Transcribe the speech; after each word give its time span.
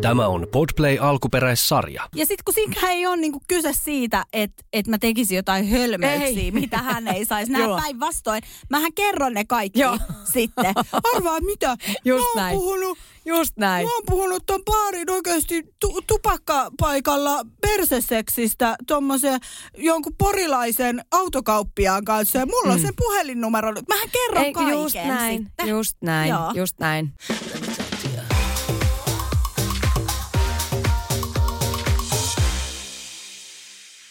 Tämä 0.00 0.26
on 0.26 0.46
Podplay 0.52 0.98
alkuperäissarja. 1.00 2.08
Ja 2.14 2.26
sitten 2.26 2.44
kun 2.44 2.54
siinä 2.54 2.88
ei 2.88 3.06
ole 3.06 3.16
niinku 3.16 3.40
kyse 3.48 3.72
siitä, 3.72 4.24
että 4.32 4.64
et 4.72 4.86
mä 4.86 4.98
tekisin 4.98 5.36
jotain 5.36 5.68
hölmöyksiä, 5.68 6.26
Ei. 6.26 6.50
mitä 6.50 6.78
hän 6.78 7.08
ei 7.08 7.24
saisi. 7.24 7.52
Joo. 7.52 7.76
päinvastoin. 7.80 8.42
Mähän 8.70 8.92
kerron 8.94 9.34
ne 9.34 9.44
kaikki 9.44 9.80
Joo. 9.80 9.98
sitten. 10.32 10.74
Arvaa 11.14 11.40
mitä? 11.40 11.76
Just 12.04 12.24
mä 12.24 12.28
oon 12.28 12.36
näin. 12.36 12.58
puhunut 12.58 12.98
Just 13.24 13.56
näin. 13.56 13.86
Mä 13.86 13.92
oon 13.94 14.02
puhunut 14.06 14.46
ton 14.46 14.62
baarin 14.64 15.10
oikeasti 15.10 15.62
tu- 15.80 16.00
tupakkapaikalla 16.06 17.40
perseseksistä 17.60 18.76
tommosen 18.86 19.40
jonkun 19.78 20.14
porilaisen 20.18 21.04
autokauppiaan 21.10 22.04
kanssa. 22.04 22.38
Ja 22.38 22.46
mulla 22.46 22.64
mm. 22.66 22.70
on 22.72 22.80
sen 22.80 22.94
puhelinnumero. 22.96 23.72
nyt. 23.72 23.88
Mähän 23.88 24.08
kerron 24.12 24.44
Ei, 24.44 24.52
kaiken 24.52 24.74
just 24.74 24.94
näin, 24.94 25.42
sitten. 25.42 25.68
just 25.68 25.96
näin, 26.02 26.28
Joo. 26.28 26.50
just 26.54 26.78
näin. 26.78 27.12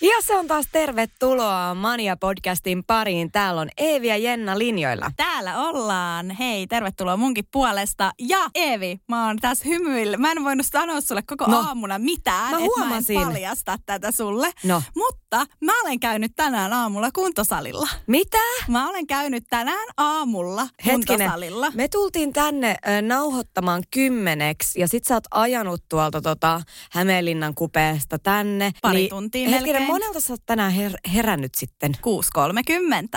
Ja 0.02 0.16
se 0.22 0.36
on 0.36 0.48
taas 0.48 0.66
tervetuloa 0.72 1.74
Mania-podcastin 1.74 2.84
pariin. 2.88 3.32
Täällä 3.32 3.62
on 3.62 3.70
Eevi 3.78 4.08
ja 4.08 4.18
Jenna 4.18 4.58
linjoilla. 4.58 5.12
Täällä 5.18 5.58
ollaan. 5.58 6.30
Hei, 6.32 6.68
tervetuloa 6.68 7.18
munkin 7.18 7.46
puolesta. 7.52 8.12
Ja 8.20 8.38
Eevi, 8.56 9.00
mä 9.08 9.28
oon 9.28 9.38
tässä 9.38 9.66
hymyillä. 9.70 10.18
Mä 10.18 10.32
en 10.32 10.44
voinut 10.44 10.66
sanoa 10.66 11.02
sulle 11.02 11.22
koko 11.22 11.46
No. 11.46 11.58
aamuna 11.68 12.00
mitään, 12.00 12.52
Mä 12.52 12.58
että 12.58 12.60
mä 12.60 12.66
en 12.66 12.90
huomasin. 12.90 13.22
paljasta 13.22 13.78
tätä 13.86 14.12
sulle. 14.12 14.52
No. 14.64 14.84
Mutta 14.96 15.46
mä 15.62 15.82
olen 15.82 16.00
käynyt 16.00 16.32
tänään 16.36 16.74
aamulla 16.74 17.10
kuntosalilla. 17.12 17.88
Mitä? 18.08 18.38
Mä 18.68 18.90
olen 18.90 19.08
käynyt 19.08 19.44
tänään 19.50 19.88
aamulla 19.98 20.62
Hetkinen, 20.86 21.06
kuntosalilla. 21.08 21.72
me 21.74 21.88
tultiin 21.88 22.34
tänne 22.34 22.76
ö, 22.88 23.02
nauhoittamaan 23.02 23.84
kymmeneksi 23.92 24.80
ja 24.80 24.88
sit 24.88 25.06
sä 25.06 25.14
oot 25.14 25.24
ajanut 25.32 25.84
tuolta 25.90 26.22
tota 26.22 26.62
Hämeenlinnan 26.92 27.56
kupeesta 27.56 28.20
tänne. 28.20 28.72
Pari 28.82 29.08
tuntia 29.08 29.50
Hetkinen, 29.50 29.74
melkein. 29.82 29.89
Monelta 29.92 30.20
sä 30.20 30.34
oot 30.34 30.42
tänään 30.46 30.74
her- 30.74 31.12
herännyt 31.14 31.56
sitten? 31.56 31.92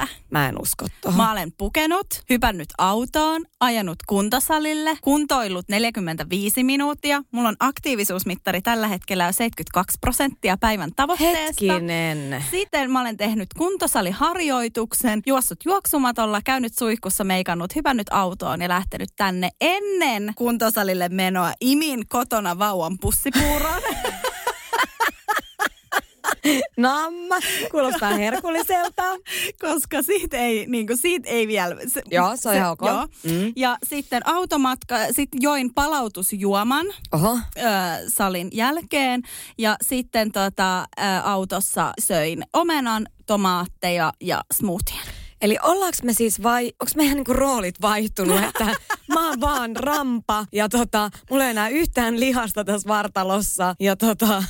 6.30. 0.00 0.06
Mä 0.30 0.48
en 0.48 0.60
usko 0.62 0.86
tohon. 1.00 1.16
Mä 1.16 1.32
olen 1.32 1.52
pukenut, 1.58 2.06
hypännyt 2.30 2.68
autoon, 2.78 3.44
ajanut 3.60 3.98
kuntosalille, 4.06 4.98
kuntoillut 5.02 5.68
45 5.68 6.64
minuuttia. 6.64 7.22
Mulla 7.30 7.48
on 7.48 7.56
aktiivisuusmittari 7.60 8.62
tällä 8.62 8.88
hetkellä 8.88 9.24
jo 9.24 9.32
72 9.32 9.98
prosenttia 10.00 10.56
päivän 10.56 10.90
tavoitteesta. 10.96 11.40
Hetkinen. 11.40 12.44
Sitten 12.50 12.90
mä 12.90 13.00
olen 13.00 13.16
tehnyt 13.16 13.48
kuntosaliharjoituksen, 13.58 15.22
juossut 15.26 15.58
juoksumatolla, 15.64 16.40
käynyt 16.44 16.74
suihkussa, 16.78 17.24
meikannut, 17.24 17.74
hypännyt 17.74 18.06
autoon 18.10 18.60
ja 18.62 18.68
lähtenyt 18.68 19.08
tänne 19.16 19.50
ennen 19.60 20.32
kuntosalille 20.34 21.08
menoa. 21.08 21.52
Imin 21.60 22.08
kotona 22.08 22.58
vauvan 22.58 22.98
pussipuuron. 23.00 23.82
Namma, 26.76 27.34
kuulostaa 27.70 28.10
herkulliselta. 28.10 29.02
koska 29.60 30.02
siitä 30.02 30.36
ei, 30.36 30.66
niin 30.66 30.86
kuin, 30.86 30.96
siitä 30.96 31.28
ei 31.28 31.48
vielä... 31.48 31.76
Se, 31.86 32.02
Joo, 32.10 32.36
se 32.36 32.48
on 32.48 32.54
ihan 32.54 32.70
ok. 32.70 32.82
Joo. 32.86 33.06
Mm. 33.22 33.52
Ja 33.56 33.76
sitten 33.86 34.28
automatka, 34.28 34.96
sitten 35.10 35.42
join 35.42 35.74
palautusjuoman 35.74 36.86
Oho, 37.12 37.38
ö, 37.58 37.60
salin 38.08 38.48
jälkeen 38.52 39.22
ja 39.58 39.76
sitten 39.82 40.32
tota, 40.32 40.80
ö, 40.80 41.02
autossa 41.24 41.92
söin 42.00 42.44
omenan, 42.52 43.06
tomaatteja 43.26 44.12
ja 44.20 44.44
smoothien. 44.52 45.21
Eli 45.42 45.58
ollaanko 45.62 45.98
me 46.02 46.12
siis 46.12 46.42
vai, 46.42 46.64
onko 46.66 46.92
meidän 46.96 47.16
niinku 47.16 47.32
roolit 47.32 47.80
vaihtunut, 47.82 48.40
että 48.44 48.64
mä 49.14 49.28
oon 49.28 49.40
vaan 49.40 49.76
rampa 49.76 50.46
ja 50.52 50.68
tota, 50.68 51.10
mulla 51.30 51.44
ei 51.44 51.50
enää 51.50 51.68
yhtään 51.68 52.20
lihasta 52.20 52.64
tässä 52.64 52.88
vartalossa 52.88 53.74
ja 53.80 53.96
tota, 53.96 54.26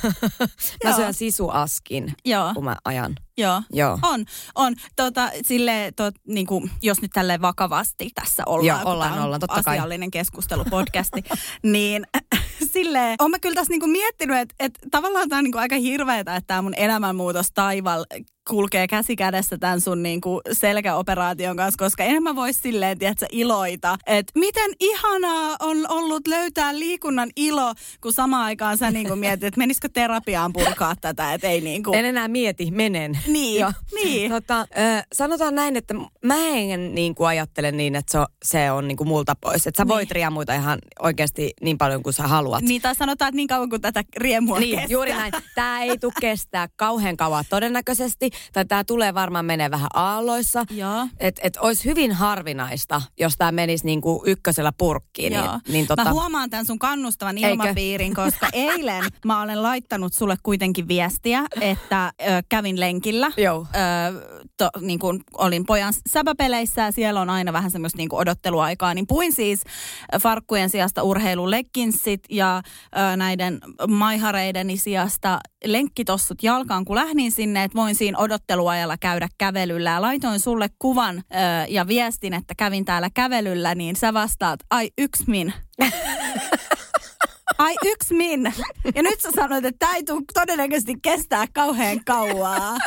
mä 0.83 0.89
Joo. 0.89 0.95
syön 0.95 1.13
sisuaskin, 1.13 2.13
Joo. 2.25 2.53
kun 2.53 2.63
mä 2.63 2.75
ajan. 2.85 3.15
Joo. 3.37 3.61
Joo. 3.73 3.99
On, 4.01 4.25
on. 4.55 4.75
Tota, 4.95 5.31
sille, 5.41 5.93
tot, 5.95 6.15
niin 6.27 6.47
kuin, 6.47 6.71
jos 6.81 7.01
nyt 7.01 7.11
tälleen 7.13 7.41
vakavasti 7.41 8.09
tässä 8.15 8.43
ollaan, 8.45 8.81
Joo, 8.81 8.91
ollaan, 8.91 9.21
ollaan, 9.21 9.39
totta 9.39 9.63
kai. 9.63 9.77
asiallinen 9.77 10.11
keskustelupodcasti, 10.11 11.23
niin 11.63 12.07
sille 12.73 13.15
on 13.19 13.31
mä 13.31 13.39
kyllä 13.39 13.55
tässä 13.55 13.71
niinku 13.71 13.87
miettinyt, 13.87 14.37
että, 14.37 14.55
että 14.59 14.79
tavallaan 14.91 15.29
tämä 15.29 15.37
on 15.37 15.43
niinku 15.43 15.57
aika 15.57 15.75
hirveetä, 15.75 16.35
että 16.35 16.47
tämä 16.47 16.61
mun 16.61 16.73
elämänmuutos 16.77 17.51
taival 17.53 18.05
kulkee 18.49 18.87
käsi 18.87 19.15
kädessä 19.15 19.57
tämän 19.57 19.81
sun 19.81 20.03
niinku 20.03 20.41
selkäoperaation 20.51 21.57
kanssa, 21.57 21.77
koska 21.77 22.03
enemmän 22.03 22.35
voisi 22.35 22.59
silleen, 22.63 22.99
tiedätkö, 22.99 23.25
iloita, 23.31 23.97
että 24.07 24.39
miten 24.39 24.71
ihanaa 24.79 25.55
on 25.59 25.77
ollut 25.89 26.27
löytää 26.27 26.79
liikunnan 26.79 27.29
ilo, 27.35 27.73
kun 28.01 28.13
samaan 28.13 28.43
aikaan 28.43 28.77
sä 28.77 28.91
niinku 28.91 29.15
mietit, 29.15 29.43
että 29.43 29.57
menisikö 29.57 29.89
terapiaan 29.93 30.53
purkaa 30.53 30.95
tätä, 31.01 31.33
että 31.33 31.47
ei 31.47 31.61
niinku... 31.61 31.93
En 31.93 32.05
enää 32.05 32.27
mieti, 32.27 32.71
menen. 32.71 33.19
Niin, 33.27 33.59
Joo. 33.61 33.71
niin. 34.03 34.31
Tota, 34.31 34.59
ö, 34.61 34.65
sanotaan 35.13 35.55
näin, 35.55 35.75
että 35.77 35.93
mä 36.25 36.47
en 36.47 36.95
niin 36.95 37.15
kuin 37.15 37.27
ajattele 37.27 37.71
niin, 37.71 37.95
että 37.95 38.11
se 38.11 38.19
on, 38.19 38.25
se 38.43 38.71
on 38.71 38.87
niin 38.87 38.97
kuin 38.97 39.07
multa 39.07 39.35
pois. 39.41 39.67
Että 39.67 39.83
sä 39.83 39.87
voit 39.87 40.09
Niin. 40.09 40.15
riemuita 40.15 40.53
ihan 40.53 40.79
oikeasti 40.99 41.53
niin 41.61 41.77
paljon 41.77 42.03
kuin 42.03 42.13
sä 42.13 42.23
haluat. 42.23 42.63
Niin, 42.63 42.81
tai 42.81 42.95
sanotaan, 42.95 43.29
että 43.29 43.35
niin 43.35 43.47
kauan 43.47 43.69
kuin 43.69 43.81
tätä 43.81 44.03
riemua 44.17 44.59
Niin, 44.59 44.71
kestää. 44.71 44.87
juuri 44.93 45.11
näin. 45.13 45.33
Tämä 45.55 45.81
ei 45.83 45.97
tule 45.97 46.13
kestää 46.21 46.67
kauhean 46.75 47.17
kauan 47.17 47.43
todennäköisesti. 47.49 48.29
Tai 48.53 48.65
tämä 48.65 48.83
tulee 48.83 49.13
varmaan 49.13 49.45
menee 49.45 49.71
vähän 49.71 49.87
aalloissa. 49.93 50.65
Että 51.19 51.41
et 51.43 51.57
olisi 51.57 51.85
hyvin 51.85 52.11
harvinaista, 52.11 53.01
jos 53.19 53.33
tämä 53.37 53.51
menisi 53.51 53.85
niin 53.85 54.01
kuin 54.01 54.19
ykkösellä 54.25 54.71
purkkiin. 54.77 55.33
Joo. 55.33 55.43
Niin, 55.43 55.61
niin 55.67 55.87
tota, 55.87 56.03
Mä 56.03 56.11
huomaan 56.11 56.49
tämän 56.49 56.65
sun 56.65 56.79
kannustavan 56.79 57.37
Eikö? 57.37 57.49
ilmapiirin, 57.49 58.13
koska 58.13 58.47
eilen 58.53 59.03
mä 59.25 59.41
olen 59.41 59.63
laittanut 59.63 60.13
sulle 60.13 60.35
kuitenkin 60.43 60.87
viestiä, 60.87 61.43
että 61.61 62.13
ö, 62.21 62.43
kävin 62.49 62.79
lenkillä. 62.79 63.31
Joo. 63.37 63.67
Ö, 63.75 64.47
to, 64.57 64.69
niin 64.81 64.99
kuin 64.99 65.19
olin 65.37 65.65
pojan 65.65 65.93
säpäpeleissä 66.09 66.81
ja 66.81 66.91
siellä 66.91 67.21
on 67.21 67.29
aina 67.29 67.53
vähän 67.53 67.71
semmoista 67.71 67.97
niin 67.97 68.09
kuin 68.09 68.19
odotteluaikaa, 68.19 68.93
niin 68.93 69.07
puin 69.07 69.33
siis 69.33 69.61
farkkujen 70.21 70.69
sijasta 70.69 71.03
urheilulegginsit 71.03 72.23
ja 72.29 72.61
ö, 73.13 73.17
näiden 73.17 73.59
maihareideni 73.87 74.77
sijasta 74.77 75.39
lenkkitossut 75.65 76.43
jalkaan, 76.43 76.85
kun 76.85 76.95
lähdin 76.95 77.31
sinne, 77.31 77.63
että 77.63 77.75
voin 77.75 77.95
siinä 77.95 78.17
odotteluajalla 78.23 78.97
käydä 78.97 79.27
kävelyllä. 79.37 79.89
Ja 79.89 80.01
laitoin 80.01 80.39
sulle 80.39 80.69
kuvan 80.79 81.17
ö, 81.17 81.21
ja 81.69 81.87
viestin, 81.87 82.33
että 82.33 82.53
kävin 82.57 82.85
täällä 82.85 83.09
kävelyllä, 83.13 83.75
niin 83.75 83.95
sä 83.95 84.13
vastaat, 84.13 84.59
ai 84.69 84.89
yksi 84.97 85.23
min. 85.27 85.53
Ai 87.57 87.75
yksi 87.85 88.13
min. 88.13 88.53
Ja 88.95 89.03
nyt 89.03 89.21
sä 89.21 89.29
sanoit, 89.35 89.65
että 89.65 89.85
tämä 89.85 89.95
ei 89.95 90.03
tule 90.03 90.21
todennäköisesti 90.33 90.93
kestää 91.01 91.45
kauhean 91.53 91.99
kauaa. 92.05 92.77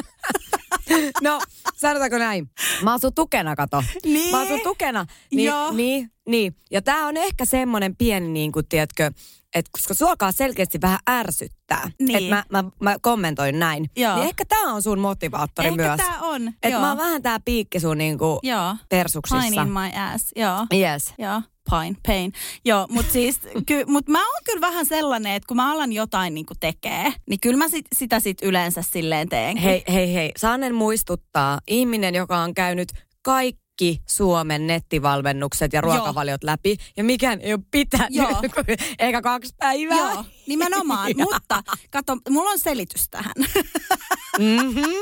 No, 1.22 1.40
sanotaanko 1.76 2.18
näin? 2.18 2.50
Mä 2.82 2.92
asun 2.92 3.14
tukena, 3.14 3.56
kato. 3.56 3.84
Niin. 4.04 4.30
Mä 4.30 4.40
asun 4.40 4.60
tukena. 4.62 5.06
Niin, 5.30 5.46
Joo. 5.46 5.72
niin, 5.72 6.10
niin. 6.28 6.56
Ja 6.70 6.82
tää 6.82 7.06
on 7.06 7.16
ehkä 7.16 7.44
semmonen 7.44 7.96
pieni, 7.96 8.28
niin 8.28 8.52
kuin, 8.52 8.68
tiedätkö, 8.68 9.10
että 9.54 9.70
koska 9.72 9.94
sua 9.94 10.08
alkaa 10.10 10.32
selkeästi 10.32 10.78
vähän 10.82 10.98
ärsyttää, 11.10 11.90
Niin. 12.00 12.16
että 12.16 12.44
mä, 12.50 12.62
mä, 12.62 12.70
mä 12.82 12.96
kommentoin 13.02 13.58
näin, 13.58 13.90
Joo. 13.96 14.14
niin 14.16 14.28
ehkä 14.28 14.44
tää 14.44 14.60
on 14.72 14.82
sun 14.82 14.98
motivaattori 14.98 15.68
Ehkä 15.68 15.82
myös. 15.82 15.96
tää 15.96 16.20
on. 16.20 16.48
Että 16.62 16.78
mä 16.80 16.88
oon 16.88 16.98
vähän 16.98 17.22
tää 17.22 17.40
piikki 17.44 17.80
sun 17.80 17.98
niinku 17.98 18.38
Joo. 18.42 18.76
tersuksissa. 18.88 19.36
Pain 19.36 19.54
in 19.68 19.72
my 19.72 20.12
ass. 20.14 20.30
Joo. 20.36 20.66
Yes. 20.74 21.14
Joo. 21.18 21.42
Pain, 21.70 21.96
pain. 22.06 22.32
Joo, 22.64 22.86
mutta 22.90 23.12
siis, 23.12 23.40
ky, 23.68 23.84
mut 23.86 24.08
mä 24.08 24.26
oon 24.26 24.40
kyllä 24.44 24.60
vähän 24.60 24.86
sellainen, 24.86 25.32
että 25.32 25.46
kun 25.46 25.56
mä 25.56 25.72
alan 25.72 25.92
jotain 25.92 26.34
niinku 26.34 26.54
tekee, 26.60 27.12
niin 27.28 27.40
kyllä 27.40 27.56
mä 27.56 27.68
sit, 27.68 27.86
sitä 27.94 28.20
sit 28.20 28.38
yleensä 28.42 28.82
silleen 28.82 29.28
teenkin. 29.28 29.62
Hei, 29.64 29.84
hei, 29.92 30.14
hei. 30.14 30.32
Saanen 30.36 30.74
muistuttaa, 30.74 31.58
ihminen, 31.68 32.14
joka 32.14 32.38
on 32.38 32.54
käynyt 32.54 32.88
kaikki 33.22 33.65
Suomen 34.06 34.66
nettivalmennukset 34.66 35.72
ja 35.72 35.80
ruokavaliot 35.80 36.44
läpi, 36.44 36.76
ja 36.96 37.04
mikään 37.04 37.40
ei 37.40 37.52
ole 37.52 37.62
pitänyt, 37.70 38.10
Joo. 38.10 38.42
eikä 38.98 39.22
kaksi 39.22 39.54
päivää. 39.58 40.12
Joo, 40.12 40.24
nimenomaan. 40.46 41.10
Joo. 41.18 41.30
mutta 41.32 41.62
kato, 41.90 42.16
mulla 42.30 42.50
on 42.50 42.58
selitys 42.58 43.08
tähän. 43.10 43.34
Mm-hmm. 44.38 44.94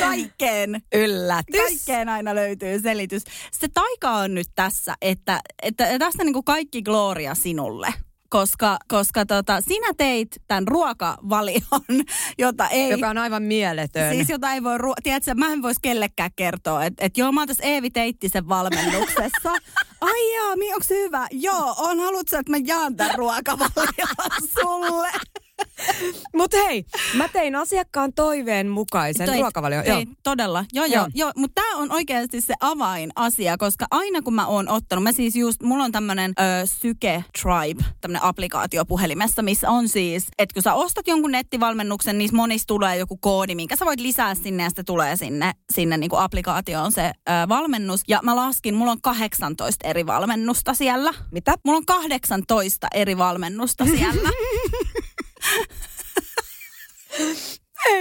Kaikkeen. 0.00 0.82
Yllätys. 0.94 1.60
Kaikkeen 1.60 2.08
aina 2.08 2.34
löytyy 2.34 2.80
selitys. 2.80 3.22
Se 3.52 3.68
taika 3.74 4.10
on 4.10 4.34
nyt 4.34 4.48
tässä, 4.54 4.94
että, 5.02 5.40
että 5.62 5.98
tästä 5.98 6.24
niin 6.24 6.32
kuin 6.32 6.44
kaikki 6.44 6.82
gloria 6.82 7.34
sinulle. 7.34 7.94
Koska, 8.28 8.78
koska 8.88 9.26
tota, 9.26 9.60
sinä 9.60 9.94
teit 9.96 10.42
tämän 10.48 10.68
ruokavalion, 10.68 12.04
jota 12.38 12.68
ei... 12.68 12.90
Joka 12.90 13.08
on 13.08 13.18
aivan 13.18 13.42
mieletön. 13.42 14.14
Siis 14.14 14.28
jota 14.28 14.52
ei 14.52 14.62
voi, 14.62 14.78
ruo- 14.78 14.94
tiedätkö, 15.02 15.34
mä 15.34 15.52
en 15.52 15.62
voisi 15.62 15.80
kellekään 15.82 16.30
kertoa, 16.36 16.84
että 16.84 17.04
et 17.04 17.16
joo, 17.16 17.32
mä 17.32 17.40
oon 17.40 17.48
tässä 17.48 17.64
Eevi 17.64 17.90
Teittisen 17.90 18.48
valmennuksessa. 18.48 19.50
Ai 20.00 20.34
jaa, 20.34 20.50
onko 20.50 20.82
se 20.82 20.94
hyvä? 20.94 21.26
Joo, 21.30 21.74
on, 21.78 22.00
haluatko 22.00 22.36
että 22.36 22.52
mä 22.52 22.58
jaan 22.66 22.96
tämän 22.96 23.14
ruokavalion 23.14 24.32
sulle? 24.60 25.08
Mutta 26.36 26.56
hei, 26.56 26.84
mä 27.14 27.28
tein 27.28 27.54
asiakkaan 27.54 28.12
toiveen 28.12 28.68
mukaisen 28.68 29.28
Teit- 29.28 29.40
ruokavalion. 29.40 29.84
teit, 29.84 30.08
Todella, 30.22 30.64
joo 30.72 30.84
joo. 30.84 30.94
Joo. 30.94 31.02
joo. 31.02 31.08
joo 31.14 31.32
mutta 31.36 31.62
tämä 31.62 31.76
on 31.76 31.92
oikeasti 31.92 32.40
se 32.40 32.54
avainasia, 32.60 33.56
koska 33.56 33.86
aina 33.90 34.22
kun 34.22 34.34
mä 34.34 34.46
oon 34.46 34.68
ottanut, 34.68 35.02
mä 35.02 35.12
siis 35.12 35.36
just, 35.36 35.62
mulla 35.62 35.84
on 35.84 35.92
tämmönen 35.92 36.32
ö, 36.38 36.66
Syke 36.66 37.24
Tribe, 37.42 37.84
tämmönen 38.00 38.22
applikaatio 38.22 38.84
puhelimessa, 38.84 39.42
missä 39.42 39.70
on 39.70 39.88
siis, 39.88 40.26
että 40.38 40.54
kun 40.54 40.62
sä 40.62 40.74
ostat 40.74 41.06
jonkun 41.08 41.32
nettivalmennuksen, 41.32 42.18
niin 42.18 42.30
monissa 42.32 42.66
tulee 42.66 42.96
joku 42.96 43.16
koodi, 43.16 43.54
minkä 43.54 43.76
sä 43.76 43.84
voit 43.84 44.00
lisää 44.00 44.34
sinne 44.34 44.62
ja 44.62 44.68
sitten 44.68 44.84
tulee 44.84 45.16
sinne, 45.16 45.52
sinne 45.72 45.96
niin 45.96 46.10
kuin 46.10 46.20
applikaatioon 46.20 46.92
se 46.92 47.02
ö, 47.06 47.32
valmennus. 47.48 48.00
Ja 48.08 48.20
mä 48.22 48.36
laskin, 48.36 48.74
mulla 48.74 48.92
on 48.92 49.00
18 49.02 49.88
eri 49.88 50.06
valmennusta 50.06 50.74
siellä. 50.74 51.14
Mitä? 51.30 51.54
Mulla 51.64 51.76
on 51.76 51.86
18 51.86 52.86
eri 52.94 53.18
valmennusta 53.18 53.84
siellä. 53.84 54.30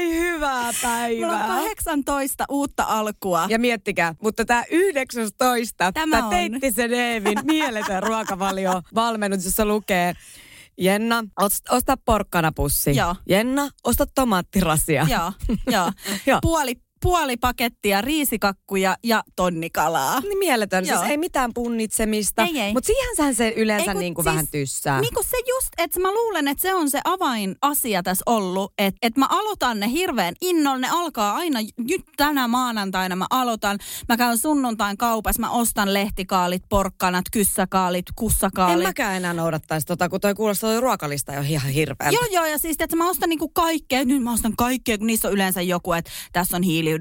Ei 0.06 0.20
hyvää 0.20 0.52
Mulla 0.62 0.68
on 0.68 0.74
päivää. 0.82 1.48
18 1.48 2.46
uutta 2.50 2.84
alkua. 2.84 3.46
Ja 3.50 3.60
miettikää, 3.60 4.16
mutta 4.22 4.46
tämä 4.46 4.64
19, 4.72 5.92
Tämä 5.92 6.24
on. 6.24 6.30
Teittisen 6.30 6.94
Eevin 6.94 7.38
mieletön 7.44 8.04
ruokavalio 8.04 8.82
valmennus, 8.96 9.46
jossa 9.46 9.66
lukee 9.66 10.14
Jenna, 10.78 11.24
ost- 11.42 11.76
osta 11.76 11.98
porkkanapussi. 12.06 12.96
Joo. 12.96 13.16
Jenna, 13.30 13.70
osta 13.84 14.06
tomaattirasia. 14.16 15.08
Joo, 15.10 15.32
joo. 15.72 15.92
Joo. 16.28 16.40
Puoli, 16.42 16.76
puoli 17.06 17.38
pakettia 17.38 18.02
riisikakkuja 18.02 18.98
ja 19.04 19.24
tonnikalaa. 19.36 20.20
Niin 20.20 20.38
mieletön. 20.38 20.86
Joo. 20.86 20.98
Siis 20.98 21.10
ei 21.12 21.18
mitään 21.18 21.52
punnitsemista. 21.54 22.44
Ei, 22.44 22.60
ei. 22.60 22.74
Mutta 22.74 22.88
siihenhän 22.88 23.36
se 23.36 23.54
yleensä 23.58 23.92
kun 23.92 24.00
niin 24.00 24.14
kuin 24.14 24.24
siis- 24.26 24.32
vähän 24.34 24.48
tyssää. 24.48 25.02
Niin 25.02 25.14
kuin 25.14 25.26
se 25.26 25.38
just, 25.48 25.68
että 25.78 26.00
mä 26.00 26.12
luulen, 26.12 26.48
että 26.48 26.62
se 26.62 26.74
on 26.74 26.90
se 26.90 27.02
avainasia 27.04 28.04
tässä 28.04 28.24
ollut, 28.26 28.74
että, 28.78 28.98
että 29.02 29.20
mä 29.20 29.28
aloitan 29.30 29.80
ne 29.80 29.92
hirveän 29.92 30.36
innolla. 30.42 30.78
Ne 30.78 30.90
alkaa 30.92 31.36
aina, 31.36 31.60
nyt 31.78 32.02
tänä 32.18 32.48
maanantaina 32.48 33.16
mä 33.16 33.26
aloitan. 33.30 33.80
Mä 34.10 34.18
käyn 34.18 34.38
sunnuntain 34.38 34.98
kaupassa, 34.98 35.40
mä 35.42 35.50
ostan 35.50 35.94
lehtikaalit, 35.94 36.64
porkkanat, 36.70 37.26
kyssäkaalit, 37.32 38.10
en 38.10 38.14
kussakaalit. 38.16 38.84
mäkään 38.84 39.16
enää 39.18 39.34
noudattaisi 39.34 39.88
tota, 39.88 40.10
kun 40.10 40.22
toi 40.22 40.34
kuulostaa 40.36 40.70
toi 40.70 40.82
ruokalista 40.82 41.34
jo 41.34 41.42
ihan 41.42 41.72
hirveältä. 41.72 42.18
Joo, 42.18 42.26
joo, 42.32 42.46
ja 42.46 42.58
siis 42.58 42.78
että 42.80 42.96
mä 42.96 43.10
ostan 43.10 43.30
niinku 43.30 43.50
kaikkea, 43.50 44.06
nyt 44.06 44.24
mä 44.24 44.34
ostan 44.34 44.54
kaikkea, 44.58 44.98
kun 44.98 45.08
niissä 45.08 45.28
on 45.28 45.34
yleensä 45.34 45.62
joku, 45.62 45.94
että 45.94 46.12
tässä 46.34 46.58
on 46.58 46.64
hiilihydraattilista, 46.64 46.95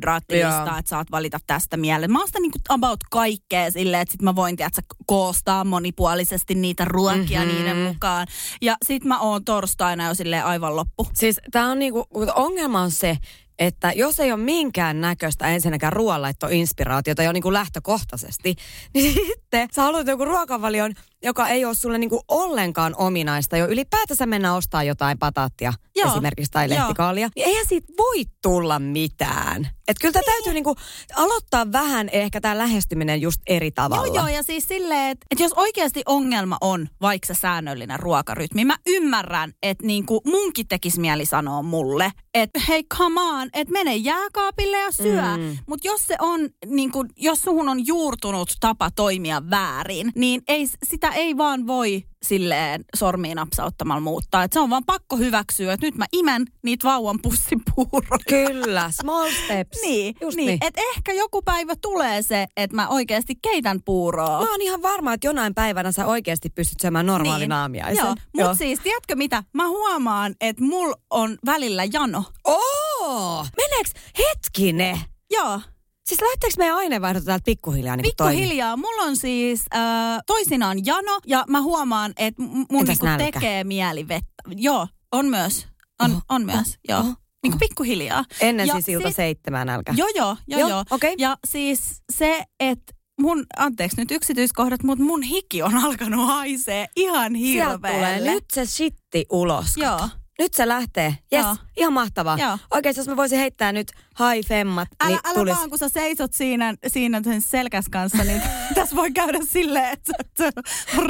Joo. 0.67 0.79
että 0.79 0.91
saat 0.91 1.11
valita 1.11 1.39
tästä 1.47 1.77
mieleen. 1.77 2.13
Mä 2.13 2.23
ostan 2.23 2.43
niinku 2.43 2.59
about 2.69 3.01
kaikkea 3.11 3.71
silleen, 3.71 4.03
että 4.03 4.13
sit 4.13 4.23
mä 4.23 4.37
voin, 4.37 4.57
tiedätkö, 4.57 4.83
koostaa 5.07 5.65
monipuolisesti 5.65 6.55
niitä 6.55 6.85
ruokia 6.85 7.41
Mhm. 7.41 7.49
mm-hmm. 7.49 7.63
niiden 7.63 7.77
mukaan. 7.77 8.27
Ja 8.63 8.77
sit 8.87 9.05
mä 9.05 9.21
oon 9.21 9.45
torstaina 9.45 10.09
jo 10.09 10.15
silleen 10.15 10.45
aivan 10.45 10.77
loppu. 10.77 11.07
Siis 11.15 11.41
tää 11.51 11.67
on 11.67 11.79
niinku, 11.79 12.07
ongelma 12.35 12.81
on 12.81 12.91
se, 12.91 13.17
että 13.59 13.93
jos 13.97 14.21
ei 14.21 14.33
ole 14.33 14.41
minkään 14.41 15.01
näköistä 15.01 15.47
ensinnäkään 15.49 15.93
ruoanlaittoinspiraatiota 15.93 17.23
jo 17.23 17.33
niinku 17.33 17.53
lähtökohtaisesti, 17.53 18.55
niin 18.95 19.15
sitten 19.15 19.69
sä 19.75 19.83
haluat 19.83 20.07
joku 20.07 20.25
ruokavalion, 20.25 20.93
joka 21.25 21.49
ei 21.49 21.65
ole 21.65 21.75
sulle 21.75 21.99
niinku 21.99 22.23
ollenkaan 22.29 22.95
ominaista 22.99 23.57
jo 23.57 23.67
ylipäätänsä 23.67 24.27
mennä 24.27 24.55
ostaa 24.55 24.83
jotain 24.83 25.19
pataattia 25.19 25.73
Joo. 25.97 26.11
esimerkiksi 26.11 26.51
tai 26.51 26.69
Joo. 26.71 26.79
lehtikaalia. 26.79 27.31
Niin 27.37 27.49
eihän 27.49 27.67
siitä 27.67 27.93
voi 27.99 28.25
tulla 28.43 28.79
mitään. 28.79 29.69
Et 29.89 29.97
kyllä 30.01 30.13
niin. 30.15 30.25
täytyy 30.25 30.53
niinku 30.53 30.77
aloittaa 31.17 31.73
vähän 31.73 32.09
ehkä 32.13 32.41
tämä 32.41 32.59
lähestyminen 32.59 33.21
just 33.21 33.41
eri 33.47 33.71
tavalla. 33.71 34.07
Joo, 34.07 34.17
joo, 34.17 34.29
ja 34.29 34.43
siis 34.43 34.69
silleen, 34.69 35.11
että, 35.11 35.27
että 35.31 35.45
jos 35.45 35.53
oikeasti 35.53 36.03
ongelma 36.07 36.57
on 36.61 36.89
vaikka 37.01 37.27
se 37.27 37.41
säännöllinen 37.41 38.01
ruokarytmi, 38.01 38.65
mä 38.65 38.77
ymmärrän, 38.87 39.53
että 39.63 39.87
niinku 39.87 40.21
munkin 40.27 40.69
tekisi 40.69 41.01
mieli 41.01 41.27
sanoa 41.27 41.63
mulle, 41.63 42.13
että 42.35 42.61
hei 42.69 42.85
come 42.85 43.21
on, 43.21 43.49
että 43.53 43.73
mene 43.73 43.97
jääkaapille 43.97 44.79
ja 44.79 44.91
syö. 44.91 45.37
Mm. 45.37 45.59
Mutta 45.67 45.87
jos 45.89 46.07
se 46.07 46.17
on, 46.21 46.41
niinku, 46.67 47.05
jos 47.17 47.41
suhun 47.41 47.69
on 47.69 47.87
juurtunut 47.87 48.53
tapa 48.61 48.91
toimia 48.91 49.51
väärin, 49.51 50.13
niin 50.15 50.43
ei, 50.49 50.67
sitä 50.67 51.09
ei 51.15 51.37
vaan 51.37 51.67
voi 51.67 52.05
silleen 52.25 52.85
sormiin 52.97 53.37
napsauttamalla 53.37 54.01
muuttaa. 54.01 54.43
Et 54.43 54.53
se 54.53 54.61
on 54.61 54.71
vaan 54.71 54.85
pakko 54.87 55.17
hyväksyä, 55.17 55.73
että 55.73 55.87
nyt 55.87 55.95
mä 55.95 56.05
imen 56.13 56.45
niitä 56.63 56.89
vauvan 56.89 57.19
pussipuuroja. 57.23 58.25
Kyllä, 58.29 58.91
small 58.91 59.31
steps. 59.45 59.79
Niin, 59.85 60.15
Just 60.21 60.37
niin. 60.37 60.47
niin. 60.47 60.59
että 60.61 60.81
ehkä 60.97 61.13
joku 61.13 61.43
päivä 61.43 61.77
tulee 61.77 62.23
se, 62.23 62.47
että 62.57 62.77
mä 62.77 62.89
oikeasti 62.89 63.35
keitän 63.43 63.81
puuroa. 63.85 64.41
Mä 64.41 64.51
oon 64.51 64.63
ihan 64.63 64.83
varma, 64.83 65.13
että 65.13 65.27
jonain 65.27 65.55
päivänä 65.55 65.93
sä 65.93 66.07
oikeasti 66.07 66.51
pystyt 66.51 66.81
syömään 66.81 67.07
normaalin 67.07 67.53
aamiaisen. 67.53 68.05
Joo, 68.05 68.15
mutta 68.35 68.55
siis 68.55 68.81
tiedätkö 68.81 69.17
mitä? 69.17 69.45
Mä 69.53 69.69
huomaan, 69.69 70.35
että 70.41 70.65
mulla 70.65 70.97
on 71.11 71.39
välillä 71.47 71.85
jano. 71.93 72.25
Oo! 72.45 73.47
Meneeks 73.57 73.93
hetkinen? 74.19 75.01
Joo, 75.31 75.61
Siis 76.09 76.21
lähteekö 76.21 76.55
meidän 76.59 76.77
aineenvaihdot 76.77 77.25
täältä 77.25 77.45
pikkuhiljaa 77.45 77.97
niin 77.97 78.03
pikkuhiljaa. 78.03 78.77
Mulla 78.77 79.03
on 79.03 79.17
siis 79.17 79.65
äh, 79.75 79.81
toisinaan 80.27 80.87
jano 80.87 81.21
ja 81.27 81.45
mä 81.49 81.61
huomaan, 81.63 82.13
että 82.17 82.43
mun 82.43 82.67
Entäs 82.81 83.03
nälkä? 83.03 83.25
tekee 83.25 83.65
mieli 83.65 84.09
vettä. 84.09 84.35
Joo, 84.57 84.89
on 85.13 85.27
myös. 85.27 85.67
On, 86.03 86.11
Oho, 86.11 86.21
on 86.29 86.45
myös, 86.45 86.79
joo. 86.89 86.99
oho, 87.01 87.09
Niinku 87.43 87.57
oho. 87.57 87.59
pikkuhiljaa. 87.59 88.25
Ennen 88.41 88.67
Ja 88.67 88.75
siis 88.75 88.89
ilta 88.89 89.09
sit- 89.09 89.17
seitsemän 89.17 89.67
nälkä. 89.67 89.95
Joo, 89.97 90.09
joo, 90.17 90.37
joo, 90.47 90.61
Joo, 90.61 90.69
joo. 90.69 90.85
okei. 90.91 91.15
Ja 91.19 91.37
siis 91.47 92.03
se, 92.13 92.45
että 92.61 92.95
mun, 93.21 93.47
anteeksi 93.57 93.97
nyt 94.01 94.11
yksityiskohdat, 94.11 94.83
mutta 94.83 95.05
mun 95.05 95.23
hiki 95.23 95.63
on 95.63 95.75
alkanut 95.85 96.27
haisee 96.27 96.87
ihan 96.97 97.33
Sieltä 97.33 97.89
tulee 97.93 98.21
nyt 98.21 98.45
se 98.53 98.67
shitti 98.67 99.25
ulos. 99.33 99.67
Joo. 99.77 100.09
Nyt 100.39 100.55
se 100.55 100.69
lähtee. 100.69 101.15
Jes, 101.33 101.45
Joo. 101.45 101.57
ihan 101.77 101.93
mahtavaa. 101.93 102.39
Joo. 102.39 102.59
Jos 102.97 103.09
mä 103.09 103.17
voisin 103.17 103.39
heittää 103.39 103.73
nyt 103.73 103.93
high 104.19 104.49
femmat, 104.49 104.89
Älä, 105.01 105.09
niin 105.11 105.21
älä 105.25 105.35
tulis. 105.35 105.57
vaan, 105.57 105.71
kun 105.71 105.79
sä 105.79 105.89
seisot 105.89 106.33
siinä, 106.33 106.75
siinä 106.87 107.21
sen 107.25 107.41
selkäs 107.41 107.85
kanssa, 107.91 108.25
niin 108.25 108.43
tässä 108.75 108.97
voi 108.97 109.11
käydä 109.13 109.39
silleen, 109.51 109.93
että 109.93 110.13
sä 110.39 110.51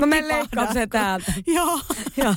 Mä 0.00 0.06
menen 0.06 0.29
leikkaamaan 0.29 0.75
sen 0.75 0.88
täältä. 0.88 1.32
Joo, 1.47 1.81
Joo. 2.17 2.35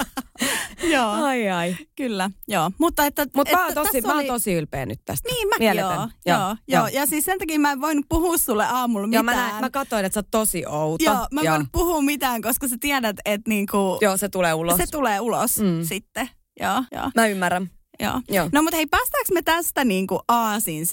joo, 0.94 1.12
Ai 1.12 1.50
ai. 1.50 1.76
kyllä, 1.96 2.30
joo. 2.48 2.72
Mutta 2.78 3.06
että, 3.06 3.26
Mutta 3.36 3.54
mä, 3.56 3.60
oon 3.62 3.70
että 3.70 3.82
tosi, 3.82 3.92
tässä 3.94 4.08
mä 4.08 4.14
oon 4.14 4.20
oli- 4.20 4.28
tosi 4.28 4.54
ylpeä 4.54 4.86
nyt 4.86 5.00
tästä. 5.06 5.30
Niin, 5.30 5.48
mäkin 5.48 5.60
Mieletön. 5.66 5.92
joo, 5.98 6.08
joo, 6.26 6.40
joo, 6.40 6.56
joo. 6.68 6.88
Ja 6.88 7.06
siis 7.06 7.26
sen 7.26 7.40
takia 7.40 7.60
mä 7.60 7.72
en 7.72 7.82
voinut 7.82 8.06
puhua 8.10 8.38
sulle 8.38 8.66
aamulla 8.66 9.08
Joo, 9.12 9.24
mitään. 9.24 9.26
mä, 9.26 9.50
näin, 9.52 9.62
mä 9.64 9.70
katsoin, 9.70 10.06
että 10.06 10.14
sä 10.14 10.20
oot 10.20 10.28
tosi 10.32 10.66
outo. 10.66 11.04
joo, 11.06 11.28
mä 11.32 11.42
en 11.42 11.50
voinut 11.52 11.68
puhua 11.72 12.02
mitään, 12.02 12.42
koska 12.42 12.68
sä 12.68 12.76
tiedät, 12.80 13.16
että 13.26 13.50
niinku, 13.50 13.98
Joo, 14.02 14.18
se 14.18 14.30
tulee 14.30 14.54
ulos. 14.54 14.78
se 14.78 14.86
tulee 14.92 15.20
ulos 15.20 15.58
Mm. 15.60 15.84
sitten. 15.84 16.30
Joo, 16.60 16.84
joo, 16.92 17.12
Mä 17.16 17.28
ymmärrän. 17.28 17.70
Joo. 18.00 18.22
Joo. 18.30 18.50
No 18.52 18.62
mutta 18.62 18.76
hei, 18.76 18.86
päästäänkö 18.86 19.34
me 19.34 19.42
tästä 19.42 19.84
niinku 19.84 20.20
aasin 20.28 20.86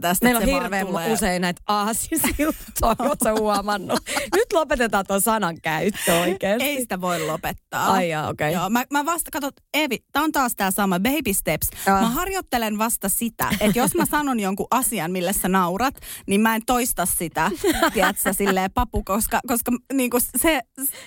tästä? 0.00 0.26
Meillä 0.26 0.40
on 0.40 0.46
hirveän 0.46 0.86
tulee? 0.86 1.12
usein 1.12 1.42
näitä 1.42 1.62
aasisiltoja, 1.68 2.96
ootko 3.08 3.40
huomannut? 3.40 4.00
Nyt 4.36 4.52
lopetetaan 4.52 5.04
tuon 5.08 5.20
sanan 5.20 5.60
käyttö 5.62 6.20
oikeasti. 6.20 6.64
Ei 6.64 6.80
sitä 6.80 7.00
voi 7.00 7.26
lopettaa. 7.26 7.92
Ai 7.92 8.08
jaa, 8.10 8.28
okei. 8.28 8.52
Joo, 8.52 8.70
mä, 8.70 8.84
mä 8.92 9.04
vasta, 9.04 9.30
katsot, 9.30 9.54
Evi, 9.74 9.98
tää 10.12 10.22
on 10.22 10.32
taas 10.32 10.52
tää 10.56 10.70
sama 10.70 11.00
baby 11.00 11.32
steps. 11.32 11.66
Joo. 11.86 12.00
Mä 12.00 12.08
harjoittelen 12.08 12.78
vasta 12.78 13.08
sitä, 13.08 13.48
että 13.60 13.78
jos 13.78 13.94
mä 13.94 14.06
sanon 14.06 14.40
jonkun 14.40 14.66
asian, 14.70 15.12
mille 15.12 15.32
sä 15.32 15.48
naurat, 15.48 15.94
niin 16.26 16.40
mä 16.40 16.54
en 16.54 16.62
toista 16.66 17.06
sitä, 17.06 17.50
tiedätkö, 17.94 18.32
silleen 18.32 18.70
papu, 18.74 19.02
koska, 19.04 19.40
koska 19.46 19.72
niinku 19.92 20.18
se, 20.20 20.60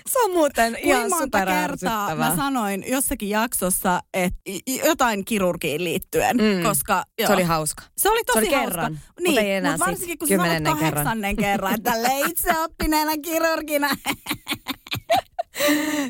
Se 0.10 0.20
on 0.26 0.32
muuten 0.32 0.78
ihan 0.82 1.10
monta 1.10 1.38
kertaa 1.38 1.46
superärsyttävää. 1.46 2.30
mä 2.30 2.36
sanoin 2.36 2.84
jossakin 2.88 3.30
jaksossa, 3.30 4.00
että 4.14 4.40
jotain 4.86 5.26
kirurgiin 5.46 5.84
liittyen, 5.84 6.38
Mm. 6.38 6.64
koska 6.64 7.06
joo. 7.20 7.28
Se 7.28 7.34
oli 7.34 7.44
hauska. 7.44 7.84
Se 7.98 8.10
oli 8.10 8.24
tosi 8.24 8.34
Se 8.34 8.40
oli 8.40 8.56
hauska. 8.56 8.70
kerran, 8.72 8.92
niin, 8.94 9.02
mutta 9.30 9.42
ei 9.42 9.52
enää 9.52 9.72
mut 9.78 9.88
varsinkin 9.88 10.18
kun 10.18 10.28
sä 10.28 10.36
sanot 10.38 10.52
kerran. 10.54 10.78
kahdeksannen 10.78 11.36
kerran, 11.36 11.74
että 11.74 11.92
tälleen 11.92 12.30
itseoppineena 12.30 13.12
kirurgina. 13.24 13.90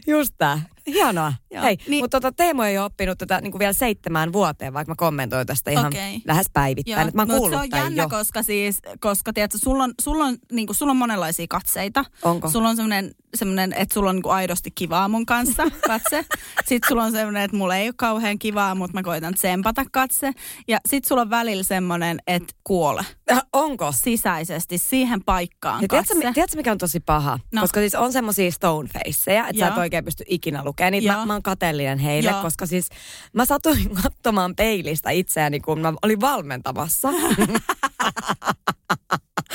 Just 0.07 0.33
tää. 0.37 0.61
Hienoa. 0.87 1.33
Joo. 1.51 1.63
Hei, 1.63 1.77
Niin- 1.87 2.03
mutta 2.03 2.19
tota, 2.21 2.31
Teemu 2.35 2.61
ei 2.61 2.77
ole 2.77 2.85
oppinut 2.85 3.17
tätä 3.17 3.41
niin 3.41 3.59
vielä 3.59 3.73
seitsemään 3.73 4.33
vuoteen, 4.33 4.73
vaikka 4.73 4.91
mä 4.91 4.95
kommentoin 4.95 5.47
tästä 5.47 5.71
ihan 5.71 5.85
Okei. 5.87 6.21
lähes 6.25 6.45
päivittäin. 6.53 7.07
että 7.07 7.17
mä 7.17 7.21
oon 7.33 7.41
mut 7.41 7.49
se 7.49 7.57
on 7.57 7.67
jännä, 7.75 8.03
jo. 8.03 8.09
koska 8.09 8.43
siis, 8.43 8.79
koska 8.99 9.33
tiedätkö, 9.33 9.57
sulla 9.57 9.83
on, 9.83 9.93
sulla 10.01 10.25
on, 10.25 10.37
niin 10.51 10.67
kuin, 10.67 10.75
sulla 10.75 10.91
on 10.91 10.97
monenlaisia 10.97 11.45
katseita. 11.49 12.05
Onko? 12.23 12.49
Sulla 12.49 12.69
on 12.69 12.75
semmoinen, 12.75 13.11
semmoinen 13.35 13.73
että 13.73 13.93
sulla 13.93 14.09
on 14.09 14.15
niin 14.15 14.23
kuin 14.23 14.33
aidosti 14.33 14.71
kivaa 14.71 15.07
mun 15.07 15.25
kanssa 15.25 15.63
katse. 15.87 16.25
Sitten 16.65 16.87
sulla 16.87 17.03
on 17.03 17.11
semmoinen, 17.11 17.43
että 17.43 17.57
mulla 17.57 17.75
ei 17.75 17.87
ole 17.87 17.93
kauhean 17.97 18.39
kivaa, 18.39 18.75
mutta 18.75 18.93
mä 18.97 19.03
koitan 19.03 19.33
tsempata 19.33 19.85
katse. 19.91 20.31
Ja 20.67 20.79
sitten 20.89 21.07
sulla 21.07 21.21
on 21.21 21.29
välillä 21.29 21.63
semmoinen, 21.63 22.19
että 22.27 22.53
kuole. 22.63 23.05
Äh, 23.31 23.41
Onko? 23.53 23.91
sisäisesti 23.91 24.77
siihen 24.77 25.23
paikkaan 25.23 25.81
Ja 25.81 25.87
tiedätkö, 25.87 26.13
tiedätkö, 26.33 26.57
mikä 26.57 26.71
on 26.71 26.77
tosi 26.77 26.99
paha? 26.99 27.39
No. 27.53 27.61
Koska 27.61 27.79
siis 27.79 27.95
on 27.95 28.13
semmosia 28.13 28.51
stone 28.51 28.89
faceja, 28.89 29.47
että 29.47 29.59
sä 29.59 29.67
et 29.67 29.77
oikein 29.77 30.05
pysty 30.05 30.23
ikinä 30.27 30.63
lukemaan 30.63 30.91
niitä. 30.91 31.13
Mä, 31.13 31.25
mä 31.25 31.33
oon 31.33 31.43
kateellinen 31.43 31.99
heille, 31.99 32.29
Joo. 32.29 32.41
koska 32.41 32.65
siis 32.65 32.89
mä 33.33 33.45
satuin 33.45 33.95
katsomaan 34.03 34.55
peilistä 34.55 35.09
itseäni, 35.09 35.59
kun 35.59 35.81
mä 35.81 35.93
olin 36.01 36.21
valmentamassa. 36.21 37.09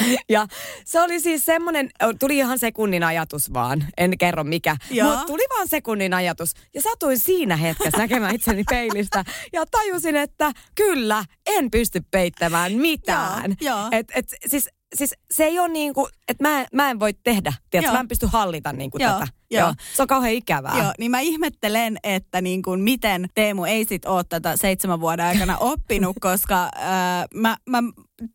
ja 0.29 0.47
se 0.85 1.01
oli 1.01 1.21
siis 1.21 1.45
semmoinen, 1.45 1.91
tuli 2.19 2.37
ihan 2.37 2.59
sekunnin 2.59 3.03
ajatus 3.03 3.53
vaan, 3.53 3.85
en 3.99 4.19
kerro 4.19 4.45
mikä, 4.45 4.77
mutta 5.03 5.25
tuli 5.27 5.43
vaan 5.57 5.69
sekunnin 5.69 6.15
ajatus. 6.15 6.53
Ja 6.75 6.83
satuin 6.83 7.19
siinä 7.19 7.57
hetkessä 7.57 7.99
näkemään 7.99 8.35
itseni 8.35 8.65
peilistä 8.71 9.25
ja 9.53 9.67
tajusin, 9.71 10.17
että 10.17 10.53
kyllä, 10.75 11.25
en 11.47 11.71
pysty 11.71 12.01
peittämään 12.11 12.73
mitään. 12.73 13.55
Joo, 13.61 13.79
joo. 13.79 13.89
Et, 13.93 14.07
et, 14.15 14.35
siis, 14.47 14.69
siis 14.95 15.15
se 15.31 15.45
ei 15.45 15.59
ole 15.59 15.69
niin 15.69 15.95
kuin, 15.95 16.07
että 16.31 16.49
mä, 16.49 16.67
mä 16.73 16.91
en 16.91 17.01
voi 17.01 17.13
tehdä, 17.13 17.53
tiedätkö, 17.71 17.89
Joo. 17.89 17.95
mä 17.95 18.01
en 18.01 18.09
pysty 18.09 18.27
hallita 18.33 18.73
niin 18.73 18.91
kuin 18.91 19.03
Joo, 19.03 19.13
tätä. 19.13 19.29
joo. 19.51 19.75
Se 19.95 20.03
on 20.03 20.09
kauhean 20.09 20.35
ikävää. 20.35 20.79
Joo, 20.79 20.93
niin 20.99 21.11
mä 21.11 21.21
ihmettelen, 21.21 21.97
että 22.03 22.41
niin 22.41 22.63
kuin 22.63 22.81
miten 22.81 23.29
Teemu 23.35 23.65
ei 23.65 23.85
sit 23.85 24.05
ole 24.05 24.25
tätä 24.29 24.57
seitsemän 24.57 25.01
vuoden 25.01 25.27
aikana 25.27 25.59
oppinut, 25.71 26.17
koska 26.21 26.69
ää, 26.75 27.27
mä, 27.35 27.57
mä, 27.69 27.83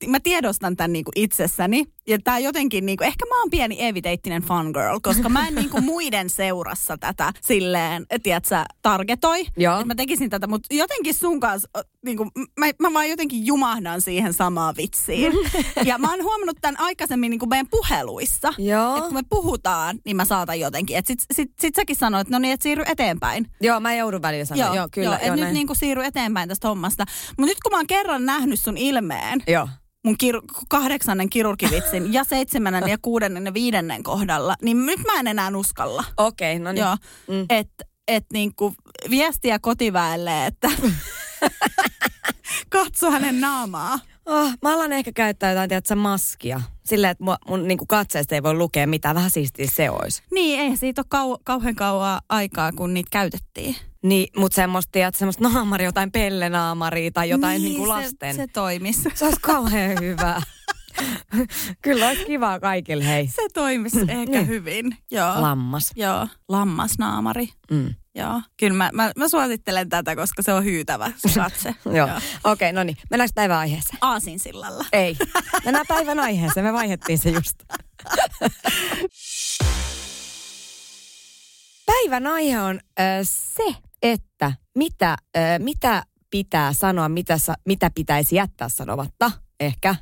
mä 0.07 0.19
tiedostan 0.19 0.75
tämän 0.75 0.93
niin 0.93 1.05
kuin 1.05 1.13
itsessäni. 1.15 1.85
Ja 2.07 2.17
tää 2.23 2.39
jotenkin, 2.39 2.85
niin 2.85 2.97
kuin, 2.97 3.07
ehkä 3.07 3.25
mä 3.25 3.39
oon 3.39 3.49
pieni 3.49 3.85
eviteittinen 3.85 4.41
fun 4.41 4.71
girl, 4.73 4.99
koska 5.01 5.29
mä 5.29 5.47
en 5.47 5.55
niin 5.55 5.69
kuin 5.69 5.83
muiden 5.93 6.29
seurassa 6.29 6.97
tätä 6.97 7.33
silleen, 7.41 8.05
tiedätkö, 8.23 8.63
targetoi. 8.81 9.45
Joo. 9.57 9.79
Et 9.79 9.85
mä 9.85 9.95
tekisin 9.95 10.29
tätä, 10.29 10.47
mutta 10.47 10.75
jotenkin 10.75 11.13
sun 11.13 11.39
kanssa, 11.39 11.69
niin 12.05 12.17
kuin, 12.17 12.31
mä, 12.59 12.65
mä 12.79 12.93
vaan 12.93 13.09
jotenkin 13.09 13.45
jumahdan 13.45 14.01
siihen 14.01 14.33
samaan 14.33 14.75
vitsiin. 14.77 15.33
ja 15.85 15.97
mä 15.97 16.11
oon 16.11 16.23
huomannut 16.23 16.57
tämän 16.61 16.79
aikaisemmin 16.79 17.29
niin 17.29 17.39
kuin 17.39 17.49
meidän 17.49 17.67
puheluissa. 17.89 18.53
Joo. 18.57 18.95
Että 18.97 19.07
kun 19.07 19.13
me 19.17 19.21
puhutaan, 19.29 19.99
niin 20.05 20.15
mä 20.17 20.25
saatan 20.25 20.59
jotenkin. 20.59 20.97
Että 20.97 21.07
sit, 21.07 21.19
sit, 21.33 21.51
sit 21.59 21.75
säkin 21.75 21.95
sanoit, 21.95 22.21
että 22.27 22.35
no 22.35 22.39
niin, 22.39 22.53
että 22.53 22.63
siirry 22.63 22.83
eteenpäin. 22.87 23.51
Joo, 23.61 23.79
mä 23.79 23.95
joudun 23.95 24.21
välillä 24.21 24.45
sanoa. 24.45 24.65
Joo, 24.65 24.75
joo 24.75 24.87
kyllä. 24.91 25.05
joo, 25.05 25.13
joo, 25.13 25.19
että 25.21 25.31
nyt 25.31 25.39
näin. 25.41 25.53
niin 25.53 25.67
kuin 25.67 25.77
siirry 25.77 26.03
eteenpäin 26.05 26.49
tästä 26.49 26.67
hommasta. 26.67 27.05
Mutta 27.27 27.45
nyt 27.45 27.57
kun 27.63 27.71
mä 27.71 27.77
oon 27.77 27.87
kerran 27.87 28.25
nähnyt 28.25 28.59
sun 28.59 28.77
ilmeen, 28.77 29.43
Joo. 29.47 29.69
mun 30.05 30.15
kir- 30.23 30.65
kahdeksannen 30.69 31.29
kirurgivitsin 31.29 32.13
ja 32.13 32.23
seitsemännen 32.23 32.87
ja 32.87 32.97
kuudennen 33.01 33.45
ja 33.45 33.53
viidennen 33.53 34.03
kohdalla, 34.03 34.55
niin 34.61 34.85
nyt 34.85 34.99
mä 34.99 35.19
en 35.19 35.27
enää 35.27 35.51
uskalla. 35.55 36.03
Okei, 36.17 36.59
no 36.59 36.71
niin. 36.71 36.81
Joo, 36.81 36.97
Mm. 37.27 37.45
että 37.49 37.85
et 38.07 38.25
niinku 38.33 38.73
viestiä 39.09 39.59
kotiväelle, 39.59 40.45
että 40.45 40.69
katso 42.69 43.11
hänen 43.11 43.41
naamaa. 43.41 43.99
Oh, 44.25 44.51
mä 44.61 44.73
alan 44.73 44.93
ehkä 44.93 45.11
käyttää 45.15 45.51
jotain, 45.51 45.69
tiedätkö, 45.69 45.95
maskia. 45.95 46.61
Silleen, 46.85 47.11
että 47.11 47.23
mun, 47.23 47.35
mun 47.47 47.67
niin 47.67 47.87
katseesta 47.87 48.35
ei 48.35 48.43
voi 48.43 48.53
lukea 48.53 48.87
mitään. 48.87 49.15
Vähän 49.15 49.31
siistiä 49.31 49.67
se 49.73 49.89
olisi. 49.89 50.23
Niin, 50.33 50.59
ei 50.59 50.77
siitä 50.77 51.01
ole 51.01 51.35
kau- 51.35 51.41
kauhean 51.43 51.75
kauan 51.75 52.21
aikaa, 52.29 52.71
kun 52.71 52.93
niitä 52.93 53.09
käytettiin. 53.11 53.75
Niin, 54.03 54.27
mutta 54.37 54.55
semmoista, 54.55 54.91
tiedätkö, 54.91 55.17
semmoista 55.19 55.49
naamaria, 55.49 55.87
jotain 55.87 56.11
pellenaamaria 56.11 57.11
tai 57.11 57.29
jotain 57.29 57.61
niin, 57.61 57.81
se, 57.81 57.87
lasten. 57.87 58.35
Se 58.35 58.47
toimisi. 58.53 59.09
Se 59.13 59.25
olisi 59.25 59.39
kauhean 59.41 59.97
hyvä. 60.01 60.41
Kyllä 61.81 62.07
olisi 62.07 62.25
kivaa 62.25 62.59
kaikille, 62.59 63.05
hei. 63.07 63.27
Se 63.27 63.41
toimisi 63.53 63.99
ehkä 63.99 64.31
Niin. 64.31 64.47
hyvin. 64.47 64.97
Joo. 65.11 65.41
Lammas. 65.41 65.91
Joo, 65.95 66.27
lammasnaamari. 66.49 67.49
Mm. 67.71 67.95
Joo, 68.15 68.41
kyllä 68.57 68.77
mä, 68.77 68.89
mä, 68.93 69.11
mä 69.17 69.29
suosittelen 69.29 69.89
tätä, 69.89 70.15
koska 70.15 70.41
se 70.41 70.53
on 70.53 70.63
hyytävä 70.63 71.11
se 71.17 71.29
katse. 71.41 71.75
Joo. 71.93 72.09
Okei, 72.43 72.73
no 72.73 72.83
niin. 72.83 72.97
Mennäänkö 73.09 73.31
päivän 73.35 73.57
aiheeseen? 73.57 73.97
Aasinsillalla. 74.01 74.85
Ei. 74.93 75.17
Mennään 75.65 75.85
päivän 75.87 76.19
aiheeseen. 76.19 76.65
Me 76.65 76.73
vaihdettiin 76.73 77.19
se 77.19 77.29
just. 77.29 77.55
Päivän 81.85 82.27
aihe 82.27 82.61
on 82.61 82.79
ö, 82.99 83.03
se, 83.23 83.75
että 84.01 84.51
mitä, 84.75 85.17
ö, 85.37 85.39
mitä 85.59 86.03
pitää 86.29 86.73
sanoa, 86.73 87.09
mitä, 87.09 87.37
sa, 87.37 87.53
mitä 87.65 87.91
pitäisi 87.95 88.35
jättää 88.35 88.69
sanomatta. 88.69 89.31
Ehkä. 89.59 89.95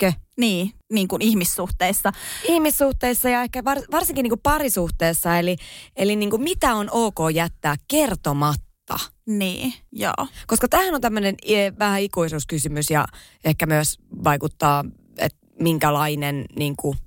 Kö? 0.00 0.12
Niin, 0.36 0.72
niin 0.92 1.08
kuin 1.08 1.22
ihmissuhteissa. 1.22 2.12
Ihmissuhteissa 2.44 3.28
ja 3.28 3.42
ehkä 3.42 3.64
var, 3.64 3.78
varsinkin 3.90 4.22
niin 4.22 4.30
kuin 4.30 4.40
parisuhteessa. 4.42 5.38
Eli, 5.38 5.56
eli 5.96 6.16
niin 6.16 6.30
kuin 6.30 6.42
mitä 6.42 6.74
on 6.74 6.88
ok 6.90 7.18
jättää 7.34 7.76
kertomatta. 7.88 8.98
Niin, 9.26 9.74
joo. 9.92 10.26
Koska 10.46 10.68
tämähän 10.68 10.94
on 10.94 11.00
tämmöinen 11.00 11.34
eh, 11.42 11.72
vähän 11.78 12.00
ikuisuuskysymys 12.00 12.90
ja 12.90 13.06
ehkä 13.44 13.66
myös 13.66 13.98
vaikuttaa, 14.24 14.84
että 15.18 15.38
minkälainen 15.60 16.44
niin 16.56 16.76
kuin, 16.76 16.98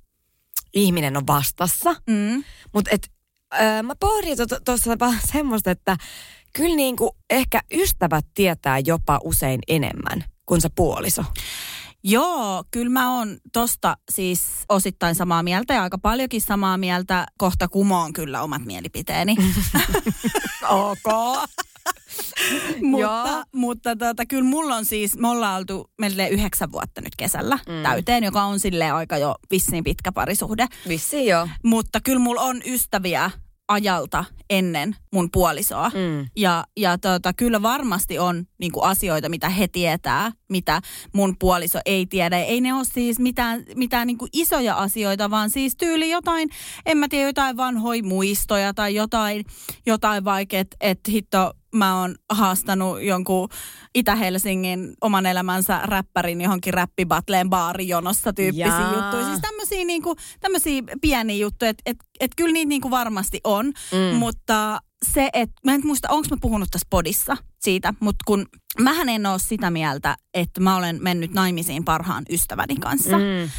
ihminen 0.74 1.18
on 1.18 1.28
vastassa. 1.28 1.96
Mm. 2.08 2.44
Mutta 2.74 2.92
mä 3.84 3.96
pohdin 4.00 4.38
tuossa 4.66 5.00
vaan 5.00 5.20
semmoista, 5.34 5.72
että 5.72 5.98
kyllä 6.54 6.76
niin 6.76 6.96
kuin 6.96 7.12
ehkä 7.30 7.62
ystävät 7.74 8.26
tietää 8.34 8.80
jopa 8.80 9.20
usein 9.24 9.60
enemmän 9.68 10.24
kuin 10.46 10.62
se 10.62 10.70
puoliso. 10.76 11.24
Joo, 12.04 12.64
kyllä 12.72 12.90
mä 12.90 13.18
oon 13.18 13.38
tosta 13.54 13.98
siis 14.12 14.44
osittain 14.70 15.16
samaa 15.16 15.44
mieltä 15.44 15.74
ja 15.74 15.84
aika 15.84 15.98
paljonkin 15.98 16.42
samaa 16.42 16.78
mieltä. 16.78 17.26
Kohta 17.38 17.68
kumoon 17.68 18.14
kyllä 18.14 18.42
omat 18.42 18.66
mielipiteeni. 18.66 19.36
ok. 20.70 21.38
mutta 22.92 23.44
mutta 23.56 23.96
tota, 23.96 24.26
kyllä 24.26 24.50
mulla 24.50 24.76
on 24.76 24.86
siis, 24.86 25.18
me 25.18 25.28
ollaan 25.28 25.58
oltu 25.60 25.92
meille 26.00 26.28
yhdeksän 26.28 26.72
vuotta 26.72 27.02
nyt 27.02 27.16
kesällä 27.18 27.56
mm. 27.56 27.84
täyteen, 27.84 28.24
joka 28.24 28.44
on 28.44 28.60
sille 28.60 28.92
aika 28.92 29.18
jo 29.18 29.36
vissiin 29.52 29.84
pitkä 29.84 30.12
parisuhde. 30.12 30.68
Vissiin 30.88 31.28
joo. 31.28 31.48
Mutta 31.64 32.00
kyllä 32.02 32.20
mulla 32.20 32.42
on 32.42 32.62
ystäviä 32.66 33.32
ajalta 33.74 34.26
ennen 34.50 34.96
mun 35.14 35.30
puolisoa. 35.32 35.90
Mm. 35.90 36.26
Ja, 36.36 36.64
ja 36.78 36.98
tota, 36.98 37.34
kyllä 37.34 37.62
varmasti 37.62 38.20
on 38.20 38.46
niin 38.60 38.72
kuin 38.72 38.86
asioita, 38.86 39.30
mitä 39.30 39.50
he 39.50 39.68
tietää, 39.68 40.32
mitä 40.50 40.82
mun 41.14 41.36
puoliso 41.40 41.80
ei 41.86 42.06
tiedä. 42.06 42.40
Ei 42.40 42.62
ne 42.62 42.74
ole 42.74 42.86
siis 42.86 43.20
mitään, 43.20 43.64
mitään 43.76 44.08
niin 44.08 44.18
kuin 44.18 44.30
isoja 44.34 44.76
asioita, 44.76 45.30
vaan 45.30 45.50
siis 45.50 45.76
tyyli 45.76 46.10
jotain, 46.10 46.50
en 46.86 46.98
mä 46.98 47.08
tiedä, 47.10 47.30
jotain 47.30 47.58
vanhoja 47.58 48.04
muistoja 48.04 48.74
tai 48.74 48.96
jotain, 48.96 49.46
jotain 49.86 50.24
vaikka, 50.24 50.58
että 50.58 50.78
et 50.82 51.00
hitto, 51.10 51.54
mä 51.74 52.00
oon 52.02 52.16
haastanut 52.32 53.02
jonkun 53.02 53.50
Itä-Helsingin 53.96 54.94
oman 55.02 55.26
elämänsä 55.26 55.80
räppärin 55.84 56.42
johonkin 56.42 56.74
räppibatleen 56.74 57.50
baarijonossa 57.50 58.34
tyyppisiä 58.34 58.68
Jaa. 58.68 58.94
juttuja. 58.94 59.26
Siis 59.26 59.40
tämmöisiä 59.42 59.86
niinku, 59.86 60.16
pieniä 61.02 61.36
juttuja, 61.38 61.70
että 61.70 61.84
et, 61.86 61.98
et 62.20 62.32
kyllä 62.38 62.54
niitä 62.54 62.70
niinku 62.70 62.92
varmasti 62.92 63.40
on, 63.44 63.66
Mm. 63.66 64.18
mutta 64.18 64.80
se, 65.14 65.30
että 65.34 65.56
mä 65.66 65.74
en 65.74 65.82
muista, 65.84 66.08
onko 66.12 66.28
mä 66.32 66.38
puhunut 66.42 66.70
tässä 66.72 66.88
podissa 66.90 67.38
siitä, 67.60 67.94
mutta 68.00 68.24
kun 68.26 68.46
mähän 68.82 69.10
en 69.10 69.26
ole 69.26 69.40
sitä 69.40 69.72
mieltä, 69.72 70.16
että 70.34 70.62
mä 70.62 70.76
olen 70.76 71.00
mennyt 71.02 71.34
naimisiin 71.34 71.84
parhaan 71.86 72.24
ystäväni 72.30 72.76
kanssa. 72.76 73.18
Mm. 73.18 73.50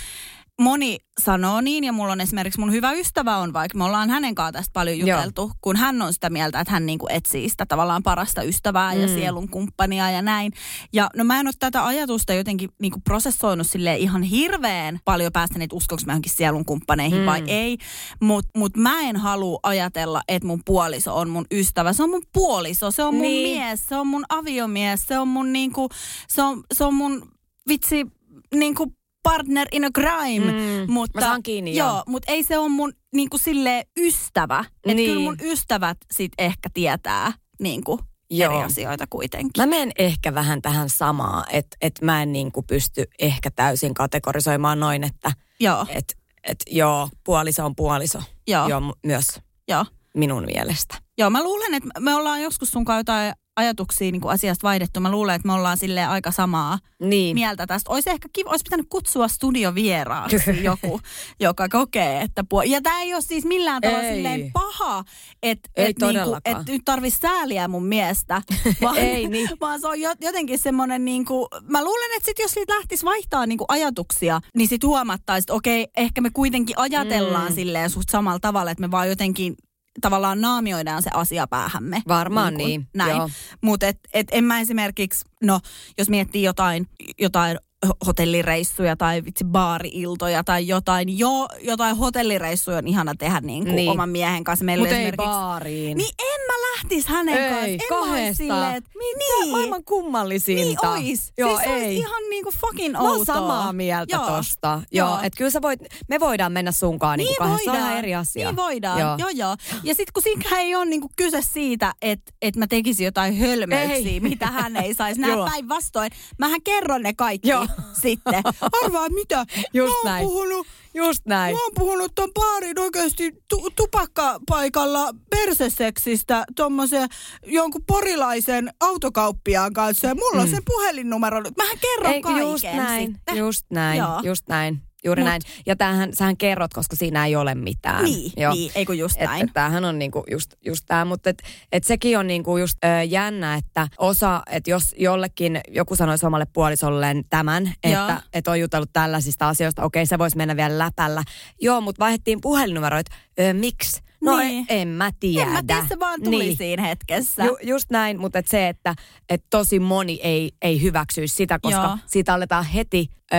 Moni 0.60 0.98
sanoo 1.24 1.60
niin, 1.60 1.84
ja 1.84 1.92
mulla 1.92 2.12
on 2.12 2.20
esimerkiksi 2.20 2.60
mun 2.60 2.72
hyvä 2.72 2.92
ystävä 2.92 3.36
on, 3.36 3.52
vaikka 3.52 3.78
me 3.78 3.84
ollaan 3.84 4.10
hänen 4.10 4.34
kanssaan 4.34 4.52
tästä 4.52 4.72
paljon 4.72 4.98
Joo. 4.98 5.18
juteltu, 5.18 5.52
kun 5.60 5.76
hän 5.76 6.02
on 6.02 6.12
sitä 6.12 6.30
mieltä, 6.30 6.60
että 6.60 6.72
hän 6.72 6.86
niinku 6.86 7.06
etsii 7.10 7.48
sitä 7.48 7.66
tavallaan 7.66 8.02
parasta 8.02 8.42
ystävää 8.42 8.94
mm. 8.94 9.00
ja 9.00 9.08
sielun 9.08 9.48
kumppania 9.48 10.10
ja 10.10 10.22
näin. 10.22 10.52
Ja 10.92 11.10
no 11.16 11.24
mä 11.24 11.40
en 11.40 11.46
ole 11.46 11.54
tätä 11.58 11.86
ajatusta 11.86 12.32
jotenkin 12.34 12.70
niinku 12.80 13.00
prosessoinut 13.04 13.66
sille 13.70 13.96
ihan 13.96 14.22
hirveän 14.22 14.98
paljon 15.04 15.32
päästä, 15.32 15.58
että 15.60 15.76
uskonko 15.76 16.02
mä 16.06 16.12
johonkin 16.12 16.32
sielun 16.32 16.64
kumppaneihin 16.64 17.18
mm. 17.20 17.26
vai 17.26 17.42
ei. 17.46 17.78
Mutta 18.20 18.58
mut 18.58 18.76
mä 18.76 19.00
en 19.00 19.16
halua 19.16 19.60
ajatella, 19.62 20.22
että 20.28 20.46
mun 20.46 20.60
puoliso 20.64 21.16
on 21.16 21.30
mun 21.30 21.44
ystävä. 21.52 21.92
Se 21.92 22.02
on 22.02 22.10
mun 22.10 22.22
puoliso, 22.32 22.90
se 22.90 23.02
on 23.02 23.14
mun 23.14 23.22
Niin. 23.22 23.58
mies, 23.58 23.86
se 23.86 23.96
on 23.96 24.06
mun 24.06 24.24
aviomies, 24.28 25.06
se 25.06 25.18
on 25.18 25.28
mun 25.28 25.52
niinku, 25.52 25.88
se 26.28 26.42
on, 26.42 26.62
se 26.74 26.84
on 26.84 26.94
mun 26.94 27.28
vitsi 27.68 28.06
niinku 28.54 28.92
partner 29.24 29.68
in 29.72 29.84
a 29.84 29.90
crime. 29.90 30.52
Mm. 30.52 30.92
Mutta, 30.92 31.20
Mä 31.20 31.26
saan 31.26 31.42
kiinni, 31.42 31.76
joo. 31.76 31.88
joo. 31.88 32.02
mutta 32.06 32.32
ei 32.32 32.42
se 32.42 32.58
ole 32.58 32.68
mun 32.68 32.92
niinku 33.14 33.38
sille 33.38 33.86
ystävä. 33.98 34.60
Että 34.60 34.94
Niin. 34.94 35.10
kyllä 35.10 35.22
mun 35.22 35.36
ystävät 35.42 35.98
sit 36.12 36.32
ehkä 36.38 36.68
tietää 36.74 37.32
niinku 37.60 38.00
Joo. 38.30 38.52
eri 38.54 38.62
asioita 38.62 39.04
kuitenkin. 39.10 39.62
Mä 39.62 39.66
menen 39.66 39.92
ehkä 39.98 40.34
vähän 40.34 40.62
tähän 40.62 40.88
samaa, 40.90 41.44
että 41.52 41.76
et 41.80 41.94
mä 42.02 42.22
en 42.22 42.32
niinku 42.32 42.62
pysty 42.62 43.04
ehkä 43.18 43.50
täysin 43.50 43.94
kategorisoimaan 43.94 44.80
noin, 44.80 45.04
että 45.04 45.32
Joo, 45.60 45.86
et, 45.88 46.16
et 46.44 46.58
joo, 46.70 47.08
puoliso 47.24 47.64
on 47.64 47.76
puoliso. 47.76 48.22
joo, 48.48 48.68
Joo, 48.68 48.94
myös 49.06 49.26
joo. 49.68 49.84
minun 50.14 50.44
mielestä. 50.44 50.94
Joo, 51.18 51.30
mä 51.30 51.44
luulen, 51.44 51.74
että 51.74 52.00
me 52.00 52.14
ollaan 52.14 52.42
joskus 52.42 52.70
sun 52.70 52.84
jotain 52.96 53.32
ajatuksia 53.56 54.10
niin 54.12 54.20
kuin 54.20 54.32
asiasta 54.32 54.68
vaihdettu. 54.68 55.00
Mä 55.00 55.10
luulen, 55.10 55.34
että 55.34 55.46
me 55.48 55.52
ollaan 55.52 55.76
sille 55.78 56.04
aika 56.06 56.30
samaa 56.30 56.78
Niin. 57.00 57.36
mieltä 57.36 57.66
tästä. 57.66 57.90
Olisi 57.92 58.10
ehkä 58.10 58.28
kiva, 58.32 58.50
olisi 58.50 58.62
pitänyt 58.62 58.86
kutsua 58.88 59.28
studiovieraaksi 59.28 60.36
joku, 60.62 61.00
joka 61.40 61.68
kokee, 61.68 62.20
että 62.20 62.42
puol- 62.42 62.66
Ja 62.70 62.80
tämä 62.82 63.00
ei 63.00 63.14
ole 63.14 63.22
siis 63.22 63.44
millään 63.44 63.82
tavalla 63.82 64.02
Ei. 64.02 64.14
silleen 64.14 64.50
paha, 64.52 65.04
että 65.42 65.70
Ei 65.76 65.84
et 65.84 65.86
niinku, 65.88 66.00
todellakaan. 66.06 66.60
et 66.60 66.68
nyt 66.68 66.82
tarvitsisi 66.84 67.20
sääliä 67.20 67.68
mun 67.68 67.86
miestä. 67.86 68.42
Vaan, 68.82 68.96
Ei 68.96 69.28
niin. 69.28 69.48
vaan 69.60 69.80
se 69.80 69.88
on 69.88 70.00
jo- 70.00 70.14
jotenkin 70.20 70.58
semmoinen, 70.58 71.04
niinku, 71.04 71.48
mä 71.68 71.84
luulen, 71.84 72.16
että 72.16 72.26
sit 72.26 72.38
jos 72.38 72.50
siitä 72.50 72.74
lähtisi 72.74 73.04
vaihtaa 73.04 73.46
niinku 73.46 73.64
ajatuksia, 73.68 74.40
niin 74.56 74.68
sit 74.68 74.84
huomattaisi, 74.84 75.44
että 75.44 75.54
okei, 75.54 75.86
ehkä 75.96 76.20
me 76.20 76.30
kuitenkin 76.30 76.78
ajatellaan 76.78 77.48
Mm. 77.52 77.54
silleen 77.54 77.90
suht 77.90 78.08
samalla 78.08 78.38
tavalla, 78.40 78.70
että 78.70 78.80
me 78.82 78.90
vaan 78.90 79.08
jotenkin 79.08 79.54
tavallaan 80.00 80.40
naamioidaan 80.40 81.02
se 81.02 81.10
asia 81.14 81.46
päähämme. 81.46 82.02
Varmaan 82.08 82.54
Niin 82.54 82.66
niin, 82.66 82.88
Näin. 82.94 83.32
Mutta 83.60 83.86
et, 83.86 83.98
et 84.12 84.26
en 84.30 84.44
mä 84.44 84.60
esimerkiksi, 84.60 85.24
no 85.42 85.60
jos 85.98 86.10
miettii 86.10 86.42
jotain, 86.42 86.88
jotain 87.18 87.58
hotellireissuja 88.06 88.96
tai 88.96 89.24
vitsi 89.24 89.44
baari-iltoja 89.44 90.44
tai 90.44 90.68
jotain, 90.68 91.18
jo, 91.18 91.48
jotain 91.62 91.96
hotellireissuja 91.96 92.76
on 92.78 92.86
ihana 92.86 93.14
tehdä 93.18 93.40
niin 93.40 93.64
kuin 93.64 93.76
Niin. 93.76 93.90
oman 93.90 94.08
miehen 94.08 94.44
kanssa. 94.44 94.64
Meillä 94.64 94.82
Mutta 94.82 94.96
ei 94.96 95.12
baariin. 95.16 95.96
Niin 95.96 96.14
en 96.18 96.40
mä 96.46 96.52
lähtis 96.76 97.06
hänen 97.06 97.34
Ei, 97.38 97.50
kanssa. 97.50 97.64
En 97.66 97.70
mä 97.90 98.00
ois 98.00 98.10
kahdesta. 98.10 98.36
silleen, 98.36 98.74
että 98.74 98.90
niin, 98.98 99.50
maailman 99.50 99.84
kummallisinta. 99.84 100.62
niin 100.64 100.86
ois. 100.86 101.32
Joo, 101.38 101.50
siis 101.50 101.64
se 101.64 101.70
ei. 101.74 101.82
olisi 101.84 101.96
ihan 101.96 102.22
niinku 102.30 102.52
fucking 102.60 102.92
Mä 102.92 102.98
outoa. 102.98 103.16
oon 103.16 103.26
samaa 103.26 103.72
mieltä 103.72 104.16
Joo. 104.16 104.26
tosta. 104.26 104.80
Joo, 104.92 105.08
Joo. 105.08 105.18
että 105.22 105.36
kyllä 105.38 105.50
sä 105.50 105.62
voit, 105.62 105.80
me 106.08 106.20
voidaan 106.20 106.52
mennä 106.52 106.72
sunkaan 106.72 107.18
niin 107.18 107.26
Niin. 107.26 107.36
Se 107.36 107.42
on 107.42 107.50
voidaan. 107.50 107.76
ihan 107.78 107.98
eri 107.98 108.14
asia. 108.14 108.46
Niin 108.48 108.56
voidaan, 108.56 109.00
Joo. 109.00 109.16
joo 109.18 109.28
joo. 109.28 109.56
Ja 109.82 109.94
sitten 109.94 110.12
kun 110.14 110.22
siinä 110.22 110.56
ei 110.58 110.74
ole 110.76 110.84
niinku 110.84 111.10
kyse 111.16 111.42
siitä, 111.42 111.94
että 112.02 112.32
et 112.42 112.56
mä 112.56 112.66
tekisin 112.66 113.04
jotain 113.04 113.38
hölmöyksiä, 113.38 113.94
Ei. 113.96 114.20
mitä 114.20 114.46
hän 114.46 114.76
ei 114.76 114.94
saisi 114.94 115.20
nähdä 115.20 115.36
päinvastoin. 115.50 116.10
Mähän 116.38 116.62
kerron 116.62 117.02
ne 117.02 117.12
kaikki 117.14 117.48
Joo. 117.48 117.66
Sitten. 118.02 118.42
Arvaa 118.84 119.08
mitä? 119.08 119.46
Just 119.74 119.92
mä 119.92 119.96
oon 119.96 120.04
näin. 120.04 120.26
puhunut, 120.26 120.66
Just 120.94 121.26
näin. 121.26 121.56
mä 121.56 121.62
oon 121.62 121.72
puhunut 121.78 122.12
ton 122.14 122.30
baarin 122.34 122.78
oikeasti 122.78 123.32
tu- 123.48 123.70
tupakkapaikalla 123.76 125.08
perseseksistä 125.30 126.44
tommosen 126.56 127.08
jonkun 127.46 127.82
porilaisen 127.86 128.70
autokauppiaan 128.80 129.72
kanssa. 129.72 130.06
Ja 130.06 130.14
mulla 130.14 130.42
on 130.42 130.48
sen 130.48 130.62
puhelinnumero. 130.66 131.40
nyt. 131.40 131.56
Mähän 131.56 131.78
kerron 131.80 132.06
Mm. 132.10 132.14
Ei, 132.14 132.20
kaiken 132.22 132.42
just 132.50 132.64
näin, 132.64 133.12
sitten. 133.12 133.36
just 133.36 133.66
näin, 133.70 133.98
Joo. 133.98 134.20
just 134.22 134.48
näin. 134.48 134.82
Juuri 135.04 135.22
Mut- 135.22 135.28
näin. 135.28 135.42
Ja 135.66 135.76
tämähän, 135.76 136.10
sähän 136.12 136.36
kerrot, 136.36 136.74
koska 136.74 136.96
siinä 136.96 137.26
ei 137.26 137.36
ole 137.36 137.54
mitään. 137.54 138.04
Niin, 138.04 138.32
niin, 138.52 138.72
ei 138.74 138.86
kun 138.86 138.98
just 138.98 139.16
Et, 139.18 139.26
näin. 139.28 139.42
et 139.44 139.50
tämähän 139.54 139.84
on 139.84 139.98
niinku 139.98 140.24
just, 140.30 140.54
just 140.66 140.84
tämä, 140.86 141.04
mutta 141.04 141.30
et, 141.30 141.42
et 141.72 141.84
sekin 141.84 142.18
on 142.18 142.26
niinku 142.26 142.56
just 142.56 142.78
ö, 142.84 143.02
jännä, 143.02 143.54
että 143.54 143.88
osa, 143.98 144.42
että 144.50 144.70
jos 144.70 144.94
jollekin 144.98 145.60
joku 145.68 145.96
sanoisi 145.96 146.26
omalle 146.26 146.46
puolisolleen 146.52 147.24
tämän, 147.30 147.72
Joo. 147.84 147.92
että 148.08 148.22
et 148.32 148.48
on 148.48 148.60
jutellut 148.60 148.90
tällaisista 148.92 149.48
asioista, 149.48 149.82
okei 149.82 150.06
se 150.06 150.18
voisi 150.18 150.36
mennä 150.36 150.56
vielä 150.56 150.78
läpällä. 150.78 151.22
Joo, 151.60 151.80
mutta 151.80 152.04
vaihdettiin 152.04 152.40
puhelinnumeroita. 152.40 153.14
Ö, 153.40 153.52
miksi? 153.52 154.04
No 154.20 154.36
Niin. 154.38 154.66
en, 154.68 154.80
en 154.80 154.88
mä 154.88 155.10
tiedä. 155.20 155.46
En 155.46 155.52
mä 155.52 155.62
tiedä, 155.66 155.86
se 155.88 155.98
vaan 155.98 156.22
tuli 156.22 156.38
niin. 156.44 156.56
siinä 156.56 156.82
hetkessä. 156.82 157.44
Ju, 157.44 157.58
just 157.62 157.90
näin, 157.90 158.20
mutta 158.20 158.38
et 158.38 158.46
se, 158.46 158.68
että 158.68 158.94
et 159.28 159.44
tosi 159.50 159.78
moni 159.80 160.20
ei, 160.22 160.52
ei 160.62 160.82
hyväksyisi 160.82 161.34
sitä, 161.34 161.58
koska 161.58 161.80
Joo. 161.82 161.98
siitä 162.06 162.34
aletaan 162.34 162.64
heti 162.64 163.08
ö, 163.32 163.36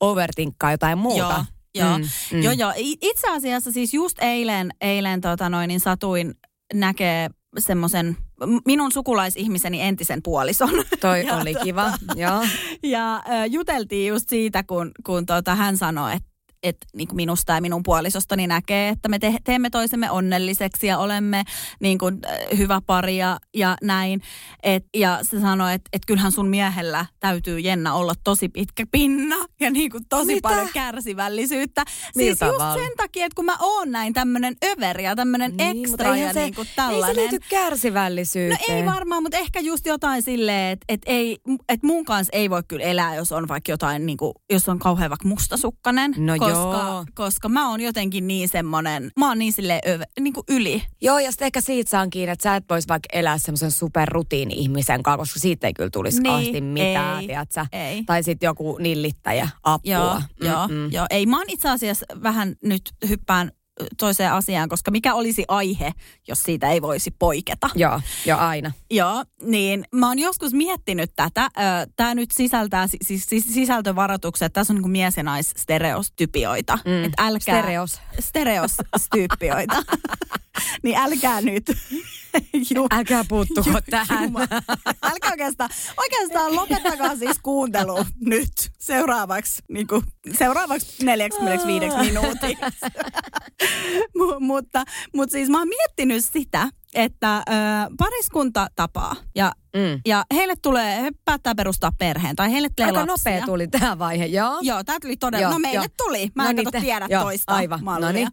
overtinkkaa 0.00 0.70
jotain 0.70 0.98
muuta. 0.98 1.44
Joo, 1.74 1.86
joo. 1.88 1.98
Mm, 1.98 2.04
Mm, 2.32 2.42
joo, 2.42 2.52
joo. 2.52 2.72
Itse 3.02 3.30
asiassa 3.30 3.72
siis 3.72 3.94
just 3.94 4.16
eilen, 4.20 4.70
eilen 4.80 5.20
tota 5.20 5.48
noin, 5.48 5.68
niin 5.68 5.80
satuin 5.80 6.34
näkee 6.74 7.30
semmoisen 7.58 8.16
minun 8.66 8.92
sukulaisihmiseni 8.92 9.80
entisen 9.82 10.22
puolison. 10.22 10.70
Toi 11.00 11.26
Ja 11.26 11.36
oli 11.36 11.54
tota- 11.54 11.62
kiva, 11.62 11.92
joo. 12.14 12.44
Ja 12.92 13.14
äh, 13.16 13.46
juteltiin 13.50 14.08
just 14.08 14.28
siitä, 14.28 14.62
kun, 14.62 14.90
kun 15.06 15.26
tota, 15.26 15.54
hän 15.54 15.76
sanoi, 15.76 16.12
että 16.12 16.28
että 16.62 16.86
niin 16.96 17.08
kuin 17.08 17.16
minusta 17.16 17.52
ja 17.52 17.60
minun 17.60 17.82
puolisostani 17.82 18.46
näkee, 18.46 18.88
että 18.88 19.08
me 19.08 19.18
te- 19.18 19.38
teemme 19.44 19.70
toisemme 19.70 20.10
onnelliseksi 20.10 20.86
ja 20.86 20.98
olemme 20.98 21.44
niin 21.80 21.98
kuin, 21.98 22.18
äh, 22.26 22.58
hyvä 22.58 22.80
pari 22.86 23.16
ja, 23.16 23.38
ja 23.54 23.76
näin. 23.82 24.22
Et, 24.62 24.84
ja 24.96 25.18
se 25.22 25.40
sanoi, 25.40 25.74
että 25.74 25.88
et 25.92 26.02
kyllähän 26.06 26.32
sun 26.32 26.48
miehellä 26.48 27.06
täytyy 27.20 27.58
Jenna 27.60 27.94
olla 27.94 28.12
tosi 28.24 28.48
pitkä 28.48 28.84
pinna 28.90 29.36
ja 29.60 29.70
niin 29.70 29.90
kuin 29.90 30.04
tosi 30.08 30.26
Mitä? 30.34 30.48
paljon 30.48 30.68
kärsivällisyyttä. 30.74 31.84
Millä 32.14 32.34
siis 32.36 32.40
just 32.50 32.56
tavalla? 32.58 32.74
sen 32.82 32.90
takia, 32.96 33.26
että 33.26 33.36
kun 33.36 33.44
mä 33.44 33.56
oon 33.60 33.90
näin 33.90 34.12
tämmöinen 34.12 34.56
överi 34.64 35.04
ja 35.04 35.16
tämmöinen 35.16 35.56
Niin, 35.56 35.78
ekstra 35.84 36.16
ja 36.16 36.32
se, 36.32 36.40
niin 36.42 36.54
kuin 36.54 36.66
Ei 36.68 36.72
tällainen. 36.76 37.14
se 37.16 37.20
liity 37.20 37.36
No 37.36 37.46
kärsivällisyyteen. 37.50 38.76
ei 38.76 38.86
varmaan, 38.86 39.22
mutta 39.22 39.38
ehkä 39.38 39.60
just 39.60 39.86
jotain 39.86 40.22
silleen, 40.22 40.72
että 40.72 40.84
et 40.88 41.00
ei, 41.06 41.36
et 41.68 41.82
mun 41.82 42.04
kanssa 42.04 42.30
ei 42.36 42.50
voi 42.50 42.62
kyllä 42.68 42.84
elää, 42.84 43.14
jos 43.14 43.32
on 43.32 43.48
vaikka 43.48 43.72
jotain, 43.72 44.06
niin 44.06 44.18
kuin, 44.18 44.32
jos 44.52 44.68
on 44.68 44.78
kauhean 44.78 45.10
vaikka 45.10 45.28
mustasukkainen. 45.28 46.14
No 46.16 46.32
koska, 46.38 46.52
joo. 46.88 47.04
koska 47.14 47.48
mä 47.48 47.70
oon 47.70 47.80
jotenkin 47.80 48.26
niin 48.26 48.48
semmonen, 48.48 49.10
mä 49.18 49.28
oon 49.28 49.38
niin 49.38 49.52
silleen 49.52 49.80
öve, 49.88 50.04
niin 50.20 50.32
kuin 50.32 50.44
yli. 50.48 50.82
Joo, 51.02 51.18
ja 51.18 51.30
sitten 51.30 51.46
ehkä 51.46 51.60
siitä 51.60 51.90
saan 51.90 52.10
kiinni, 52.10 52.32
että 52.32 52.42
sä 52.42 52.56
et 52.56 52.64
vois 52.70 52.88
vaikka 52.88 53.08
elää 53.12 53.38
semmoisen 53.38 53.70
superrutiini-ihmisen 53.70 55.02
kanssa, 55.02 55.18
koska 55.18 55.40
siitä 55.40 55.66
ei 55.66 55.74
kyllä 55.74 55.90
tulisi 55.90 56.16
Niin, 56.22 56.30
kauheasti 56.32 56.60
mitään, 56.60 57.20
ei, 57.72 57.80
ei. 57.80 58.04
Tai 58.04 58.22
sitten 58.22 58.46
joku 58.46 58.78
nillittäjä, 58.78 59.45
apua. 59.62 59.92
Joo, 59.92 60.20
joo, 60.40 60.68
Mm-mm. 60.68 60.92
joo. 60.92 61.06
Ei, 61.10 61.26
mä 61.26 61.36
oon 61.38 61.46
itse 61.50 61.68
asiassa 61.70 62.06
vähän 62.22 62.54
nyt 62.64 62.82
hyppään 63.08 63.50
toiseen 63.98 64.32
asiaan, 64.32 64.68
koska 64.68 64.90
mikä 64.90 65.14
olisi 65.14 65.44
aihe, 65.48 65.92
jos 66.28 66.42
siitä 66.42 66.70
ei 66.70 66.82
voisi 66.82 67.10
poiketa. 67.18 67.70
Joo, 67.74 68.00
joo, 68.26 68.38
aina. 68.38 68.72
Joo, 68.90 69.24
niin 69.42 69.84
mä 69.92 70.08
oon 70.08 70.18
joskus 70.18 70.52
miettinyt 70.52 71.10
tätä. 71.16 71.48
Tämä 71.96 72.14
nyt 72.14 72.30
sisältää 72.30 72.86
si- 72.88 72.96
siis, 73.02 73.26
siis 73.28 73.44
sisältövaroitukset. 73.54 74.52
Tässä 74.52 74.72
on 74.72 74.80
niin 74.82 74.90
mies- 74.90 75.16
ja 75.16 75.22
naisstereostypioita. 75.22 76.78
Mm. 76.84 77.04
Et 77.04 77.12
älkää, 77.18 77.60
Stereos. 77.60 78.00
Stereostyyppioita. 78.20 79.82
niin 80.82 80.96
älkää 80.98 81.40
nyt. 81.40 81.64
Ju, 82.74 82.86
Älkää 82.90 83.24
puuttuko 83.28 83.70
ju- 83.70 83.78
tähän. 83.90 84.24
jumala. 84.24 84.46
Älkää 85.02 85.30
oikeastaan, 85.30 85.70
oikeastaan 85.96 86.56
lopettakaa 86.56 87.16
siis 87.16 87.36
kuuntelu 87.42 88.04
nyt 88.20 88.52
seuraavaksi, 88.78 89.62
niin 89.70 89.86
kuin, 89.86 90.02
seuraavaksi 90.38 91.04
45 91.04 91.96
minuutiksi. 91.96 92.56
M- 94.18 94.44
mutta, 94.44 94.84
mutta 95.14 95.32
siis 95.32 95.48
mä 95.48 95.58
oon 95.58 95.68
miettinyt 95.68 96.24
sitä, 96.24 96.68
että 96.94 97.36
ö, 97.36 97.42
pariskunta 97.98 98.66
tapaa 98.76 99.16
ja, 99.34 99.52
Mm. 99.76 100.00
ja 100.06 100.24
heille 100.34 100.54
tulee, 100.62 101.02
he 101.02 101.10
päättää 101.24 101.54
perustaa 101.54 101.92
perheen 101.98 102.36
tai 102.36 102.52
heille 102.52 102.68
tulee 102.76 102.86
Aika 102.92 103.12
lapsia. 103.12 103.32
nopea 103.32 103.46
tuli 103.46 103.68
tämä 103.68 103.98
vaihe, 103.98 104.26
joo. 104.26 104.58
Joo, 104.62 104.84
tämä 104.84 104.98
tuli 105.02 105.16
todella. 105.16 105.42
Joo, 105.42 105.52
no 105.52 105.58
meille 105.58 105.76
joo. 105.78 105.86
tuli. 106.06 106.30
Mä 106.34 106.42
No 106.42 106.50
en 106.50 106.56
niin, 106.56 106.64
kato 106.64 106.80
tiedä 106.80 107.06
joo, 107.10 107.22
toista 107.22 107.54
aivan. 107.54 107.84
mallia. 107.84 108.06
No 108.08 108.12
niin. 108.12 108.28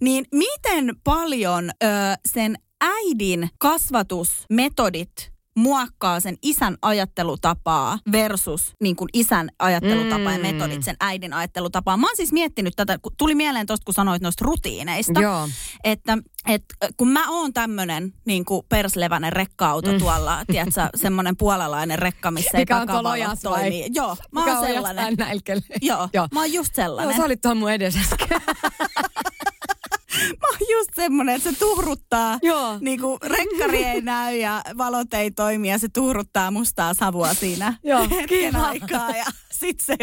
Niin 0.00 0.24
miten 0.34 0.96
paljon 1.04 1.70
ö, 1.84 1.86
sen 2.32 2.58
äidin 2.86 3.50
kasvatusmetodit 3.58 5.10
muokkaa 5.58 6.20
sen 6.20 6.36
isän 6.42 6.76
ajattelutapaa 6.82 7.98
versus 8.12 8.72
niin 8.82 8.96
kuin 8.96 9.08
isän 9.12 9.48
ajattelutapa 9.58 10.32
ja 10.32 10.38
Mm. 10.38 10.42
metodit 10.42 10.82
sen 10.82 10.96
äidin 11.00 11.32
ajattelutapaa. 11.32 11.96
Mä 11.96 12.06
oon 12.06 12.16
siis 12.16 12.32
miettinyt 12.32 12.72
tätä, 12.76 12.98
kun 12.98 13.12
tuli 13.18 13.34
mieleen 13.34 13.66
tuosta, 13.66 13.84
kun 13.84 13.94
sanoit 13.94 14.22
noista 14.22 14.44
rutiineista, 14.44 15.20
Joo. 15.20 15.48
että 15.84 16.18
et, 16.48 16.64
kun 16.96 17.08
mä 17.08 17.30
oon 17.30 17.52
tämmönen 17.52 18.14
niin 18.26 18.44
kuin 18.44 18.62
perslevänen 18.68 19.32
rekka-auto 19.32 19.92
Mm. 19.92 19.98
tuolla, 19.98 20.44
tiedätkö, 20.46 20.80
semmoinen 21.02 21.36
puolalainen 21.36 21.98
rekka, 21.98 22.30
missä 22.30 22.58
ei 22.58 22.62
Mikä 22.62 22.76
on 22.76 22.80
takavalo 22.86 23.02
kolojas 23.08 23.44
vai? 23.44 23.60
toimii. 23.60 23.86
Joo, 23.94 24.16
mä 24.32 24.44
oon 24.44 24.56
on 24.58 24.66
sellainen. 24.66 25.16
Joo, 25.82 26.08
Joo. 26.12 26.28
Mä 26.34 26.40
oon 26.40 26.52
just 26.52 26.74
sellainen. 26.74 27.10
Joo, 27.12 27.16
sä 27.20 27.24
olit 27.26 27.40
tuon 27.40 27.56
mun 27.56 27.70
edessä 27.72 28.00
äsken. 28.00 28.40
Semmonen, 31.06 31.36
että 31.36 31.50
se 31.52 31.58
tuhruttaa. 31.58 32.38
Joo. 32.42 32.78
Niinku 32.80 33.18
rekkari 33.22 33.84
ei 33.84 34.00
näy 34.00 34.36
ja 34.36 34.62
valot 34.78 35.14
ei 35.14 35.30
toimi 35.30 35.68
ja 35.70 35.78
se 35.78 35.88
tuhruttaa 35.88 36.50
mustaa 36.50 36.94
savua 36.94 37.34
siinä 37.34 37.74
Joo, 37.84 38.00
hetken 38.00 38.26
kiva. 38.28 38.62
aikaa. 38.66 39.10
Ja 39.10 39.24
sit 39.52 39.80
se, 39.80 39.96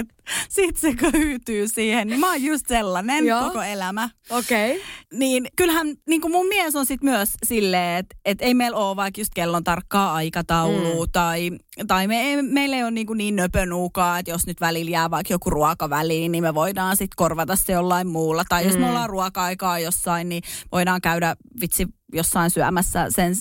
sit 0.50 0.78
se 0.78 0.94
köytyy 0.96 1.68
siihen. 1.68 2.08
Niin 2.08 2.20
mä 2.20 2.28
oon 2.32 2.44
just 2.44 2.68
sellainen 2.68 3.26
Joo. 3.26 3.44
koko 3.44 3.62
elämä. 3.62 4.10
Okei. 4.30 4.72
Okay. 4.72 4.84
Niin 5.14 5.48
kyllähän 5.56 5.88
niin 6.10 6.22
kuin 6.22 6.32
mun 6.32 6.48
mies 6.48 6.76
on 6.76 6.86
sit 6.86 7.04
myös 7.04 7.30
silleen, 7.46 7.98
että 8.00 8.16
et 8.26 8.42
ei 8.42 8.54
meillä 8.54 8.78
ole 8.78 8.96
vaikka 8.96 9.22
just 9.22 9.32
kellon 9.36 9.64
tarkkaa 9.64 10.14
aikataulua 10.14 11.06
mm. 11.06 11.12
tai, 11.12 11.52
tai 11.88 12.08
me 12.08 12.22
ei, 12.22 12.42
meillä 12.42 12.76
ei 12.76 12.84
ole 12.84 12.92
niin, 12.92 13.08
kuin 13.08 13.18
niin 13.18 13.36
nöpönuukaa, 13.36 14.20
että 14.20 14.32
jos 14.32 14.48
nyt 14.48 14.62
välillä 14.62 14.92
jää 14.92 15.12
vaikka 15.12 15.34
joku 15.34 15.50
ruoka 15.50 15.90
väliin, 15.90 16.32
niin 16.32 16.44
me 16.44 16.54
voidaan 16.54 16.98
sitten 16.98 17.16
korvata 17.16 17.56
se 17.56 17.74
jollain 17.74 18.08
muulla. 18.08 18.44
Tai 18.50 18.66
jos 18.66 18.74
Mm. 18.74 18.80
me 18.82 18.90
ollaan 18.90 19.10
ruoka-aikaa 19.10 19.80
jossain, 19.80 20.30
niin 20.30 20.44
voidaan 20.72 20.93
käydä 21.02 21.36
vitsi 21.62 21.88
jossain 22.14 22.50
syömässä 22.50 23.06
sen 23.10 23.36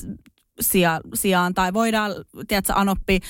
sija, 0.60 1.00
sijaan. 1.14 1.54
Tai 1.54 1.72
voidaan, 1.72 2.12
tiedätkö, 2.48 2.72
Anoppi 2.76 3.20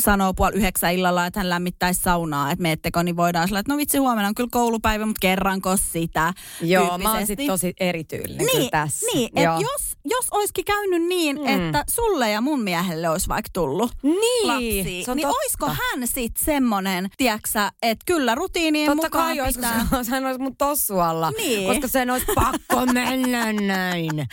sanoo 0.00 0.34
puoli 0.34 0.52
yhdeksän 0.54 0.92
illalla, 0.94 1.26
että 1.26 1.40
hän 1.40 1.50
lämmittäisi 1.50 2.00
saunaa, 2.02 2.50
että 2.52 2.62
meettekö, 2.62 3.02
niin 3.02 3.16
voidaan 3.16 3.48
sillä, 3.48 3.60
että 3.60 3.72
no 3.72 3.76
vitsi, 3.78 3.98
huomenna 3.98 4.28
on 4.28 4.34
kyllä 4.34 4.48
koulupäivä, 4.52 5.06
mutta 5.06 5.20
kerranko 5.20 5.76
sitä 5.76 6.32
Joo, 6.60 6.98
mä 6.98 7.12
oon 7.12 7.26
sit 7.26 7.38
tosi 7.46 7.74
erityylinen 7.80 8.46
Niin, 8.46 8.70
tässä. 8.70 9.06
niin 9.14 9.28
että 9.28 9.58
jos, 9.60 9.96
jos 10.04 10.26
olisikin 10.30 10.64
käynyt 10.64 11.02
niin, 11.02 11.36
Mm. 11.38 11.46
että 11.48 11.84
sulle 11.90 12.30
ja 12.30 12.40
mun 12.40 12.60
miehelle 12.62 13.08
olisi 13.08 13.28
vaikka 13.28 13.50
tullut 13.52 13.92
Niin, 14.02 14.48
lapsi, 14.48 15.02
se 15.04 15.10
on 15.10 15.16
niin 15.16 15.28
totta. 15.28 15.38
oisko 15.44 15.66
hän 15.66 16.06
sitten 16.06 16.44
semmonen, 16.44 17.08
tiedäksä, 17.16 17.72
että 17.82 18.04
kyllä 18.06 18.34
rutiinien 18.34 18.86
Totta 18.86 19.06
mukaan 19.06 19.36
kai, 19.36 19.46
pitää... 19.52 19.86
se 20.02 20.10
hän 20.10 20.26
olisi 20.26 20.40
mun 20.40 20.56
tossu 20.56 20.98
alla, 20.98 21.30
Niin. 21.30 21.68
koska 21.68 21.88
sen 21.88 22.10
olisi 22.10 22.26
pakko 22.34 22.86
mennä 22.92 23.52
näin. 23.52 24.28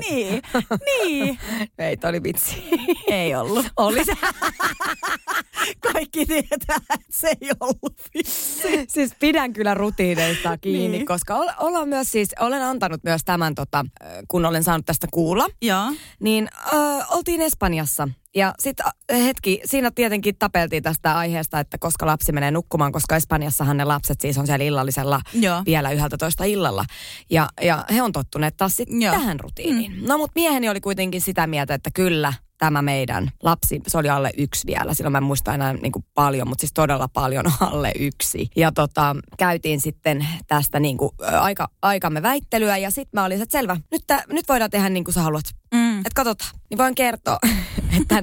niin, 0.00 0.42
niin. 0.86 1.38
Ei, 1.78 1.96
toi 1.96 2.10
oli 2.10 2.22
vitsi. 2.22 2.64
Ei 3.06 3.34
ollut. 3.34 3.66
Oli 3.76 4.04
se. 4.04 4.12
Kaikki 5.92 6.26
tietää, 6.26 6.76
että 6.94 7.06
se 7.12 7.28
ei 7.28 7.50
ollut 7.60 7.94
vitsi. 8.14 8.86
siis 8.88 9.14
pidän 9.20 9.52
kyllä 9.52 9.74
rutiineista 9.74 10.58
kiinni, 10.58 10.88
niin. 10.88 11.06
Koska 11.06 11.34
ol, 11.36 11.48
ollaan 11.60 11.88
myös 11.88 12.12
siis, 12.12 12.28
olen 12.40 12.62
antanut 12.62 13.04
myös 13.04 13.20
tämän, 13.24 13.54
tota, 13.54 13.86
kun 14.28 14.46
olen 14.46 14.64
saanut 14.64 14.86
tästä 14.86 15.06
kuulla, 15.12 15.46
Joo. 15.62 15.92
niin 16.20 16.48
ö, 16.72 16.76
oltiin 17.10 17.42
Espanjassa. 17.42 18.08
Ja 18.34 18.54
sitten 18.58 18.86
hetki, 19.12 19.60
siinä 19.64 19.90
tietenkin 19.90 20.36
tapeltiin 20.38 20.82
tästä 20.82 21.18
aiheesta, 21.18 21.60
että 21.60 21.78
koska 21.78 22.06
lapsi 22.06 22.32
menee 22.32 22.50
nukkumaan, 22.50 22.92
koska 22.92 23.16
Espanjassahan 23.16 23.76
ne 23.76 23.84
lapset 23.84 24.20
siis 24.20 24.38
on 24.38 24.46
siellä 24.46 24.64
illallisella 24.64 25.20
Joo. 25.32 25.62
vielä 25.66 25.90
11 25.90 26.44
illalla. 26.44 26.84
Ja, 27.30 27.48
ja 27.62 27.84
he 27.94 28.02
on 28.02 28.12
tottuneet 28.12 28.56
taas 28.56 28.76
sitten 28.76 29.00
tähän 29.00 29.40
rutiin. 29.40 29.92
Mm. 29.92 30.06
No 30.08 30.18
mutta 30.18 30.32
mieheni 30.34 30.68
oli 30.68 30.80
kuitenkin 30.80 31.20
sitä 31.20 31.46
mieltä, 31.46 31.74
että 31.74 31.90
kyllä 31.94 32.32
tämä 32.58 32.82
meidän 32.82 33.30
lapsi, 33.42 33.80
se 33.86 33.98
oli 33.98 34.08
alle 34.08 34.30
yksi 34.36 34.66
vielä, 34.66 34.94
silloin 34.94 35.12
mä 35.12 35.18
en 35.18 35.24
muista 35.24 35.54
enää 35.54 35.72
niin 35.72 35.92
kuin 35.92 36.04
paljon, 36.14 36.48
mutta 36.48 36.62
siis 36.62 36.72
todella 36.72 37.08
paljon 37.08 37.44
alle 37.60 37.92
yksi. 37.98 38.48
Ja 38.56 38.72
tota, 38.72 39.16
käytiin 39.38 39.80
sitten 39.80 40.26
tästä 40.46 40.80
niin 40.80 40.96
kuin, 40.96 41.10
aika, 41.40 41.68
aikamme 41.82 42.22
väittelyä 42.22 42.76
ja 42.76 42.90
sitten 42.90 43.20
mä 43.20 43.24
olin, 43.24 43.42
että 43.42 43.58
selvä, 43.58 43.76
nyt, 43.90 44.02
tää, 44.06 44.22
nyt 44.28 44.48
voidaan 44.48 44.70
tehdä 44.70 44.88
niin 44.88 45.04
kuin 45.04 45.14
sä 45.14 45.22
haluat. 45.22 45.44
Mm. 45.74 45.98
Että 45.98 46.10
katsotaan, 46.14 46.50
niin 46.70 46.78
voin 46.78 46.94
kertoa, 46.94 47.38
että 48.00 48.22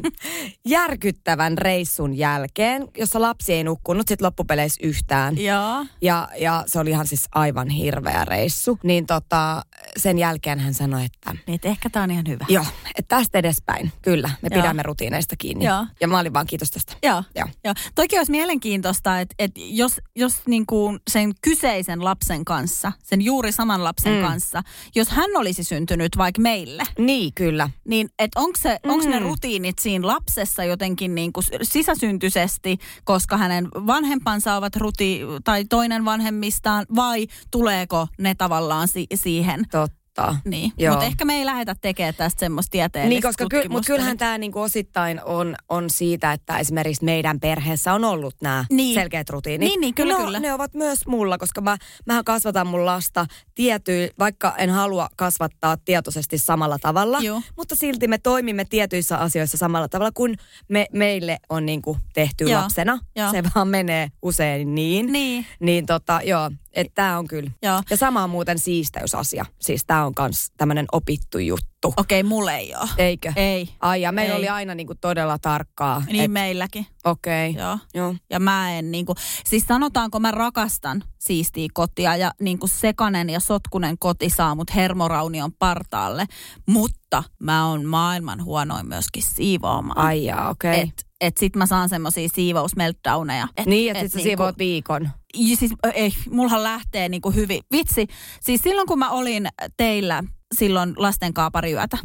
järkyttävän 0.68 1.58
reissun 1.58 2.18
jälkeen, 2.18 2.88
jossa 2.98 3.22
lapsi 3.22 3.54
ei 3.54 3.64
nukkunut 3.64 4.08
sit 4.08 4.22
loppupeleissä 4.22 4.88
yhtään, 4.88 5.38
Joo. 5.38 5.86
ja, 6.02 6.30
ja 6.40 6.64
se 6.68 6.80
oli 6.80 6.90
ihan 6.90 7.08
siis 7.08 7.28
aivan 7.36 7.70
hirveä 7.70 8.26
reissu, 8.26 8.80
niin 8.84 9.06
tota, 9.06 9.64
sen 9.98 10.20
jälkeen 10.20 10.60
hän 10.60 10.74
sanoi, 10.74 11.06
että 11.06 11.32
Niin, 11.48 11.56
että 11.56 11.68
ehkä 11.68 11.90
tää 11.90 12.04
on 12.04 12.12
ihan 12.12 12.26
hyvä. 12.28 12.46
joo, 12.50 12.66
että 12.96 13.16
tästä 13.18 13.40
edespäin, 13.40 13.92
kyllä, 14.02 14.30
me 14.42 14.50
Joo. 14.52 14.62
pidämme 14.62 14.84
rutiineista 14.84 15.36
kiinni. 15.38 15.66
Joo. 15.66 15.86
Ja 16.02 16.08
mä 16.08 16.20
olin 16.20 16.34
vaan 16.34 16.48
kiitos 16.48 16.72
tästä. 16.72 16.94
Joo. 17.04 17.24
Joo. 17.36 17.48
Joo. 17.64 17.74
Toki 17.96 18.18
olisi 18.18 18.32
mielenkiintoista, 18.32 19.20
että, 19.20 19.36
että 19.40 19.62
jos, 19.64 20.02
jos 20.16 20.36
niin 20.48 20.66
kuin 20.66 21.00
sen 21.12 21.32
kyseisen 21.42 22.04
lapsen 22.04 22.46
kanssa, 22.46 22.92
sen 23.04 23.22
juuri 23.22 23.52
saman 23.52 23.84
lapsen 23.84 24.14
Mm. 24.14 24.22
kanssa, 24.22 24.64
jos 24.96 25.10
hän 25.10 25.30
olisi 25.38 25.64
syntynyt 25.64 26.18
vaikka 26.18 26.42
meille, 26.42 26.84
Niin, 27.00 27.34
kyllä. 27.36 27.70
niin 27.88 28.10
että 28.20 28.40
onko 28.40 28.60
se, 28.62 28.80
mm. 28.86 28.90
onko 28.92 29.10
ne 29.10 29.20
Mm. 29.20 29.26
Rutiinit 29.63 29.80
siinä 29.80 30.08
lapsessa 30.08 30.63
jotenkin 30.63 31.15
niin 31.15 31.34
kuin 31.34 31.43
sisäsyntyisesti, 31.62 32.78
koska 33.04 33.38
hänen 33.38 33.67
vanhempansa 33.71 34.56
ovat 34.56 34.76
ruti, 34.76 35.21
tai 35.43 35.65
toinen 35.65 36.06
vanhemmistaan, 36.06 36.86
vai 36.95 37.28
tuleeko 37.52 38.08
ne 38.17 38.36
tavallaan 38.36 38.88
si- 38.88 39.08
siihen? 39.15 39.65
Totta. 39.71 40.03
Niin, 40.45 40.71
Joo. 40.78 40.93
mutta 40.93 41.06
ehkä 41.06 41.26
me 41.26 41.34
ei 41.34 41.45
lähdetä 41.45 41.76
tekemään 41.82 42.15
tästä 42.15 42.39
semmoista 42.39 42.71
tieteellistä 42.71 43.10
Niin, 43.10 43.21
koska 43.23 43.45
ky- 43.49 43.56
tutkimusta. 43.58 43.88
kyllähän 43.88 44.17
tämä 44.17 44.38
niinku 44.38 44.62
osittain 44.62 45.21
on, 45.26 45.56
on 45.69 45.89
siitä, 45.89 46.34
että 46.34 46.58
esimerkiksi 46.58 47.06
meidän 47.06 47.39
perheessä 47.39 47.93
on 47.93 48.04
ollut 48.06 48.36
nämä 48.41 48.65
Niin. 48.71 48.93
selkeät 48.93 49.30
rutiinit. 49.30 49.69
Niin, 49.69 49.82
niin, 49.82 49.93
kyllä, 49.93 50.13
no, 50.13 50.19
kyllä. 50.23 50.39
Ne 50.39 50.54
ovat 50.54 50.73
myös 50.73 51.08
mulla, 51.08 51.38
koska 51.38 51.62
mä, 51.62 51.78
mähän 52.06 52.23
kasvatan 52.26 52.67
mun 52.67 52.86
lasta 52.86 53.26
tiety, 53.56 54.10
vaikka 54.19 54.54
en 54.58 54.69
halua 54.69 55.10
kasvattaa 55.15 55.78
tietoisesti 55.78 56.38
samalla 56.38 56.80
tavalla, 56.80 57.19
Joo. 57.19 57.41
mutta 57.58 57.76
silti 57.76 58.08
me 58.08 58.17
toimimme 58.17 58.65
tietyissä 58.65 59.17
asioissa 59.17 59.58
samalla 59.58 59.88
tavalla 59.88 60.12
kuin 60.13 60.38
me, 60.69 60.86
meille 60.93 61.38
on 61.49 61.65
niinku 61.65 61.97
tehty 62.13 62.43
Joo. 62.45 62.62
lapsena. 62.62 62.99
Joo. 63.15 63.32
Se 63.32 63.43
vaan 63.56 63.67
menee 63.67 64.08
usein 64.21 64.76
niin. 64.76 65.12
Niin. 65.12 65.45
Niin 65.60 65.86
tota, 65.86 66.19
joo, 66.23 66.52
että 66.74 66.92
tämä 66.96 67.18
on 67.18 67.28
kyllä. 67.28 67.52
Joo. 67.64 67.82
Ja 67.90 67.98
sama 67.98 68.24
on 68.24 68.30
muuten 68.30 68.60
siisteysasia. 68.60 69.46
Siis 69.62 69.86
tämä 69.86 70.06
on 70.06 70.16
kans 70.16 70.52
tämmöinen 70.58 70.86
opittu 70.92 71.38
juttu. 71.38 71.94
Okei, 71.98 72.20
okay, 72.22 72.30
mulle 72.30 72.56
ei 72.56 72.76
ole. 72.76 72.90
Eikö? 72.98 73.34
Ei. 73.36 73.70
Ai 73.80 74.02
ja 74.02 74.12
meillä 74.12 74.34
Ei. 74.34 74.38
oli 74.40 74.50
aina 74.50 74.76
niinku 74.76 74.96
todella 75.02 75.38
tarkkaa. 75.40 76.04
Niin 76.08 76.24
et- 76.24 76.32
meilläkin. 76.32 76.88
Okei. 77.06 77.50
Okay. 77.50 77.64
Joo. 77.64 77.78
Joo. 77.94 78.16
Ja 78.30 78.40
mä 78.40 78.72
en 78.78 78.92
niinku, 78.92 79.16
siis 79.46 79.64
sanotaanko 79.68 80.20
mä 80.20 80.32
rakastan 80.32 81.04
siistiä 81.20 81.68
kotia 81.74 82.16
ja 82.16 82.32
niinku 82.42 82.68
sekanen 82.68 83.30
ja 83.30 83.40
sotkunen 83.40 83.98
koti 83.98 84.30
saa 84.30 84.56
mut 84.56 84.76
hermoraunion 84.76 85.54
partaalle, 85.54 86.26
mutta 86.68 87.24
mä 87.40 87.68
oon 87.70 87.86
maailman 87.86 88.44
huonoin 88.44 88.88
myöskin 88.88 89.24
siivoamaan. 89.24 90.06
Ai 90.06 90.28
okei. 90.50 90.72
Okay. 90.74 90.82
Et, 90.84 91.06
et 91.22 91.38
sit 91.38 91.56
mä 91.56 91.66
saan 91.66 91.90
semmosia 91.90 92.28
siivousmeltdowneja. 92.36 93.48
Et, 93.58 93.66
Niin, 93.66 93.92
että 93.92 94.06
et 94.06 94.12
sit 94.12 94.12
sä 94.12 94.18
niinku- 94.18 94.30
siivoat 94.30 94.58
viikon. 94.58 95.10
Siis 95.36 95.72
ei, 95.93 96.13
mullahan 96.30 96.63
lähtee 96.63 97.10
niinku 97.10 97.32
hyvin. 97.32 97.62
Vitsi, 97.72 98.08
siis 98.41 98.62
silloin 98.62 98.88
kun 98.88 99.00
mä 99.00 99.10
olin 99.10 99.48
teillä 99.78 100.24
silloin 100.56 100.93
lasten 100.98 101.34
pari 101.52 101.72
yötä, 101.72 101.98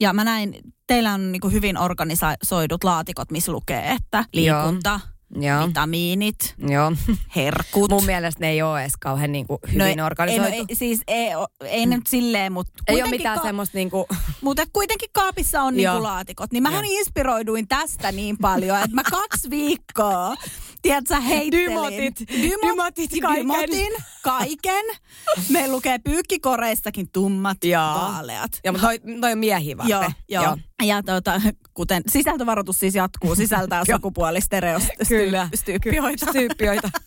ja 0.00 0.12
mä 0.12 0.24
näin, 0.24 0.54
teillä 0.86 1.12
on 1.12 1.32
niinku 1.32 1.48
hyvin 1.48 1.78
organisoidut 1.78 2.84
laatikot, 2.84 3.30
missä 3.30 3.52
lukee, 3.52 3.90
että 3.90 4.24
liikunta, 4.32 5.00
Joo. 5.40 5.68
vitamiinit, 5.68 6.54
Joo. 6.68 6.92
herkut. 7.36 7.90
Mun 7.90 8.04
mielestä 8.04 8.40
ne 8.40 8.50
ei 8.50 8.62
ole 8.62 8.80
edes 8.80 8.92
kauhean 9.00 9.32
niinku 9.32 9.58
hyvin 9.72 9.98
no, 9.98 10.06
organisoitu. 10.06 10.52
Ei, 10.52 10.58
no, 10.58 10.66
ei, 10.68 10.76
siis 10.76 11.00
ei, 11.06 11.28
ei 11.60 11.86
ne 11.86 11.96
nyt 11.96 12.06
silleen, 12.06 12.52
mutta 12.52 12.72
ei 12.88 13.02
ole 13.02 13.10
mitään 13.10 13.42
semmoista 13.42 13.78
niinku... 13.78 14.06
mutta 14.40 14.62
kuitenkin 14.72 15.08
kaapissa 15.12 15.62
on 15.62 15.80
Joo. 15.80 15.92
niinku 15.92 16.02
laatikot. 16.02 16.52
Niin 16.52 16.62
mähän 16.62 16.84
inspiroiduin 16.84 17.68
tästä 17.68 18.12
niin 18.12 18.38
paljon, 18.38 18.76
että 18.76 18.94
mä 18.94 19.02
kaksi 19.10 19.50
viikkoa, 19.50 20.34
tiedätkö, 20.84 21.20
heittelin. 21.20 21.70
Dymotit. 21.70 22.20
Dymot, 22.42 22.62
Dymotit 22.62 23.10
kaiken. 23.22 23.40
Dymotin 23.42 23.92
kaiken. 24.22 24.84
Meillä 25.48 25.72
lukee 25.72 25.98
pyykkikoreistakin 25.98 27.08
tummat, 27.12 27.64
Joo. 27.64 27.82
vaaleat. 27.82 28.50
Joo, 28.64 28.72
mutta 28.72 28.86
toi, 28.86 28.98
toi 29.20 29.32
on 29.32 29.38
miehiä 29.38 29.76
varten. 29.76 29.90
Joo, 30.28 30.38
joo. 30.42 30.56
Ja 30.82 31.02
tota, 31.02 31.40
kuten 31.74 32.02
sisältövaroitus 32.08 32.78
siis 32.80 32.94
jatkuu, 32.94 33.34
sisältää 33.34 33.84
sukupuolistyyppioita. 33.92 36.26
Styyppioita. 36.30 36.90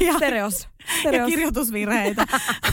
Ja- 0.00 0.14
Stereos. 0.16 0.62
ja 0.62 0.68
Stereos. 1.00 1.30
kirjoitusvirheitä. 1.30 2.26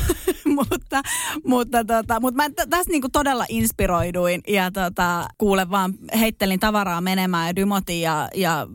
mutta 0.56 1.02
mutta, 1.46 1.86
tota, 1.86 2.20
mutta 2.20 2.44
mä 2.44 2.50
tässä 2.70 2.92
niinku 2.92 3.10
todella 3.10 3.46
inspiroiduin 3.50 4.42
ja 4.48 4.72
tota, 4.72 5.28
kuule 5.38 5.70
vaan 5.70 5.94
heittelin 6.20 6.60
tavaraa 6.60 7.02
menemään 7.02 7.48
ja 7.48 7.56
dymotin 7.56 8.02
ja, 8.02 8.30
ja 8.36 8.68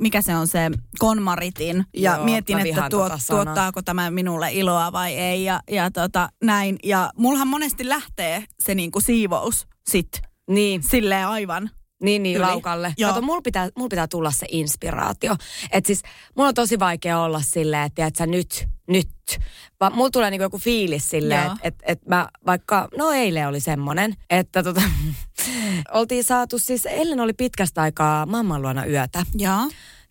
mikä 0.00 0.22
se 0.22 0.36
on 0.36 0.46
se 0.46 0.70
konmaritin. 0.98 1.84
Ja 1.96 2.14
Joo, 2.14 2.24
mietin, 2.24 2.58
että 2.58 2.90
tuot, 2.90 3.12
tota 3.12 3.18
tuottaako 3.28 3.82
tämä 3.82 4.10
minulle 4.10 4.52
iloa 4.52 4.92
vai 4.92 5.14
ei 5.14 5.44
ja, 5.44 5.60
ja 5.70 5.90
tota, 5.90 6.28
näin. 6.44 6.76
Ja 6.84 7.10
mullahan 7.16 7.48
monesti 7.48 7.88
lähtee 7.88 8.44
se 8.64 8.74
niinku 8.74 9.00
siivous 9.00 9.66
sit 9.90 10.08
Niin. 10.50 10.82
silleen 10.82 11.28
aivan. 11.28 11.70
Niin, 12.02 12.22
niin, 12.22 12.36
Yli. 12.36 12.44
laukalle. 12.46 12.94
Joo. 12.98 13.10
Kato, 13.12 13.22
mulla 13.26 13.42
pitää, 13.42 13.68
mulla 13.76 13.88
pitää 13.88 14.08
tulla 14.08 14.30
se 14.30 14.46
inspiraatio. 14.50 15.36
Että 15.72 15.86
siis, 15.86 16.02
mulla 16.36 16.48
on 16.48 16.54
tosi 16.54 16.78
vaikea 16.78 17.20
olla 17.20 17.40
silleen, 17.42 17.82
että 17.96 18.10
sä 18.18 18.26
nyt, 18.26 18.68
nyt. 18.88 19.08
Vaan 19.80 19.94
mulla 19.94 20.10
tulee 20.10 20.30
niinku 20.30 20.42
joku 20.42 20.58
fiilis 20.58 21.08
silleen, 21.08 21.50
että 21.52 21.58
et, 21.62 21.74
et 21.82 22.06
mä 22.08 22.28
vaikka, 22.46 22.88
no 22.98 23.10
eilen 23.10 23.48
oli 23.48 23.60
semmonen, 23.60 24.14
että 24.30 24.62
tota, 24.62 24.82
oltiin 25.94 26.24
saatu 26.24 26.58
siis, 26.58 26.86
eilen 26.86 27.20
oli 27.20 27.32
pitkästä 27.32 27.82
aikaa 27.82 28.26
mamman 28.26 28.62
luona 28.62 28.86
yötä. 28.86 29.26
Joo. 29.34 29.70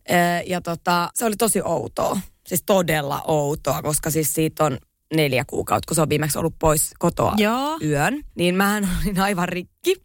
Ö, 0.10 0.14
Ja 0.46 0.62
tota, 0.62 1.10
se 1.14 1.26
oli 1.26 1.36
tosi 1.36 1.62
outoa. 1.66 2.20
Siis 2.48 2.64
todella 2.66 3.22
outoa, 3.28 3.82
koska 3.82 4.10
siis 4.10 4.34
siitä 4.34 4.64
on 4.66 4.78
neljä 5.16 5.46
kuukautta, 5.48 5.88
kun 5.88 5.96
se 5.96 6.02
on 6.02 6.10
viimeksi 6.10 6.40
ollut 6.40 6.56
pois 6.60 6.92
kotoa 7.00 7.34
Joo. 7.38 7.78
yön. 7.84 8.24
Niin 8.36 8.56
mähän 8.56 8.90
olin 9.04 9.20
aivan 9.20 9.50
rikki. 9.50 9.96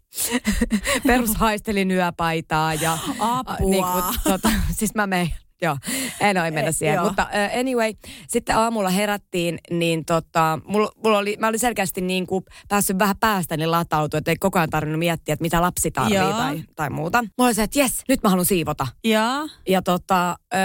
Perushaistelin 1.07 1.91
yöpaitaa 1.91 2.73
ja... 2.73 2.97
Apua. 3.19 3.69
Niin 3.69 3.85
kuin, 3.93 4.03
tota, 4.23 4.49
siis 4.71 4.95
mä 4.95 5.07
menen 5.07 5.29
Joo, 5.61 5.77
en 6.19 6.37
ole 6.37 6.51
mennä 6.51 6.69
Eh, 6.69 6.75
siihen. 6.75 6.95
joo. 6.95 7.05
Mutta 7.05 7.23
uh, 7.53 7.59
anyway, 7.59 7.93
sitten 8.27 8.57
aamulla 8.57 8.89
herättiin, 8.89 9.59
niin 9.71 10.05
tota, 10.05 10.59
mulla, 10.65 10.91
mulla 11.03 11.17
oli, 11.17 11.35
mä 11.39 11.47
olin 11.47 11.59
selkeästi 11.59 12.01
niin 12.01 12.27
kuin 12.27 12.43
päässyt 12.69 12.99
vähän 12.99 13.17
päästäni 13.17 13.67
latautua, 13.67 14.17
että 14.17 14.31
ei 14.31 14.37
koko 14.39 14.59
ajan 14.59 14.69
tarvinnut 14.69 14.99
miettiä, 14.99 15.33
että 15.33 15.41
mitä 15.43 15.61
lapsi 15.61 15.91
tarvii 15.91 16.17
tai, 16.17 16.63
tai 16.75 16.89
muuta. 16.89 17.21
Mulla 17.21 17.47
oli 17.47 17.53
se, 17.53 17.63
että 17.63 17.79
jes, 17.79 18.03
nyt 18.07 18.23
mä 18.23 18.29
haluan 18.29 18.45
siivota. 18.45 18.87
Ja, 19.03 19.41
Ja 19.67 19.81
tota, 19.81 20.29
öö, 20.53 20.59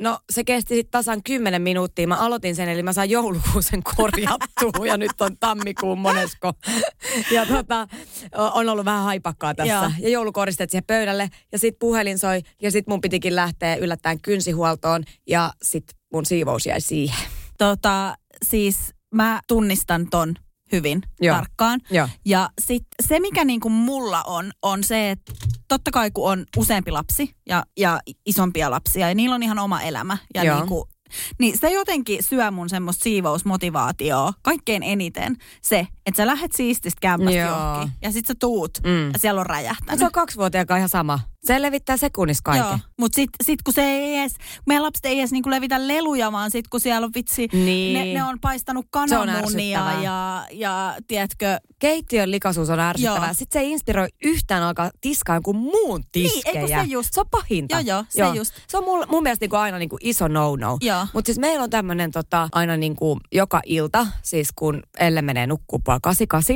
no 0.00 0.18
se 0.32 0.44
kesti 0.44 0.74
sitten 0.74 0.90
tasan 0.90 1.22
10 1.22 1.62
minuuttia. 1.62 2.08
Mä 2.08 2.16
aloitin 2.16 2.56
sen, 2.56 2.68
eli 2.68 2.82
mä 2.82 2.92
sain 2.92 3.10
joulukuusen 3.10 3.82
korjattua 3.96 4.86
ja 4.86 4.96
nyt 4.96 5.20
on 5.20 5.36
tammikuun 5.40 5.98
monesko. 5.98 6.52
Ja 7.30 7.46
tota, 7.46 7.86
on 8.54 8.68
ollut 8.68 8.84
vähän 8.84 9.04
haipakkaa 9.04 9.54
tässä. 9.54 9.72
Joo. 9.74 9.90
Ja 9.98 10.08
joulukoristeet 10.08 10.70
siihen 10.70 10.84
pöydälle 10.86 11.30
ja 11.52 11.58
sitten 11.58 11.78
puhelin 11.78 12.18
soi 12.18 12.40
ja 12.62 12.70
sitten 12.70 12.92
mun 12.92 13.00
pitikin 13.00 13.36
lähteä 13.36 13.76
yllättäen 13.76 14.20
kynsihuoltoon 14.44 15.04
ja 15.26 15.52
sitten 15.62 15.96
mun 16.12 16.26
siivous 16.26 16.66
jäi 16.66 16.80
siihen. 16.80 17.18
tota, 17.58 18.14
siis 18.44 18.94
mä 19.14 19.40
tunnistan 19.48 20.06
ton 20.10 20.34
hyvin 20.72 21.02
Joo. 21.20 21.36
tarkkaan. 21.36 21.80
Joo. 21.90 22.08
Ja 22.24 22.50
sit 22.60 22.82
se, 23.08 23.20
mikä 23.20 23.44
niinku 23.44 23.68
mulla 23.68 24.22
on, 24.22 24.52
on 24.62 24.84
se, 24.84 25.10
että 25.10 25.32
totta 25.68 25.90
kai 25.90 26.10
kun 26.10 26.30
on 26.32 26.44
useampi 26.56 26.90
lapsi 26.90 27.34
ja, 27.48 27.64
ja 27.78 28.00
isompia 28.26 28.70
lapsia 28.70 29.08
ja 29.08 29.14
niillä 29.14 29.34
on 29.34 29.42
ihan 29.42 29.58
oma 29.58 29.80
elämä. 29.82 30.16
Ja 30.34 30.44
Joo. 30.44 30.56
niinku, 30.56 30.88
niin 31.38 31.58
se 31.60 31.70
jotenkin 31.70 32.22
syö 32.22 32.50
mun 32.50 32.68
semmoista 32.68 33.02
siivousmotivaatioa 33.02 34.32
kaikkein 34.42 34.82
eniten 34.82 35.36
se, 35.62 35.86
että 36.06 36.16
sä 36.16 36.26
lähet 36.26 36.52
siististä 36.52 36.98
kämpästä 37.00 37.38
johonkin 37.40 37.92
ja 38.02 38.12
sit 38.12 38.26
sä 38.26 38.34
tuut 38.40 38.70
Mm. 38.84 39.10
ja 39.12 39.18
siellä 39.18 39.40
on 39.40 39.46
räjähtänyt. 39.46 39.98
se 39.98 40.04
on 40.04 40.12
kaksivuotiaakaan 40.12 40.78
ihan 40.78 40.88
sama. 40.88 41.20
Se 41.44 41.62
levittää 41.62 41.96
sekunnissa 41.96 42.40
kaiken. 42.44 42.66
Joo, 42.66 42.78
mutta 42.98 43.16
sitten 43.16 43.46
sit 43.46 43.62
kun 43.62 43.74
se 43.74 43.82
ei 43.82 44.16
edes, 44.16 44.34
meidän 44.66 44.82
lapset 44.82 45.04
ei 45.04 45.18
edes 45.18 45.32
niinku 45.32 45.50
levitä 45.50 45.88
leluja, 45.88 46.32
vaan 46.32 46.50
sitten 46.50 46.70
kun 46.70 46.80
siellä 46.80 47.04
on 47.04 47.10
vitsi, 47.14 47.48
Niin. 47.52 47.94
ne, 47.94 48.04
ne 48.14 48.24
on 48.24 48.40
paistanut 48.40 48.86
kananmunia 48.90 49.92
ja, 50.02 50.46
ja 50.50 50.96
tiedätkö, 51.08 51.58
Keittiön 51.78 52.30
likaisuus 52.30 52.70
on 52.70 52.80
ärsyttävää. 52.80 53.26
Joo. 53.26 53.34
Sitten 53.34 53.60
se 53.60 53.64
ei 53.64 53.72
inspiroi 53.72 54.08
yhtään 54.24 54.62
alkaa 54.62 54.90
tiskaa 55.00 55.36
jonkun 55.36 55.56
muun 55.56 56.02
tiskejä. 56.12 56.60
Niin, 56.62 56.72
eikö 56.72 56.82
se 56.84 56.88
just? 56.92 57.12
Se 57.12 57.20
on 57.20 57.26
pahinta. 57.30 57.80
Joo, 57.80 58.04
joo, 58.14 58.30
se 58.32 58.38
just. 58.38 58.54
Se 58.68 58.78
on 58.78 58.84
mun, 58.84 59.04
mun 59.10 59.22
mielestä 59.22 59.42
niinku 59.42 59.56
aina 59.56 59.78
niinku 59.78 59.96
iso 60.00 60.28
no-no. 60.28 60.78
Joo. 60.80 61.06
Mutta 61.12 61.28
siis 61.28 61.38
meillä 61.38 61.62
on 61.64 61.70
tämmöinen 61.70 62.10
tota, 62.10 62.48
aina 62.52 62.76
niinku 62.76 63.20
joka 63.32 63.60
ilta, 63.66 64.06
siis 64.22 64.48
kun 64.56 64.82
Elle 64.98 65.22
menee 65.22 65.46
nukkuu 65.46 65.78
puoli 65.84 65.98
kasi 66.02 66.26
kasi, 66.26 66.52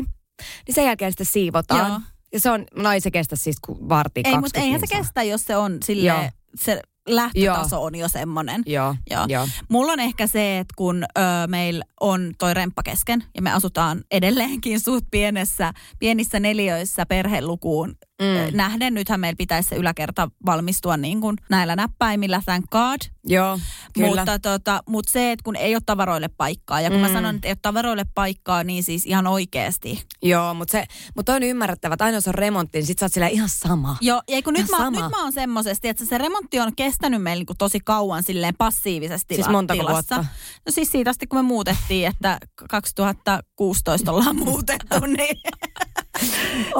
niin 0.66 0.74
sen 0.74 0.84
jälkeen 0.84 1.12
sitten 1.12 1.26
siivotaan. 1.26 1.88
Joo. 1.90 2.00
Ja 2.34 2.40
se 2.40 2.50
on, 2.50 2.64
no 2.76 2.92
ei 2.92 3.00
se 3.00 3.10
kestä 3.10 3.36
siis 3.36 3.56
varti 3.68 4.20
ei, 4.24 4.32
20 4.32 4.40
mutta 4.40 4.60
eihän 4.60 4.80
se 4.80 4.86
kestä, 4.86 5.22
jos 5.22 5.44
se 5.44 5.56
on 5.56 5.72
Joo. 5.72 5.78
sille 5.84 6.32
se 6.60 6.80
lähtötaso 7.08 7.82
on 7.82 7.94
jo 7.94 8.08
semmoinen. 8.08 8.62
Joo, 8.66 8.94
Joo. 9.10 9.24
joo. 9.28 9.48
Mulla 9.68 9.92
on 9.92 10.00
ehkä 10.00 10.26
se, 10.26 10.58
että 10.58 10.74
kun 10.76 11.04
ö, 11.04 11.20
meillä 11.46 11.84
on 12.00 12.32
toi 12.38 12.54
remppa 12.54 12.82
kesken 12.82 13.24
ja 13.34 13.42
me 13.42 13.52
asutaan 13.52 14.04
edelleenkin 14.10 14.80
suht 14.80 15.04
pienessä, 15.10 15.72
pienissä 15.98 16.40
neliöissä 16.40 17.06
perhelukuun 17.06 17.94
mm. 18.22 18.56
nähden. 18.56 18.94
Nythän 18.94 19.20
meillä 19.20 19.36
pitäisi 19.36 19.68
se 19.68 19.76
yläkerta 19.76 20.30
valmistua 20.46 20.96
niin 20.96 21.20
kuin 21.20 21.36
näillä 21.50 21.76
näppäimillä, 21.76 22.42
thank 22.44 22.70
God. 22.70 22.98
Joo, 23.26 23.58
kyllä. 23.92 24.08
Mutta, 24.08 24.38
tota, 24.38 24.82
mutta 24.88 25.12
se, 25.12 25.32
että 25.32 25.42
kun 25.44 25.56
ei 25.56 25.74
ole 25.74 25.82
tavaroille 25.86 26.28
paikkaa, 26.28 26.80
ja 26.80 26.90
kun 26.90 26.98
mm. 26.98 27.06
mä 27.06 27.12
sanon, 27.12 27.34
että 27.34 27.48
ei 27.48 27.52
ole 27.52 27.58
tavaroille 27.62 28.04
paikkaa, 28.14 28.64
niin 28.64 28.82
siis 28.82 29.06
ihan 29.06 29.26
oikeasti. 29.26 30.04
Joo, 30.22 30.54
mutta 30.54 30.72
se, 30.72 30.84
mut 31.16 31.28
on 31.28 31.42
ymmärrettävä, 31.42 31.94
että 31.94 32.04
aina 32.04 32.16
jos 32.16 32.28
on 32.28 32.34
remontti, 32.34 32.78
niin 32.78 32.86
sit 32.86 32.98
sä 32.98 33.04
oot 33.04 33.12
silleen 33.12 33.32
ihan 33.32 33.48
sama. 33.48 33.96
Joo, 34.00 34.22
ja 34.28 34.42
kun 34.42 34.52
nyt 34.52 34.68
Ihan 34.68 34.80
mä, 34.80 34.84
sama. 34.84 35.00
nyt 35.00 35.10
mä 35.10 35.22
oon 35.22 35.32
semmosesti, 35.32 35.88
että 35.88 36.04
se 36.04 36.18
remontti 36.18 36.60
on 36.60 36.76
kestänyt 36.76 37.22
meillä 37.22 37.40
niinku 37.40 37.54
tosi 37.58 37.80
kauan 37.80 38.22
silleen 38.22 38.54
passiivisesti 38.58 39.34
Siis 39.34 39.48
montako 39.48 39.80
tilassa. 39.80 40.14
vuotta? 40.16 40.30
No 40.66 40.72
siis 40.72 40.88
siitä 40.92 41.10
asti, 41.10 41.26
kun 41.26 41.38
me 41.38 41.42
muutettiin, 41.42 42.06
että 42.08 42.38
2016 42.70 44.12
ollaan 44.12 44.36
muutettu, 44.46 45.00
niin 45.06 45.36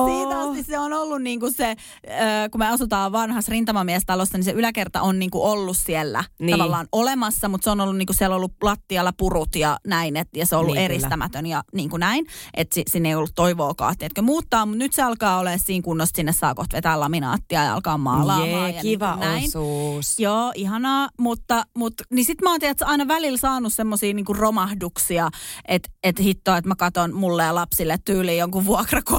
siitä 0.07 0.40
asti 0.40 0.62
se 0.62 0.79
on 0.79 0.92
ollut 0.92 1.23
niinku 1.23 1.51
se, 1.51 1.70
ö, 1.70 2.11
kun 2.51 2.59
me 2.59 2.68
asutaan 2.68 3.12
vanhassa 3.12 3.51
rintamamiestalossa, 3.51 4.38
niin 4.38 4.44
se 4.44 4.51
yläkerta 4.51 5.03
on 5.03 5.18
niinku 5.18 5.42
ollut 5.44 5.77
siellä 5.77 6.18
Niin. 6.38 6.47
niin. 6.47 6.59
tavallaan 6.59 6.87
olemassa, 6.92 7.49
mutta 7.49 7.64
se 7.64 7.70
on 7.70 7.81
ollut 7.81 7.97
niinku, 7.97 8.12
siellä 8.12 8.35
on 8.35 8.37
ollut 8.37 8.53
lattialla 8.62 9.12
purut 9.16 9.57
ja 9.57 9.77
näin, 9.87 10.16
et, 10.16 10.29
ja 10.37 10.47
se 10.47 10.57
on 10.57 10.61
ollut 10.61 10.75
Niin, 10.75 10.81
niin, 10.81 10.88
kyllä. 10.88 10.94
eristämätön 10.94 11.47
ja 11.47 11.62
niin 11.75 11.90
kuin 11.90 12.01
näin, 12.01 12.27
että 12.55 12.75
si, 12.75 12.83
sinne 12.90 13.09
ei 13.09 13.14
ollut 13.14 13.33
toivoakaan, 13.35 13.94
että 14.01 14.23
muuttaa, 14.23 14.66
mutta 14.66 14.79
nyt 14.79 14.92
se 14.92 15.03
alkaa 15.03 15.38
olla 15.38 15.51
siinä 15.59 15.83
kunnossa, 15.83 16.12
sinne 16.16 16.33
saa 16.33 16.55
kohta 16.55 16.77
vetää 16.77 17.01
laminaattia 17.01 17.64
ja 17.64 17.75
alkaa 17.75 17.99
maalaamaan. 17.99 18.49
Jee, 18.49 18.70
ja 18.77 18.83
kiva 18.83 19.11
niin 19.11 19.18
kuin 19.18 19.29
näin. 19.29 19.44
osuus. 19.44 20.18
Joo, 20.18 20.53
ihanaa, 20.55 21.09
mutta, 21.18 21.64
mutta 21.77 22.05
niin 22.11 22.25
sit 22.25 22.42
mä 22.42 22.51
oon 22.51 22.61
tiedätkö, 22.61 22.85
aina 22.87 23.09
välillä 23.09 23.38
saanut 23.38 23.73
semmosia 23.73 24.14
niinku 24.14 24.33
romahduksia, 24.33 25.31
että 25.68 25.88
et 26.03 26.18
hittoa, 26.20 26.57
että 26.57 26.68
mä 26.68 26.77
katon 26.77 27.14
mulle 27.14 27.42
ja 27.44 27.55
lapsille 27.55 27.99
tyyliin 28.05 28.38
jonkun 28.38 28.66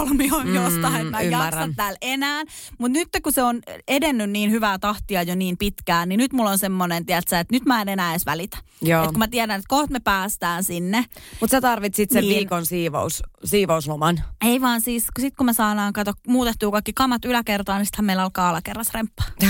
vuokrakolmion 0.09 0.47
Mm, 0.47 0.55
jostain, 0.55 0.95
että 0.95 1.11
mä 1.11 1.19
en 1.19 1.25
ymmärrän. 1.27 1.61
jaksa 1.61 1.75
täällä 1.75 1.97
enää. 2.01 2.43
Mutta 2.77 2.99
nyt 2.99 3.09
kun 3.23 3.33
se 3.33 3.43
on 3.43 3.59
edennyt 3.87 4.29
niin 4.29 4.51
hyvää 4.51 4.79
tahtia 4.79 5.23
jo 5.23 5.35
niin 5.35 5.57
pitkään, 5.57 6.09
niin 6.09 6.17
nyt 6.17 6.33
mulla 6.33 6.49
on 6.49 6.57
semmoinen, 6.57 7.05
tiedätkö, 7.05 7.39
että 7.39 7.55
nyt 7.55 7.65
mä 7.65 7.81
en 7.81 7.89
enää 7.89 8.11
edes 8.11 8.25
välitä. 8.25 8.57
Joo. 8.81 9.03
Et 9.03 9.09
kun 9.09 9.19
mä 9.19 9.27
tiedän, 9.27 9.55
että 9.59 9.67
kohta 9.69 9.91
me 9.91 9.99
päästään 9.99 10.63
sinne. 10.63 11.05
Mutta 11.39 11.51
sä 11.57 11.61
tarvitsit 11.61 12.09
sen 12.11 12.23
Niin. 12.23 12.35
viikon 12.35 12.65
siivous, 12.65 13.23
siivousloman. 13.45 14.23
Ei 14.45 14.61
vaan 14.61 14.81
siis, 14.81 15.03
kun 15.15 15.21
sit 15.21 15.35
kun 15.35 15.45
me 15.45 15.53
saadaan 15.53 15.93
kato, 15.93 16.13
muutettua 16.27 16.71
kaikki 16.71 16.93
kamat 16.93 17.25
yläkertaan, 17.25 17.77
niin 17.79 17.85
sittenhän 17.85 18.05
meillä 18.05 18.23
alkaa 18.23 18.49
alakerras 18.49 18.93
remppa. 18.93 19.23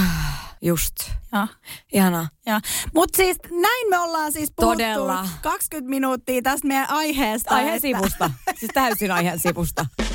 Just. 0.62 0.96
Ja. 1.32 1.48
Ihanaa. 1.94 2.28
Ja. 2.46 2.60
Mutta 2.96 3.18
siis 3.18 3.38
näin 3.62 3.90
me 3.90 4.00
ollaan 4.00 4.32
siis 4.34 4.52
puhuttu 4.56 4.74
Todella. 4.78 5.28
20 5.42 5.90
minuuttia 5.90 6.42
tästä 6.42 6.68
meidän 6.68 6.90
aiheesta. 6.90 7.56
Aiheen 7.56 7.82
sivusta. 7.82 8.32
Siis 8.60 8.72
täysin 8.74 9.12
aiheen 9.12 9.40
sivusta. 9.40 9.86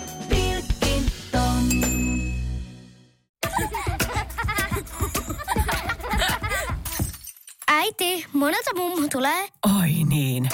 Äiti, 7.81 8.25
monelta 8.33 8.75
mummu 8.75 9.07
tulee? 9.11 9.47
Oi 9.79 9.89
niin. 10.09 10.49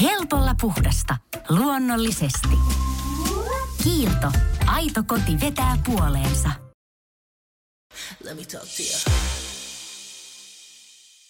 Helpolla 0.00 0.54
puhdasta. 0.60 1.16
Luonnollisesti. 1.48 2.58
Kiilto. 3.82 4.32
Aito 4.66 5.02
koti 5.06 5.40
vetää 5.40 5.78
puoleensa. 5.86 6.50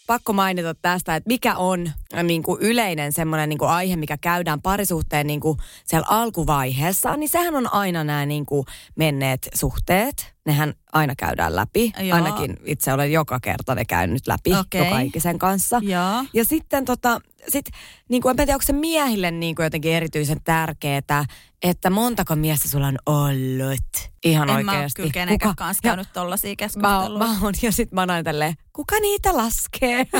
Pakko 0.06 0.32
mainita 0.32 0.74
tästä, 0.74 1.16
että 1.16 1.28
mikä 1.28 1.56
on 1.56 1.90
äh, 2.14 2.24
niin 2.24 2.42
kuin 2.42 2.60
yleinen 2.60 3.12
semmoinen 3.12 3.48
niin 3.48 3.58
kuin 3.58 3.70
aihe, 3.70 3.96
mikä 3.96 4.16
käydään 4.16 4.62
parisuhteen 4.62 5.26
niin 5.26 5.40
kuin 5.40 5.58
siellä 5.84 6.06
alkuvaiheessa, 6.10 7.16
niin 7.16 7.28
sehän 7.28 7.56
on 7.56 7.72
aina 7.72 8.04
nämä 8.04 8.26
niin 8.26 8.46
kuin 8.46 8.66
menneet 8.96 9.48
suhteet. 9.54 10.34
Nehän 10.46 10.74
aina 10.92 11.14
käydään 11.16 11.56
läpi. 11.56 11.92
Joo. 12.00 12.14
Ainakin 12.14 12.56
itse 12.64 12.92
olen 12.92 13.12
joka 13.12 13.40
kerta 13.40 13.74
ne 13.74 13.84
käynyt 13.84 14.26
läpi 14.26 14.54
Okei. 14.54 14.84
joka 14.84 15.00
ikisen 15.00 15.38
kanssa. 15.38 15.80
Joo. 15.82 16.24
Ja 16.32 16.44
sitten 16.44 16.84
tota, 16.84 17.20
sit, 17.48 17.66
niin 18.08 18.22
kuin, 18.22 18.30
en 18.30 18.36
tiedä, 18.36 18.52
onko 18.52 18.62
se 18.66 18.72
miehille 18.72 19.30
niin 19.30 19.54
kuin 19.54 19.64
jotenkin 19.64 19.92
erityisen 19.92 20.40
tärkeää, 20.44 21.24
että 21.62 21.90
montako 21.90 22.36
miestä 22.36 22.68
sulla 22.68 22.86
on 22.86 22.98
ollut 23.06 24.10
ihan 24.24 24.50
En 24.50 24.64
mä 24.64 24.72
ole 24.72 24.76
oikeasti. 24.78 25.02
kyllä 25.10 25.26
Kuka- 25.32 25.54
kanssa 25.56 25.82
käynyt 25.82 26.08
tollasia 26.12 26.48
Mä, 26.48 26.50
oon- 26.50 26.56
keskusteluja. 26.56 27.18
mä 27.18 27.38
oon, 27.42 27.54
ja 27.62 27.72
sit 27.72 27.92
mä 27.92 28.00
oon 28.00 28.10
aina 28.10 28.22
tälleen, 28.22 28.54
kuka 28.72 28.96
niitä 29.00 29.36
laskee? 29.36 30.06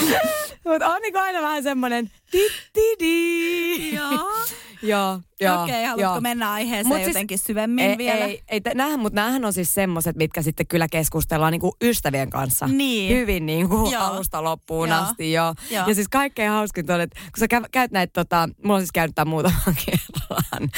Mutta 0.64 0.88
on 0.88 1.02
niinku 1.02 1.18
aina 1.18 1.42
vähän 1.42 1.62
semmonen 1.62 2.10
tittidi. 2.30 3.94
Joo. 3.94 4.10
joo, 4.82 5.20
joo. 5.40 5.62
Okei, 5.62 5.84
haluatko 5.84 6.00
joo. 6.00 6.20
mennä 6.20 6.52
aiheeseen 6.52 6.86
Mut 6.86 6.96
siis- 6.96 7.06
jotenkin 7.08 7.38
syvemmin 7.38 7.84
ei, 7.84 7.98
vielä? 7.98 8.24
Ei, 8.24 8.42
ei, 8.48 8.60
näähän, 8.74 9.00
mutta 9.00 9.20
näähän 9.20 9.44
on 9.44 9.52
siis 9.52 9.74
semmoset, 9.74 10.16
mitkä 10.16 10.42
sitten 10.42 10.66
kyllä 10.66 10.88
keskustellaan 10.88 11.52
niinku 11.52 11.76
ystävien 11.82 12.30
kanssa. 12.30 12.66
Niin. 12.66 13.16
Hyvin 13.16 13.46
niinku 13.46 13.90
Joo. 13.92 14.02
alusta 14.02 14.44
loppuun 14.44 14.88
Joo. 14.88 14.98
asti, 15.00 15.32
joo. 15.32 15.54
Joo. 15.70 15.88
Ja 15.88 15.94
siis 15.94 16.08
kaikkein 16.08 16.50
hauskinta 16.50 16.94
on, 16.94 17.00
että 17.00 17.20
kun 17.20 17.40
sä 17.40 17.58
kä- 17.58 17.68
käyt 17.72 17.90
näitä, 17.90 18.12
tota, 18.12 18.48
mulla 18.62 18.74
on 18.74 18.80
siis 18.80 18.92
käynyt 18.92 19.14
tämän 19.14 19.28
muutaman 19.30 19.60
kerran, 19.86 20.68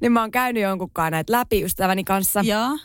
niin 0.00 0.12
mä 0.12 0.20
oon 0.20 0.30
käynyt 0.30 0.62
jonkunkaan 0.62 1.12
näitä 1.12 1.32
läpi 1.32 1.62
ystäväni 1.64 2.04
kanssa. 2.04 2.40
Joo. 2.40 2.78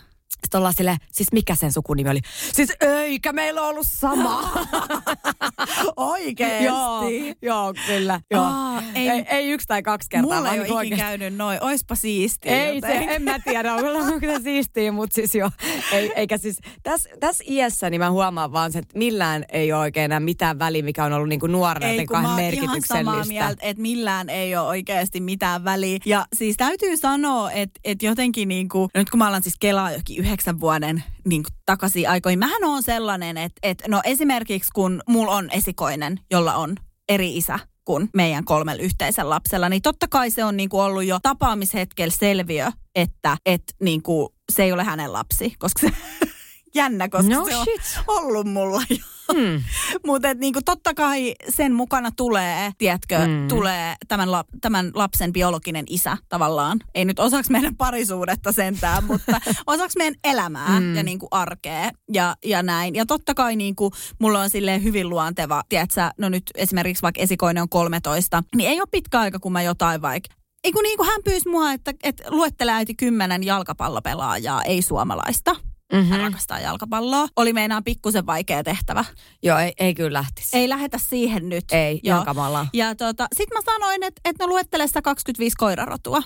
Sitten 0.43 0.57
ollaan 0.57 0.73
silleen, 0.77 0.97
siis 1.11 1.31
mikä 1.31 1.55
sen 1.55 1.71
sukunimi 1.73 2.09
oli? 2.09 2.19
Siis 2.53 2.69
eikä 2.81 3.33
meillä 3.33 3.61
ollut 3.61 3.87
sama. 3.89 4.51
Oikeesti? 5.95 6.63
joo, 6.65 7.03
joo, 7.41 7.73
kyllä. 7.87 8.21
Joo. 8.31 8.43
Aa, 8.43 8.83
ei, 8.95 9.09
ei- 9.09 9.25
ei, 9.29 9.49
yksi 9.49 9.67
tai 9.67 9.83
kaksi 9.83 10.09
kertaa. 10.09 10.35
Mulla 10.37 10.51
ei 10.51 10.57
niinku 10.59 10.73
ole 10.73 10.83
ikinä 10.83 10.97
käynyt 10.97 11.35
noin. 11.35 11.63
Oispa 11.63 11.95
siistiä. 11.95 12.51
Ei 12.65 12.81
se, 12.81 12.87
jotenkin. 12.87 13.09
en 13.09 13.21
mä 13.21 13.39
tiedä, 13.39 13.73
onko 13.75 14.19
se 14.19 14.39
siistiä, 14.43 14.91
mutta 14.91 15.13
siis 15.15 15.35
joo. 15.35 15.49
Ei, 15.91 16.11
eikä 16.15 16.37
siis, 16.37 16.57
tässä 16.83 17.09
täs 17.19 17.37
iässä 17.49 17.89
niin 17.89 18.01
mä 18.01 18.11
huomaan 18.11 18.51
vaan 18.51 18.71
sen, 18.71 18.81
että 18.81 18.97
millään 18.97 19.45
ei 19.49 19.73
ole 19.73 19.81
oikein 19.81 20.05
enää 20.05 20.19
mitään 20.19 20.59
väliä, 20.59 20.83
mikä 20.83 21.05
on 21.05 21.13
ollut 21.13 21.29
niinku 21.29 21.47
nuorena 21.47 21.85
Ei, 21.87 21.93
joten 21.95 22.07
kun 22.07 22.21
mä 22.21 22.29
oon 22.31 22.39
ihan 22.39 22.53
samaa 22.53 22.65
merkityksellistä. 22.71 23.27
mieltä, 23.33 23.61
että 23.67 23.81
millään 23.81 24.29
ei 24.29 24.55
ole 24.55 24.67
oikeasti 24.67 25.19
mitään 25.21 25.63
väliä. 25.63 25.99
Ja 26.05 26.25
siis 26.35 26.57
täytyy 26.57 26.97
sanoa, 26.97 27.51
että, 27.51 27.79
että 27.83 28.05
jotenkin 28.05 28.47
niin 28.47 28.69
kuin, 28.69 28.89
nyt 28.95 29.09
kun 29.09 29.17
mä 29.17 29.27
alan 29.27 29.43
siis 29.43 29.55
kelaa 29.59 29.91
jokin 29.91 30.24
yhdeksän 30.25 30.59
vuoden 30.59 31.03
niin 31.25 31.43
kuin 31.43 31.53
takaisin 31.65 32.09
aikoihin, 32.09 32.39
mähän 32.39 32.63
on 32.63 32.83
sellainen, 32.83 33.37
että, 33.37 33.59
että 33.63 33.83
no 33.87 34.01
esimerkiksi 34.03 34.69
kun 34.73 35.01
mulla 35.07 35.31
on 35.35 35.49
esikoinen, 35.51 36.19
jolla 36.31 36.55
on 36.55 36.75
eri 37.09 37.37
isä 37.37 37.59
kuin 37.85 38.09
meidän 38.13 38.45
kolmella 38.45 38.83
yhteisellä 38.83 39.29
lapsella, 39.29 39.69
niin 39.69 39.81
totta 39.81 40.07
kai 40.07 40.31
se 40.31 40.43
on 40.43 40.57
niin 40.57 40.69
kuin 40.69 40.81
ollut 40.81 41.03
jo 41.03 41.19
tapaamishetkellä 41.21 42.13
selviö, 42.19 42.71
että, 42.95 43.37
että 43.45 43.73
niin 43.81 44.01
kuin 44.03 44.29
se 44.51 44.63
ei 44.63 44.71
ole 44.71 44.83
hänen 44.83 45.13
lapsi, 45.13 45.53
koska 45.59 45.79
se 45.79 45.93
jännä, 46.75 47.09
koska 47.09 47.35
No 47.35 47.45
se 47.45 47.55
on 47.55 47.63
shit. 47.65 47.99
ollut 48.07 48.47
mulla 48.47 48.81
jo. 48.89 48.97
Hmm. 49.33 49.63
Mutta 50.07 50.33
niinku, 50.33 50.59
totta 50.65 50.93
kai 50.93 51.35
sen 51.49 51.73
mukana 51.73 52.09
tulee, 52.17 52.71
tiedätkö, 52.77 53.17
Mm. 53.19 53.31
mm. 53.31 53.47
tulee 53.47 53.95
tämän, 54.07 54.31
lap, 54.31 54.47
tämän 54.61 54.91
lapsen 54.93 55.33
biologinen 55.33 55.85
isä 55.89 56.17
tavallaan. 56.29 56.79
Ei 56.95 57.05
nyt 57.05 57.19
osaksi 57.19 57.51
meidän 57.51 57.75
parisuudetta 57.75 58.51
sentään, 58.51 59.03
mutta 59.09 59.41
osaksi 59.67 59.97
meidän 59.97 60.15
elämää 60.23 60.79
Mm. 60.79 60.85
mm. 60.85 60.95
ja 60.95 61.03
niinku 61.03 61.27
arkea 61.31 61.91
ja, 62.13 62.35
ja 62.45 62.63
näin. 62.63 62.95
Ja 62.95 63.05
totta 63.05 63.33
kai 63.33 63.55
niinku, 63.55 63.91
mulla 64.19 64.41
on 64.41 64.49
silleen 64.49 64.83
hyvin 64.83 65.09
luonteva, 65.09 65.63
tiedätkö, 65.69 66.01
no 66.17 66.29
nyt 66.29 66.43
esimerkiksi 66.55 67.01
vaikka 67.01 67.21
esikoinen 67.21 67.61
on 67.61 67.69
13, 67.69 68.43
niin 68.55 68.69
ei 68.69 68.79
ole 68.79 68.87
pitkä 68.91 69.19
aika, 69.19 69.39
kun 69.39 69.51
mä 69.51 69.61
jotain 69.61 70.01
vaikka 70.01 70.35
ei 70.63 70.71
kun 70.71 70.83
niin 70.83 70.97
kuin 70.97 71.07
hän 71.09 71.21
pyysi 71.23 71.49
mua, 71.49 71.71
että, 71.71 71.93
että 72.03 72.23
luettele 72.29 72.71
äiti 72.71 72.95
kymmenen 72.95 73.43
jalkapallopelaajaa, 73.43 74.63
ei 74.63 74.81
suomalaista. 74.81 75.55
Hän 75.91 76.03
Mm-hmm. 76.03 76.17
rakastaa 76.17 76.59
jalkapalloa. 76.59 77.27
Oli 77.35 77.53
meinaan 77.53 77.83
pikkusen 77.83 78.25
vaikea 78.25 78.63
tehtävä. 78.63 79.05
Joo, 79.43 79.57
ei, 79.59 79.73
ei 79.79 79.93
kyllä 79.95 80.13
lähtisi. 80.19 80.57
Ei 80.57 80.69
lähetä 80.69 80.97
siihen 80.97 81.49
nyt. 81.49 81.63
Ei, 81.71 81.99
Joo. 82.03 82.25
Ja 82.73 82.95
tota, 82.95 83.27
sit 83.35 83.49
mä 83.53 83.59
sanoin, 83.65 84.03
että 84.03 84.21
et 84.25 84.35
no 84.39 84.47
luettele 84.47 84.87
sitä 84.87 85.01
25 85.01 85.57
koirarotua. 85.57 86.23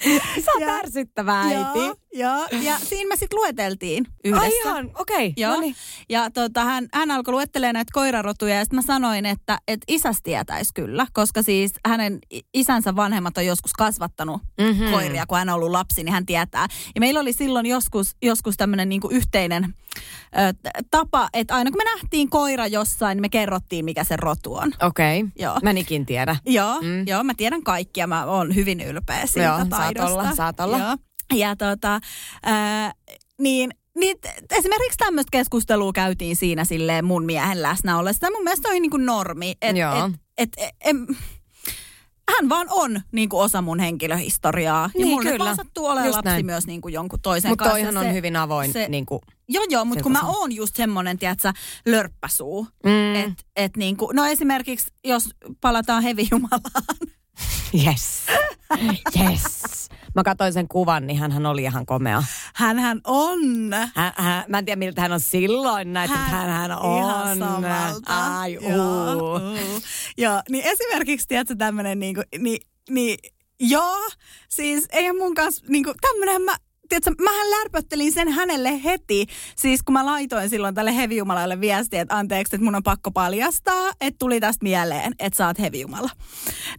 Sä 0.45 0.51
oot 0.53 0.63
ärsyttävä 0.69 1.41
äiti. 1.41 1.79
Joo, 1.79 1.95
joo. 2.13 2.47
Ja 2.61 2.77
siinä 2.79 3.07
me 3.09 3.15
sitten 3.15 3.37
lueteltiin 3.39 4.07
yhdessä. 4.23 4.45
Ai 4.45 4.51
ihan, 4.65 4.91
okei. 4.99 5.33
Joo. 5.37 5.53
No 5.53 5.59
niin. 5.61 5.75
Ja 6.09 6.31
tota, 6.31 6.63
hän, 6.63 6.87
hän 6.93 7.11
alkoi 7.11 7.31
luettelemaan 7.31 7.73
näitä 7.73 7.91
koirarotuja 7.93 8.55
ja 8.55 8.63
sitten 8.65 8.77
mä 8.77 8.81
sanoin, 8.81 9.25
että 9.25 9.59
et 9.67 9.79
isäs 9.87 10.17
tietäisi 10.23 10.71
kyllä, 10.73 11.07
koska 11.13 11.43
siis 11.43 11.73
hänen 11.87 12.19
isänsä 12.53 12.95
vanhemmat 12.95 13.37
on 13.37 13.45
joskus 13.45 13.73
kasvattanut 13.73 14.41
Mhm. 14.61 14.67
mm-hmm. 14.69 14.91
koiria, 14.91 15.25
kun 15.25 15.37
hän 15.37 15.49
on 15.49 15.55
ollut 15.55 15.71
lapsi, 15.71 16.03
niin 16.03 16.13
hän 16.13 16.25
tietää. 16.25 16.67
Ja 16.95 16.99
meillä 17.01 17.19
oli 17.19 17.33
silloin 17.33 17.65
joskus, 17.65 18.15
joskus 18.21 18.57
tämmöinen 18.57 18.89
niinku 18.89 19.09
yhteinen 19.11 19.63
ö, 19.63 20.71
tapa, 20.91 21.29
että 21.33 21.55
aina 21.55 21.71
kun 21.71 21.77
me 21.77 21.83
nähtiin 21.95 22.29
koira 22.29 22.67
jossain, 22.67 23.15
niin 23.15 23.21
me 23.21 23.29
kerrottiin, 23.29 23.85
mikä 23.85 24.03
se 24.03 24.15
rotu 24.15 24.55
on. 24.55 24.73
Okei. 24.81 25.25
Joo. 25.39 25.59
Mä 25.63 25.69
en 25.69 25.77
ikin 25.77 26.05
tiedä. 26.05 26.35
Joo, 26.45 26.81
mm. 26.81 27.07
joo, 27.07 27.23
mä 27.23 27.33
tiedän 27.37 27.63
kaikkia. 27.63 28.07
Mä 28.07 28.25
oon 28.25 28.55
hyvin 28.55 28.81
ylpeä 28.81 29.25
siitä 29.25 29.47
Joo, 29.47 29.57
saat 29.97 30.11
olla, 30.11 30.35
saat 30.35 30.59
olla. 30.59 30.77
Joo. 30.77 30.95
Ja 31.33 31.55
tota, 31.55 31.99
ää, 32.43 32.91
niin, 33.39 33.71
niin 33.99 34.17
esimerkiksi 34.51 34.97
tämmöistä 34.97 35.29
keskustelua 35.31 35.91
käytiin 35.93 36.35
siinä 36.35 36.65
silleen 36.65 37.05
mun 37.05 37.25
miehen 37.25 37.61
läsnä 37.61 37.97
ollessa. 37.97 38.27
Mun 38.31 38.43
mielestä 38.43 38.69
on 38.69 38.73
niin 38.81 38.91
kuin 38.91 39.05
normi. 39.05 39.53
Et, 39.61 39.77
Joo. 39.77 40.05
et, 40.05 40.13
et, 40.37 40.49
et, 40.57 40.69
em, 40.85 41.07
hän 42.35 42.49
vaan 42.49 42.67
on 42.69 43.01
niin 43.11 43.29
kuin 43.29 43.41
osa 43.41 43.61
mun 43.61 43.79
henkilöhistoriaa. 43.79 44.89
Niin, 44.93 45.01
ja 45.01 45.07
mulla 45.07 45.23
nyt 45.23 45.31
kyllä. 45.33 45.45
vaan 45.45 45.55
sattuu 45.55 45.85
olemaan 45.85 46.05
Just 46.05 46.15
lapsi 46.15 46.29
näin. 46.29 46.45
myös 46.45 46.67
niin 46.67 46.81
kuin 46.81 46.93
jonkun 46.93 47.21
toisen 47.21 47.51
Mutta 47.51 47.63
kanssa. 47.63 47.73
toihan 47.75 47.97
on 47.97 48.03
Se- 48.03 48.13
hyvin 48.13 48.35
avoin. 48.35 48.73
se- 48.73 48.89
niin 48.89 49.05
kuin, 49.05 49.19
Joo, 49.49 49.65
joo, 49.69 49.85
mutta 49.85 50.03
kun 50.03 50.11
mä 50.11 50.21
oon 50.23 50.51
just 50.51 50.75
semmonen, 50.75 51.19
tiedätkö, 51.19 51.53
lörppäsuu. 51.85 52.67
mm, 52.85 53.15
Et, 53.15 53.33
et 53.55 53.77
niin 53.77 53.97
kuin, 53.97 54.15
no 54.15 54.25
esimerkiksi, 54.25 54.87
jos 55.03 55.29
palataan 55.61 56.03
hevijumalaan, 56.03 56.61
yes. 57.85 58.25
yes. 59.19 59.89
Mä 60.15 60.23
katsoin 60.23 60.53
sen 60.53 60.67
kuvan, 60.67 61.07
niin 61.07 61.19
hän 61.19 61.45
oli 61.45 61.63
ihan 61.63 61.85
komea. 61.85 62.23
hänhän 62.53 63.01
on. 63.03 63.39
Hän, 63.95 64.13
hän, 64.15 64.43
mä 64.47 64.57
en 64.59 64.65
tiedä, 64.65 64.79
miltä 64.79 65.01
hän 65.01 65.11
on 65.11 65.19
silloin 65.19 65.93
näyttänyt, 65.93 66.27
hän, 66.27 66.49
hän 66.49 66.71
on. 66.71 66.97
Ihan 66.97 67.37
samalta. 67.37 68.37
Ai, 68.39 68.53
Joo, 68.53 69.13
uu. 69.13 69.35
uu. 69.35 69.81
Joo, 70.17 70.41
niin 70.49 70.65
esimerkiksi, 70.65 71.27
tiedätkö, 71.27 71.55
tämmönen 71.55 71.99
niinku, 71.99 72.21
niin, 72.39 72.59
niin, 72.89 73.17
joo, 73.59 74.09
siis 74.49 74.85
eihän 74.91 75.17
mun 75.17 75.35
kanssa, 75.35 75.65
niinku, 75.69 75.93
tämmönen 76.01 76.41
mä, 76.41 76.55
tiedätkö, 76.89 77.23
mähän 77.23 77.51
lärpöttelin 77.51 78.13
sen 78.13 78.29
hänelle 78.29 78.83
heti. 78.83 79.25
Siis 79.55 79.83
kun 79.83 79.93
mä 79.93 80.05
laitoin 80.05 80.49
silloin 80.49 80.75
tälle 80.75 80.95
hevijumalalle 80.95 81.61
viestiä, 81.61 82.01
että 82.01 82.17
anteeksi, 82.17 82.55
että 82.55 82.65
mun 82.65 82.75
on 82.75 82.83
pakko 82.83 83.11
paljastaa, 83.11 83.91
että 84.01 84.15
tuli 84.19 84.39
tästä 84.39 84.63
mieleen, 84.63 85.13
että 85.19 85.37
sä 85.37 85.47
oot 85.47 85.59
hevijumala. 85.59 86.09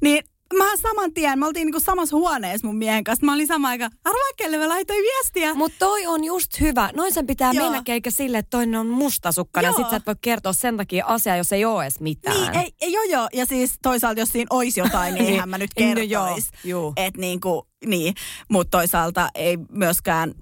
Niin 0.02 0.24
mä 0.54 0.76
saman 0.82 1.12
tien, 1.14 1.38
me 1.38 1.46
oltiin 1.46 1.66
niinku 1.66 1.80
samassa 1.80 2.16
huoneessa 2.16 2.66
mun 2.66 2.76
miehen 2.76 3.04
kanssa. 3.04 3.26
Mä 3.26 3.34
olin 3.34 3.46
sama 3.46 3.68
aika, 3.68 3.90
arvaa 4.04 4.30
kelle 4.36 4.58
mä 4.58 4.68
laitoin 4.68 5.02
viestiä. 5.02 5.54
Mutta 5.54 5.76
toi 5.78 6.06
on 6.06 6.24
just 6.24 6.60
hyvä. 6.60 6.90
Noin 6.94 7.14
sen 7.14 7.26
pitää 7.26 7.52
Joo. 7.52 7.64
mennä, 7.70 7.82
eikä 7.88 8.10
sille, 8.10 8.38
että 8.38 8.50
toinen 8.50 8.80
on 8.80 8.86
mustasukkainen. 8.86 9.68
Joo. 9.68 9.76
Sit 9.76 9.90
sä 9.90 9.96
et 9.96 10.06
voi 10.06 10.14
kertoa 10.20 10.52
sen 10.52 10.76
takia 10.76 11.06
asiaa, 11.06 11.36
jos 11.36 11.52
ei 11.52 11.64
ole 11.64 11.82
edes 11.84 12.00
mitään. 12.00 12.36
Niin, 12.52 12.54
ei, 12.64 12.70
ei, 12.80 12.92
joo 12.92 13.02
joo. 13.02 13.28
Ja 13.32 13.46
siis 13.46 13.74
toisaalta, 13.82 14.20
jos 14.20 14.28
siinä 14.32 14.46
olisi 14.50 14.80
jotain, 14.80 15.14
niin 15.14 15.26
eihän 15.32 15.48
mä 15.48 15.58
nyt 15.58 15.70
No 15.80 15.86
kertoisi. 15.86 16.08
joo, 16.64 16.80
juu. 16.82 16.92
että 16.96 17.20
niin 17.20 17.40
niin. 17.86 18.14
Mutta 18.50 18.78
toisaalta 18.78 19.28
ei 19.34 19.58
myöskään 19.70 20.34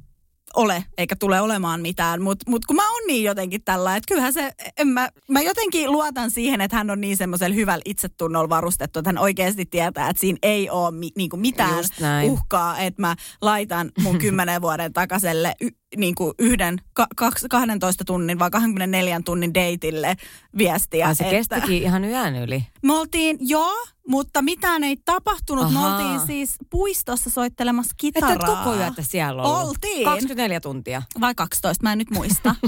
ole, 0.57 0.85
eikä 0.99 1.17
tule 1.17 1.41
olemaan 1.41 1.81
mitään. 1.81 2.23
Mutta 2.23 2.51
mut 2.51 2.65
kun 2.65 2.77
mä 2.77 2.91
oon 2.91 3.03
niin 3.07 3.25
jotenkin 3.25 3.65
tällä, 3.65 3.97
että 3.97 4.09
kyllähän 4.09 4.33
se, 4.33 4.53
en 4.79 4.89
mä, 4.89 5.09
mä 5.29 5.41
jotenkin 5.41 5.93
luotan 5.93 6.31
siihen, 6.31 6.61
että 6.61 6.77
hän 6.77 6.91
on 6.91 7.01
niin 7.01 7.17
semmoisella 7.17 7.55
hyvällä 7.55 7.83
itsetunnolla 7.85 8.49
varustettu, 8.49 8.99
että 8.99 9.09
hän 9.09 9.19
oikeasti 9.19 9.67
tietää, 9.67 10.11
että 10.11 10.21
siinä 10.21 10.39
ei 10.43 10.71
ole 10.71 10.91
mi, 10.91 11.11
niin 11.17 11.31
kuin 11.31 11.41
mitään 11.41 11.85
uhkaa, 12.25 12.79
että 12.79 13.03
mä 13.03 13.17
laitan 13.41 13.93
mun 14.03 14.19
10 14.25 14.63
vuoden 14.63 14.93
takaiselle 14.93 15.55
y, 15.61 15.69
niin 15.97 16.15
kuin 16.15 16.35
yhden, 16.39 16.79
ka, 16.93 17.07
kaks, 17.17 17.45
12 17.51 18.05
tunnin 18.05 18.39
vai 18.39 18.51
24 18.51 19.21
tunnin 19.25 19.55
deitille 19.55 20.17
viestiä. 20.59 21.07
Ai 21.07 21.15
se 21.15 21.25
että- 21.25 21.57
kestikin 21.57 21.83
ihan 21.83 22.05
yön 22.05 22.37
yli. 22.37 22.67
me 22.83 22.93
oltiin, 22.93 23.37
joo, 23.41 23.87
mutta 24.09 24.43
mitään 24.43 24.85
ei 24.85 24.97
tapahtunut. 25.05 25.73
Me 25.73 25.79
Ahaa. 25.79 25.97
oltiin 25.99 26.27
siis 26.27 26.55
puistossa 26.71 27.31
soittelemassa 27.31 27.91
Että 27.93 28.01
kitaraa. 28.01 28.33
et 28.33 28.59
koko 28.65 28.77
yötä 28.77 29.03
siellä 29.03 29.43
ollut. 29.43 29.69
Oltiin. 29.69 30.05
24 30.05 30.61
tuntia. 30.61 31.03
Vai 31.21 31.35
12, 31.35 31.83
mä 31.83 31.93
en 31.93 31.99
nyt 31.99 32.11
muista. 32.11 32.55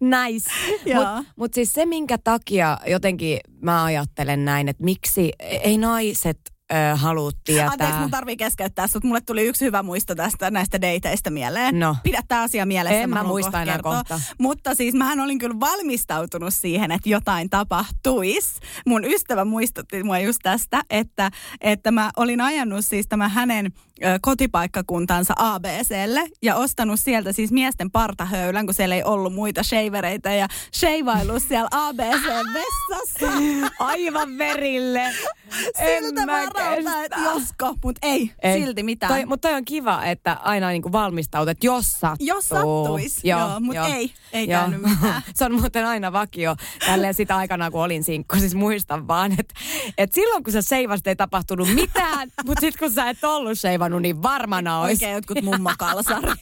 Nice. 0.00 0.50
Mutta 0.94 1.24
mut 1.36 1.54
siis 1.54 1.72
se, 1.72 1.86
minkä 1.86 2.18
takia 2.18 2.78
jotenkin 2.86 3.38
mä 3.62 3.84
ajattelen 3.84 4.44
näin, 4.44 4.68
että 4.68 4.84
miksi 4.84 5.32
ei 5.40 5.78
naiset 5.78 6.40
ö, 6.72 6.96
halua 6.96 7.30
tietää. 7.44 7.68
Anteeksi, 7.68 7.98
mun 7.98 8.10
tarvii 8.10 8.36
keskeyttää 8.36 8.86
sut. 8.86 9.04
Mulle 9.04 9.20
tuli 9.20 9.42
yksi 9.42 9.64
hyvä 9.64 9.82
muisto 9.82 10.14
tästä 10.14 10.50
näistä 10.50 10.80
dateista 10.80 11.30
mieleen. 11.30 11.78
No. 11.78 11.96
Pidä 12.02 12.22
tää 12.28 12.42
asia 12.42 12.66
mielessä. 12.66 13.00
En 13.00 13.10
mä 13.10 13.16
haluan 13.16 13.32
muista 13.32 13.50
kohta 13.50 13.62
enää 13.62 13.74
kertoa. 13.74 13.92
kohta. 13.94 14.20
Mutta 14.38 14.74
siis 14.74 14.94
mähän 14.94 15.20
olin 15.20 15.38
kyllä 15.38 15.60
valmistautunut 15.60 16.54
siihen, 16.54 16.92
että 16.92 17.08
jotain 17.08 17.50
tapahtuisi. 17.50 18.60
Mun 18.86 19.04
ystävä 19.04 19.44
muistutti 19.44 20.02
mua 20.02 20.18
just 20.18 20.38
tästä, 20.42 20.82
että, 20.90 21.30
että 21.60 21.90
mä 21.90 22.10
olin 22.16 22.40
ajanut 22.40 22.84
siis 22.84 23.06
tämän 23.08 23.30
hänen 23.30 23.72
kotipaikkakuntansa 24.20 25.34
ABClle 25.36 26.28
ja 26.42 26.56
ostanut 26.56 27.00
sieltä 27.00 27.32
siis 27.32 27.52
miesten 27.52 27.90
partahöylän, 27.90 28.66
kun 28.66 28.74
siellä 28.74 28.94
ei 28.94 29.04
ollut 29.04 29.34
muita 29.34 29.62
shavereita 29.62 30.28
ja 30.28 30.48
shaveillut 30.74 31.42
siellä 31.42 31.68
ABC-vessassa. 31.72 33.32
Aivan 33.78 34.38
verille. 34.38 35.12
Siltä 35.50 36.20
En 36.20 36.26
mä 36.26 36.26
varalta, 36.26 37.04
että 37.04 37.20
josko, 37.24 37.74
mutta 37.84 37.98
ei, 38.02 38.30
ei, 38.42 38.60
silti 38.60 38.82
mitään. 38.82 39.12
Toi, 39.12 39.26
mutta 39.26 39.48
toi 39.48 39.56
on 39.56 39.64
kiva, 39.64 40.04
että 40.04 40.32
aina 40.32 40.68
niinku 40.68 40.92
valmistaut, 40.92 41.48
että 41.48 41.66
jos 41.66 41.92
sattuu. 41.92 42.26
Jos 42.26 42.48
sattuis, 42.48 43.24
joo, 43.24 43.60
mut 43.60 43.76
ei, 43.76 44.12
ei 44.32 44.46
käynyt 44.46 44.82
mitään. 44.82 45.22
Se 45.34 45.44
on 45.44 45.60
muuten 45.60 45.86
aina 45.86 46.12
vakio 46.12 46.56
tälleen 46.86 47.14
sitä 47.14 47.36
aikana, 47.36 47.70
kun 47.70 47.82
olin 47.82 48.04
sinkku. 48.04 48.36
Siis 48.38 48.54
muistan 48.54 49.08
vaan, 49.08 49.32
että, 49.32 49.54
että 49.98 50.14
silloin 50.14 50.44
kun 50.44 50.52
sä 50.52 50.62
seivasit 50.62 51.06
ei 51.06 51.16
tapahtunut 51.16 51.68
mitään, 51.74 52.28
mutta 52.46 52.60
sitten 52.60 52.78
kun 52.78 52.90
sä 52.94 53.10
et 53.10 53.24
ollut 53.24 53.58
seivannut, 53.58 53.93
niin 54.02 54.22
varmana 54.22 54.80
olisi. 54.80 54.92
Oikein 54.92 55.14
jotkut 55.14 55.42
mummakalsari. 55.42 56.32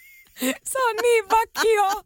Se 0.70 0.78
on 0.78 0.96
niin 1.02 1.24
vakio. 1.30 2.02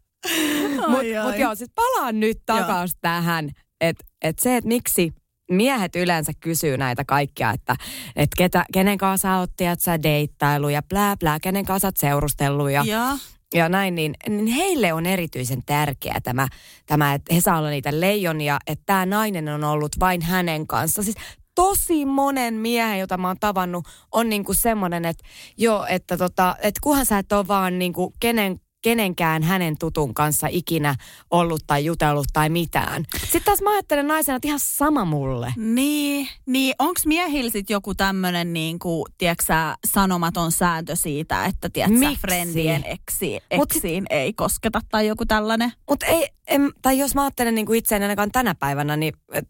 Mutta 0.70 0.88
mut 1.22 1.38
joo, 1.38 1.54
siis 1.54 1.70
palaan 1.74 2.20
nyt 2.20 2.38
takaisin 2.46 2.98
tähän, 3.00 3.50
että 3.80 4.04
et 4.22 4.38
se, 4.38 4.56
että 4.56 4.68
miksi 4.68 5.12
miehet 5.50 5.96
yleensä 5.96 6.32
kysyy 6.40 6.76
näitä 6.76 7.04
kaikkia, 7.04 7.50
että, 7.50 7.76
että 8.16 8.34
ketä, 8.38 8.64
kenen 8.72 8.98
kanssa 8.98 9.28
sä 9.28 9.38
oot, 9.38 9.50
tiedät 9.56 9.80
sä, 9.80 10.02
deittailu 10.02 10.68
ja 10.68 10.82
blää 10.82 11.16
blää, 11.16 11.40
kenen 11.40 11.64
kanssa 11.64 11.80
sä 11.80 11.88
oot 11.88 11.96
seurustellut 11.96 12.70
ja, 12.70 12.84
Joo. 12.86 13.18
ja 13.54 13.68
näin, 13.68 13.94
niin, 13.94 14.14
niin 14.28 14.46
heille 14.46 14.92
on 14.92 15.06
erityisen 15.06 15.62
tärkeää 15.66 16.20
tämä, 16.20 16.48
tämä, 16.86 17.14
että 17.14 17.34
he 17.34 17.40
saa 17.40 17.58
olla 17.58 17.70
niitä 17.70 18.00
leijonia, 18.00 18.58
että 18.66 18.82
tämä 18.86 19.06
nainen 19.06 19.48
on 19.48 19.64
ollut 19.64 19.92
vain 20.00 20.22
hänen 20.22 20.66
kanssa. 20.66 21.02
Siis 21.02 21.16
tosi 21.58 22.04
monen 22.04 22.54
miehen, 22.54 22.98
jota 22.98 23.16
mä 23.16 23.28
oon 23.28 23.36
tavannut, 23.40 23.84
on 24.12 24.28
niinku 24.28 24.54
semmoinen, 24.54 25.04
että 25.04 25.24
joo, 25.56 25.86
että 25.86 26.16
tota, 26.16 26.56
että 26.62 26.80
kunhan 26.82 27.06
sä 27.06 27.18
et 27.18 27.32
ole 27.32 27.48
vaan 27.48 27.78
niinku 27.78 28.12
kenen, 28.20 28.60
kenenkään 28.82 29.42
hänen 29.42 29.78
tutun 29.78 30.14
kanssa 30.14 30.46
ikinä 30.50 30.94
ollut 31.30 31.62
tai 31.66 31.84
jutellut 31.84 32.26
tai 32.32 32.48
mitään. 32.48 33.04
Sitten 33.20 33.42
taas 33.44 33.62
mä 33.62 33.70
ajattelen 33.70 34.08
naisena, 34.08 34.36
että 34.36 34.48
ihan 34.48 34.60
sama 34.62 35.04
mulle. 35.04 35.52
Niin, 35.56 36.28
niin 36.46 36.74
onko 36.78 37.00
miehillä 37.06 37.50
sit 37.50 37.70
joku 37.70 37.94
tämmöinen 37.94 38.52
niinku, 38.52 39.06
tieksä, 39.18 39.74
sanomaton 39.86 40.52
sääntö 40.52 40.96
siitä, 40.96 41.44
että 41.44 41.68
tiedätkö, 41.70 41.98
Miksi? 41.98 42.20
friendien 42.20 42.84
eksi, 42.84 43.40
Mut- 43.54 43.62
eksiin 43.62 44.06
ei 44.10 44.32
kosketa 44.32 44.80
tai 44.90 45.06
joku 45.06 45.26
tällainen? 45.26 45.72
Mutta 45.88 46.06
ei, 46.06 46.28
en, 46.46 46.72
tai 46.82 46.98
jos 46.98 47.14
mä 47.14 47.22
ajattelen 47.22 47.54
niinku 47.54 47.72
itseäni 47.72 48.04
ainakaan 48.04 48.32
tänä 48.32 48.54
päivänä, 48.54 48.96
niin 48.96 49.14
et, 49.32 49.48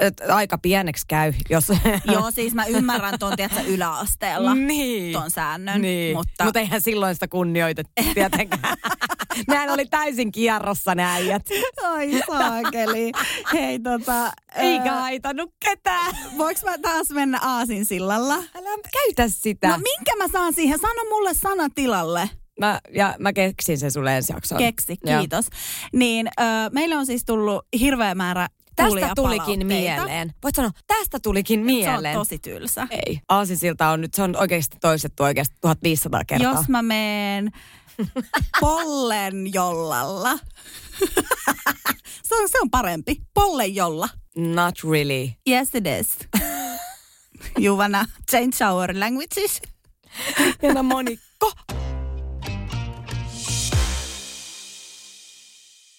et, 0.00 0.20
aika 0.28 0.58
pieneksi 0.58 1.04
käy, 1.08 1.32
jos... 1.50 1.64
Joo, 2.12 2.30
siis 2.30 2.54
mä 2.54 2.64
ymmärrän 2.66 3.18
ton, 3.18 3.32
tiedätkö, 3.36 3.60
yläasteella 3.66 4.54
niin. 4.54 5.12
ton 5.12 5.30
säännön, 5.30 5.82
Niin. 5.82 6.16
mutta... 6.16 6.44
Mutta 6.44 6.60
eihän 6.60 6.80
silloin 6.80 7.14
sitä 7.14 7.28
kunnioitettu 7.28 7.92
tietenkään. 8.14 8.76
Nehän 9.48 9.70
oli 9.70 9.86
täysin 9.86 10.32
kierrossa 10.32 10.94
ne 10.94 11.04
äijät. 11.04 11.42
Ai 11.82 12.22
saakeli. 12.26 13.12
Hei 13.52 13.78
tota... 13.78 14.32
Eikä 14.56 14.92
ää, 14.92 15.00
haitannut 15.00 15.54
ketään. 15.64 16.16
Voinko 16.38 16.60
mä 16.64 16.78
taas 16.78 17.10
mennä 17.10 17.38
aasin 17.42 17.86
sillalla? 17.86 18.34
Älä 18.34 18.78
käytä 18.92 19.32
sitä. 19.34 19.68
No 19.68 19.76
minkä 19.76 20.16
mä 20.18 20.28
saan 20.32 20.54
siihen? 20.54 20.78
Sano 20.78 21.10
mulle 21.10 21.34
sana 21.34 21.68
tilalle. 21.74 22.30
mä, 22.60 22.80
ja 22.94 23.14
mä 23.18 23.32
keksin 23.32 23.78
sen 23.78 23.90
sulle 23.92 24.16
ensi 24.16 24.32
jaksoon. 24.32 24.58
Keksi, 24.58 24.96
Joo. 25.04 25.18
kiitos. 25.18 25.44
Niin 25.92 26.28
ö, 26.40 26.42
meille 26.72 26.96
on 26.96 27.06
siis 27.06 27.24
tullut 27.24 27.66
hirveä 27.80 28.14
määrä 28.14 28.48
Tästä 28.76 29.12
tulikin 29.16 29.66
mieleen. 29.66 30.34
Voit 30.42 30.54
sanoa, 30.54 30.70
tästä 30.86 31.18
tulikin 31.22 31.60
Se 31.60 31.64
mieleen. 31.64 32.18
on 32.18 32.20
tosi 32.26 32.38
tylsä. 32.38 32.86
Ei. 32.90 33.20
Aasinsilta 33.28 33.88
on 33.88 34.00
nyt, 34.00 34.14
se 34.14 34.22
on 34.22 34.36
oikeasti 34.36 34.76
toistettu 34.80 35.22
oikeasti 35.22 35.56
1500 35.60 36.24
kertaa. 36.24 36.52
Jos 36.52 36.68
mä 36.68 36.82
meen 36.82 37.50
pollen 38.60 39.54
jollalla. 39.54 40.38
se, 42.22 42.34
on, 42.34 42.48
se 42.48 42.58
on 42.62 42.70
parempi. 42.70 43.16
Pollen 43.34 43.74
jolla. 43.74 44.08
Not 44.36 44.74
really. 44.90 45.28
Yes 45.48 45.68
it 45.74 45.84
is. 46.00 46.08
You 47.58 47.76
wanna 47.76 48.04
change 48.30 48.64
our 48.70 48.98
languages? 48.98 49.62
Jana 50.62 50.82
monikko. 50.82 51.52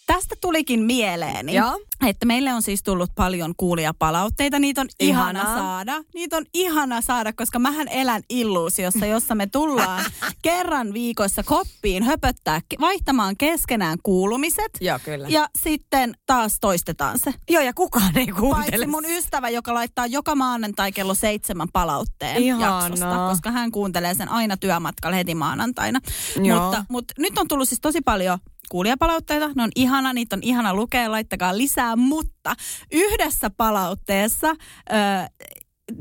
Tästä 0.07 0.35
tulikin 0.41 0.79
mieleeni, 0.83 1.55
Joo. 1.55 1.79
Että 2.09 2.25
meille 2.25 2.53
on 2.53 2.61
siis 2.61 2.83
tullut 2.83 3.09
paljon 3.15 3.53
kuulijapalautteita. 3.57 4.59
Niitä 4.59 4.81
on 4.81 4.87
ihana 4.99 5.43
saada. 5.43 6.03
Niitä 6.13 6.37
on 6.37 6.45
ihana 6.53 7.01
saada, 7.01 7.33
koska 7.33 7.59
mähän 7.59 7.87
elän 7.87 8.21
illuusiossa, 8.29 9.05
jossa 9.05 9.35
me 9.35 9.47
tullaan 9.47 10.05
kerran 10.41 10.93
viikossa 10.93 11.43
koppiin 11.43 12.03
höpöttää, 12.03 12.61
vaihtamaan 12.79 13.37
keskenään 13.37 13.97
kuulumiset. 14.03 14.71
Joo, 14.81 14.99
kyllä. 15.05 15.27
Ja 15.29 15.47
sitten 15.61 16.13
taas 16.25 16.57
toistetaan 16.61 17.19
se. 17.19 17.33
Joo, 17.49 17.63
ja 17.63 17.73
kukaan 17.73 18.17
ei 18.17 18.27
kuuntele. 18.27 18.71
Paitsi 18.71 18.87
mun 18.87 19.05
ystävä, 19.05 19.49
joka 19.49 19.73
laittaa 19.73 20.07
joka 20.07 20.35
maanantai 20.35 20.91
kello 20.91 21.13
seitsemän 21.13 21.67
palautteen 21.73 22.43
Ihanaa. 22.43 22.81
jaksosta, 22.81 23.27
koska 23.29 23.51
hän 23.51 23.71
kuuntelee 23.71 24.13
sen 24.13 24.29
aina 24.29 24.57
työmatkalla 24.57 25.15
heti 25.15 25.35
maanantaina. 25.35 25.99
Joo. 26.43 26.63
Mutta, 26.63 26.85
mutta 26.89 27.13
nyt 27.19 27.37
on 27.37 27.47
tullut 27.47 27.69
siis 27.69 27.81
tosi 27.81 28.01
paljon 28.01 28.39
kuulijapalautteita. 28.69 29.49
Ne 29.55 29.63
on 29.63 29.71
ihana, 29.75 30.13
niitä 30.13 30.35
on 30.35 30.43
ihana 30.43 30.73
lukea, 30.73 31.11
laittakaa 31.11 31.57
lisää. 31.57 31.95
Mutta 31.95 32.55
yhdessä 32.91 33.49
palautteessa 33.49 34.47
ö, 34.49 34.53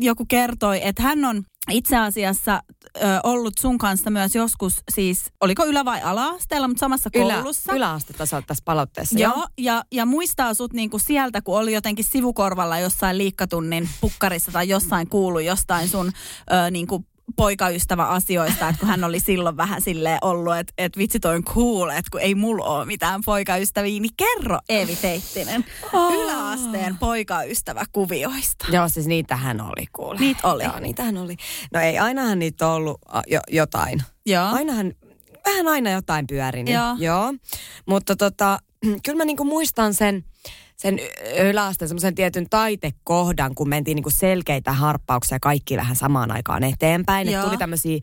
joku 0.00 0.24
kertoi, 0.28 0.80
että 0.86 1.02
hän 1.02 1.24
on 1.24 1.42
itse 1.70 1.96
asiassa 1.96 2.62
ö, 2.96 3.00
ollut 3.22 3.54
sun 3.60 3.78
kanssa 3.78 4.10
myös 4.10 4.34
joskus, 4.34 4.74
siis 4.94 5.24
oliko 5.40 5.64
ylä- 5.66 5.84
vai 5.84 6.02
ala-asteella, 6.02 6.68
mutta 6.68 6.80
samassa 6.80 7.10
Ylä, 7.14 7.34
koulussa. 7.34 7.72
yläastetasolla 7.72 8.44
tässä 8.46 8.62
palautteessa. 8.64 9.18
Joo, 9.18 9.46
ja, 9.58 9.82
ja 9.92 10.06
muistaa 10.06 10.54
sut 10.54 10.72
niinku 10.72 10.98
sieltä, 10.98 11.42
kun 11.42 11.58
oli 11.58 11.72
jotenkin 11.72 12.04
sivukorvalla 12.04 12.78
jossain 12.78 13.18
liikkatunnin 13.18 13.88
pukkarissa 14.00 14.52
tai 14.52 14.68
jossain 14.68 15.08
kuulu 15.08 15.38
jostain 15.38 15.88
sun 15.88 16.06
ö, 16.66 16.70
niinku 16.70 17.04
poikaystävä 17.36 18.04
asioista, 18.04 18.68
että 18.68 18.80
kun 18.80 18.88
hän 18.88 19.04
oli 19.04 19.20
silloin 19.20 19.56
vähän 19.56 19.82
silleen 19.82 20.18
ollut, 20.22 20.56
että 20.56 20.72
et 20.78 20.96
vitsi 20.96 21.20
toi 21.20 21.34
on 21.34 21.44
cool, 21.44 21.88
että 21.88 22.10
kun 22.12 22.20
ei 22.20 22.34
mulla 22.34 22.64
ole 22.64 22.84
mitään 22.84 23.20
poikaystäviä, 23.24 24.00
niin 24.00 24.14
kerro 24.16 24.58
Eevi 24.68 24.96
Teittinen 24.96 25.64
yläasteen 25.92 26.98
poikaystäväkuvioista. 26.98 28.66
Joo, 28.72 28.88
siis 28.88 29.06
niitähän 29.06 29.60
oli 29.60 29.86
kuule. 29.92 30.20
Niitä 30.20 30.48
oli. 30.48 30.64
Joo, 30.64 30.80
niitähän 30.80 31.16
oli. 31.16 31.36
No 31.72 31.80
ei, 31.80 31.98
ainahan 31.98 32.38
niitä 32.38 32.66
on 32.68 32.74
ollut 32.74 32.98
a, 33.08 33.22
jo, 33.26 33.40
jotain. 33.50 34.02
Joo. 34.26 34.46
Ainahan, 34.46 34.92
vähän 35.46 35.68
aina 35.68 35.90
jotain 35.90 36.26
pyörinyt. 36.26 36.74
Joo. 36.74 36.96
Joo. 36.98 37.34
Mutta 37.86 38.16
tota, 38.16 38.58
kyllä 39.04 39.16
mä 39.16 39.24
niinku 39.24 39.44
muistan 39.44 39.94
sen, 39.94 40.24
sen 40.76 40.98
yläasteen 41.50 41.88
semmoisen 41.88 42.14
tietyn 42.14 42.46
taitekohdan, 42.50 43.54
kun 43.54 43.68
mentiin 43.68 43.94
niinku 43.94 44.10
selkeitä 44.10 44.72
harppauksia 44.72 45.38
kaikki 45.40 45.76
vähän 45.76 45.96
samaan 45.96 46.30
aikaan 46.30 46.64
eteenpäin. 46.64 47.28
Et 47.28 47.40
tuli 47.40 47.56
tämmöisiä 47.56 47.98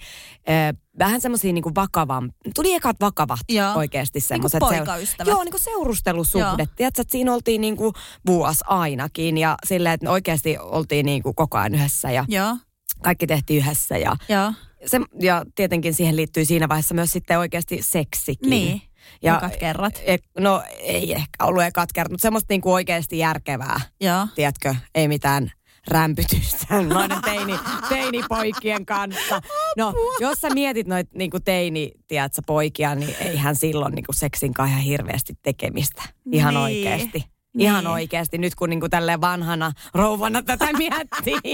vähän 0.99 1.21
semmoisia 1.21 1.53
niinku 1.53 1.71
vakavan, 1.75 2.33
tuli 2.55 2.73
ekat 2.73 2.97
vakavat 3.01 3.39
Joo. 3.49 3.73
oikeasti 3.75 4.19
Niinku 4.19 4.49
semmoiset. 4.49 4.59
poikaystävät. 4.59 5.31
Joo, 5.31 5.43
niinku 5.43 5.57
seurustelusuhde. 5.57 6.67
Tiedätkö, 6.75 7.01
että 7.01 7.11
siinä 7.11 7.33
oltiin 7.33 7.61
niinku 7.61 7.93
vuosi 8.27 8.59
ainakin 8.67 9.37
ja 9.37 9.57
silleen, 9.65 9.93
että 9.93 10.11
oikeasti 10.11 10.57
oltiin 10.57 11.05
niinku 11.05 11.33
koko 11.33 11.57
ajan 11.57 11.75
yhdessä 11.75 12.11
ja 12.11 12.25
Joo, 12.27 12.57
kaikki 13.03 13.27
tehtiin 13.27 13.59
yhdessä 13.63 13.97
ja, 13.97 14.15
joo. 14.29 14.53
se, 14.85 14.99
ja 15.21 15.45
tietenkin 15.55 15.93
siihen 15.93 16.15
liittyy 16.15 16.45
siinä 16.45 16.69
vaiheessa 16.69 16.95
myös 16.95 17.11
sitten 17.11 17.39
oikeasti 17.39 17.79
seksikin. 17.81 18.49
Niin. 18.49 18.81
Ja, 19.21 19.37
Ekat 19.37 19.55
kerrat. 19.55 20.01
E, 20.05 20.17
no 20.39 20.63
ei 20.79 21.13
ehkä 21.13 21.45
ollut 21.45 21.63
ekat 21.63 21.91
kerrat, 21.93 22.11
mutta 22.11 22.21
semmoista 22.21 22.53
niinku 22.53 22.73
oikeasti 22.73 23.17
järkevää, 23.17 23.81
Joo. 24.01 24.27
tiedätkö, 24.35 24.75
ei 24.95 25.07
mitään 25.07 25.51
rämpytystä 25.87 26.81
noiden 26.93 27.21
teini, 27.21 27.59
teinipoikien 27.89 28.85
kanssa. 28.85 29.41
No, 29.77 29.93
jos 30.19 30.37
sä 30.41 30.49
mietit 30.49 30.87
noita 30.87 31.11
niinku 31.15 31.39
teini, 31.39 31.91
tiedätkö, 32.07 32.41
poikia, 32.47 32.95
niin 32.95 33.15
eihän 33.19 33.55
silloin 33.55 33.93
niinku 33.95 34.13
seksin 34.13 34.53
kanssa 34.53 34.71
ihan 34.71 34.83
hirveästi 34.83 35.33
tekemistä. 35.43 36.03
Ihan 36.31 36.53
Niin. 36.53 36.63
oikeasti. 36.63 37.23
Ihan 37.57 37.83
Niin. 37.83 37.91
oikeasti, 37.91 38.37
nyt 38.37 38.55
kun 38.55 38.69
niinku 38.69 38.89
tälleen 38.89 39.21
vanhana 39.21 39.71
rouvana 39.93 40.41
tätä 40.41 40.67
miettii. 40.77 41.53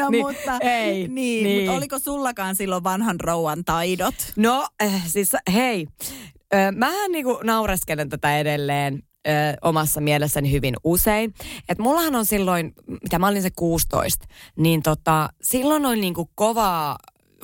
No 0.00 0.10
Niin, 0.10 0.26
mutta, 0.26 0.58
ei, 0.60 1.08
niin, 1.08 1.44
niin. 1.44 1.60
mutta 1.60 1.76
oliko 1.78 1.98
sullakaan 1.98 2.56
silloin 2.56 2.84
vanhan 2.84 3.20
rouvan 3.20 3.64
taidot? 3.64 4.14
No 4.36 4.66
äh, 4.82 5.02
siis 5.06 5.32
hei, 5.52 5.86
äh, 6.54 6.72
mähän 6.74 7.12
niinku 7.12 7.40
naureskelen 7.44 8.08
tätä 8.08 8.38
edelleen 8.38 9.02
ö, 9.28 9.30
omassa 9.62 10.00
mielessäni 10.00 10.52
hyvin 10.52 10.74
usein. 10.84 11.34
Että 11.68 11.82
mullahan 11.82 12.14
on 12.14 12.26
silloin, 12.26 12.72
mitä 13.02 13.18
mä 13.18 13.28
olin 13.28 13.42
se 13.42 13.50
16, 13.56 14.26
niin 14.56 14.82
tota, 14.82 15.28
silloin 15.42 15.86
oli 15.86 16.00
niinku 16.00 16.30
kovaa 16.34 16.96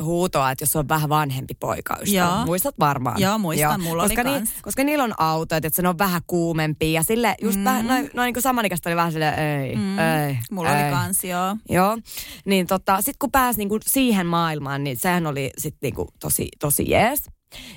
huutoa, 0.04 0.50
että 0.50 0.62
jos 0.62 0.76
on 0.76 0.88
vähän 0.88 1.08
vanhempi 1.08 1.54
poikaystävä. 1.60 2.24
Joo. 2.24 2.46
Muistat 2.46 2.74
varmaan. 2.80 3.20
Joo, 3.20 3.38
muistan, 3.38 3.80
mulla 3.82 4.02
oli 4.02 4.16
koska, 4.16 4.30
kans. 4.32 4.50
koska 4.62 4.84
niillä 4.84 5.04
on 5.04 5.14
autot, 5.18 5.64
että 5.64 5.82
se 5.82 5.88
on 5.88 5.98
vähän 5.98 6.20
kuumempi 6.26 6.92
ja 6.92 7.02
sille 7.02 7.34
just 7.42 7.58
mm. 7.58 7.64
vähän, 7.64 7.86
noin, 7.86 8.10
noin 8.14 8.32
niin 8.32 8.42
samanikäistä 8.42 8.88
oli 8.90 8.96
vähän 8.96 9.12
silleen, 9.12 9.38
ei, 9.38 9.76
Mm. 9.76 9.98
ei, 9.98 10.38
Mulla 10.50 10.78
ei. 10.78 10.84
oli 10.84 10.92
kans, 10.92 11.24
joo. 11.24 11.56
Joo, 11.68 11.98
niin 12.44 12.66
tota, 12.66 13.00
sit 13.00 13.16
kun 13.18 13.30
pääsi 13.30 13.58
niinku 13.58 13.78
siihen 13.86 14.26
maailmaan, 14.26 14.84
niin 14.84 14.96
sehän 14.96 15.26
oli 15.26 15.50
sit 15.58 15.76
niinku 15.82 16.08
tosi, 16.20 16.48
tosi 16.60 16.90
jees. 16.90 17.22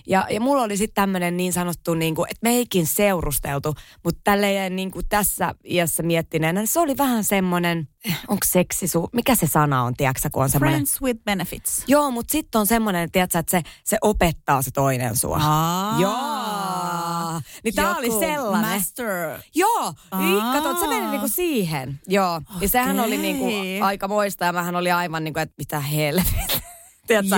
Ja, 0.08 0.28
ja 0.30 0.42
mulla 0.42 0.64
oli 0.64 0.78
sitten 0.78 0.96
tämmöinen 0.96 1.38
niin 1.38 1.54
sanottu, 1.54 1.94
niinku, 1.94 2.24
että 2.24 2.40
me 2.42 2.50
eikin 2.50 2.88
seurusteltu, 2.88 3.76
mutta 4.04 4.22
tälleen 4.24 4.76
niinku 4.76 5.02
tässä 5.10 5.56
iässä 5.66 6.04
miettineenä, 6.04 6.60
niin 6.60 6.68
se 6.68 6.80
oli 6.80 6.98
vähän 6.98 7.24
semmoinen, 7.24 7.88
onko 8.28 8.46
seksi, 8.46 8.86
su- 8.86 9.10
mikä 9.14 9.36
se 9.36 9.48
sana 9.48 9.84
on, 9.84 9.94
tiedätkö 9.94 10.30
kun 10.32 10.44
on 10.44 10.50
semmoinen. 10.50 10.76
Friends 10.76 11.02
with 11.02 11.24
benefits. 11.24 11.84
Joo, 11.88 12.12
mutta 12.12 12.32
sitten 12.32 12.60
on 12.60 12.68
semmoinen, 12.68 13.12
tiedätkö, 13.12 13.40
että 13.40 13.52
se, 13.52 13.64
se 13.84 13.98
opettaa 14.02 14.62
se 14.62 14.72
toinen 14.72 15.16
sua. 15.18 15.40
Aa. 15.42 16.00
Joo. 16.02 17.42
Niin 17.64 17.76
tää 17.76 17.96
oli 17.96 18.12
sellainen. 18.20 18.72
Master. 18.72 19.40
Joo, 19.56 19.94
niin, 20.18 20.42
kato, 20.42 20.80
se 20.80 20.88
meni 20.88 21.08
niinku 21.08 21.28
siihen. 21.28 22.00
Joo, 22.08 22.42
ja 22.62 22.70
sehän 22.70 23.00
oli 23.00 23.18
niinku 23.18 23.46
aika 23.82 24.08
moista 24.08 24.46
ja 24.46 24.54
mähän 24.54 24.76
oli 24.76 24.92
aivan 24.92 25.24
niinku, 25.24 25.40
että 25.40 25.56
mitä 25.58 25.80
helvettiä. 25.80 26.65
Tiedätkö, 27.08 27.36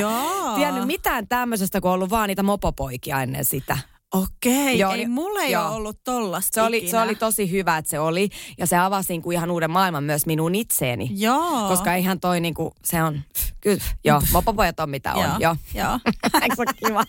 tiennyt 0.56 0.88
mitään 0.88 1.28
tämmöisestä, 1.28 1.82
kun 1.82 1.92
on 1.92 1.96
ollut 1.96 2.10
vaan 2.10 2.28
niitä 2.28 2.44
mopopoikia 2.44 3.22
ennen 3.22 3.46
sitä. 3.46 3.78
Okei, 4.14 4.80
Joo, 4.80 4.92
ei 4.92 4.98
niin- 4.98 5.12
mulla 5.12 5.42
ei 5.42 5.52
joo. 5.52 5.66
ole 5.68 5.76
ollut 5.76 6.00
tollasta 6.04 6.54
Se 6.56 6.62
oli, 6.62 6.78
ikinä. 6.78 6.92
se 6.92 7.00
oli 7.00 7.16
tosi 7.16 7.52
hyvä, 7.52 7.78
että 7.78 7.90
se 7.90 8.00
oli. 8.00 8.30
Ja 8.58 8.68
se 8.68 8.78
avasi 8.78 9.14
niin 9.14 9.22
kuin 9.22 9.36
ihan 9.36 9.52
uuden 9.52 9.72
maailman 9.72 10.04
myös 10.04 10.26
minun 10.26 10.56
itseeni. 10.56 11.10
Joo. 11.14 11.68
Koska 11.68 11.94
eihän 11.94 12.20
toi 12.20 12.40
niinku, 12.40 12.74
se 12.86 13.04
on, 13.04 13.22
kyllä, 13.62 13.84
joo, 14.06 14.22
mopopojat 14.34 14.80
on 14.80 14.90
mitä 14.90 15.14
on, 15.14 15.24
joo. 15.24 15.36
Joo. 15.40 15.56
Joo. 15.74 16.00
Eikö 16.42 16.56
se 16.56 16.64
kiva? 16.88 17.04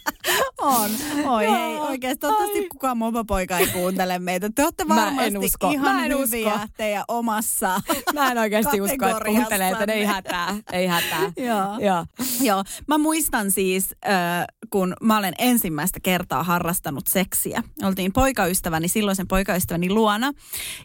On. 0.58 0.90
Oi 1.26 1.44
Joo. 1.44 1.54
hei, 1.54 1.78
oikeasti 1.78 2.18
toivottavasti 2.20 2.58
Ai. 2.58 2.68
kukaan 2.68 2.98
mopopoika 2.98 3.58
ei 3.58 3.66
kuuntele 3.66 4.18
meitä. 4.18 4.50
Te 4.54 4.62
olette 4.64 4.88
varmasti 4.88 5.38
usko. 5.38 5.70
ihan 5.70 5.94
Mä 5.94 6.04
en 6.04 6.18
hyviä 6.18 6.54
usko. 6.54 6.66
teidän 6.76 7.04
omassa 7.08 7.80
Mä 8.14 8.30
en 8.32 8.38
oikeasti 8.38 8.80
usko, 8.80 9.06
että 9.06 9.24
kuuntelee, 9.24 9.70
että 9.70 9.92
ei 9.92 10.04
hätää, 10.04 10.56
ei 10.72 10.86
hätää. 10.86 11.32
Joo. 11.36 11.78
Joo. 11.78 12.06
Joo, 12.40 12.64
mä 12.88 12.98
muistan 12.98 13.50
siis, 13.50 13.94
äh, 14.06 14.44
kun 14.70 14.94
mä 15.02 15.18
olen 15.18 15.34
ensimmäistä 15.38 16.00
kertaa 16.02 16.42
harrastanut 16.42 16.87
seksiä. 17.06 17.62
Oltiin 17.82 18.12
poikaystäväni, 18.12 18.88
silloisen 18.88 19.28
poikaystäväni 19.28 19.90
luona. 19.90 20.32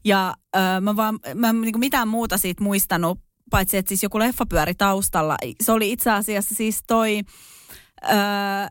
Ja 0.06 0.34
äh, 0.56 0.82
mä 0.82 0.95
vaan, 0.95 1.20
mä 1.36 1.49
en 1.49 1.62
niinku 1.62 1.80
mitään 1.80 2.08
muuta 2.08 2.38
siitä 2.38 2.64
muistanut, 2.64 3.20
paitsi 3.51 3.78
että 3.78 3.89
siis 3.89 4.04
joku 4.04 4.20
leffa 4.20 4.45
pyöri 4.45 4.76
taustalla. 4.76 5.36
Se 5.62 5.72
oli 5.72 5.91
itse 5.91 6.12
asiassa 6.12 6.56
siis 6.56 6.80
toi... 6.88 7.20
Äh, 8.04 8.70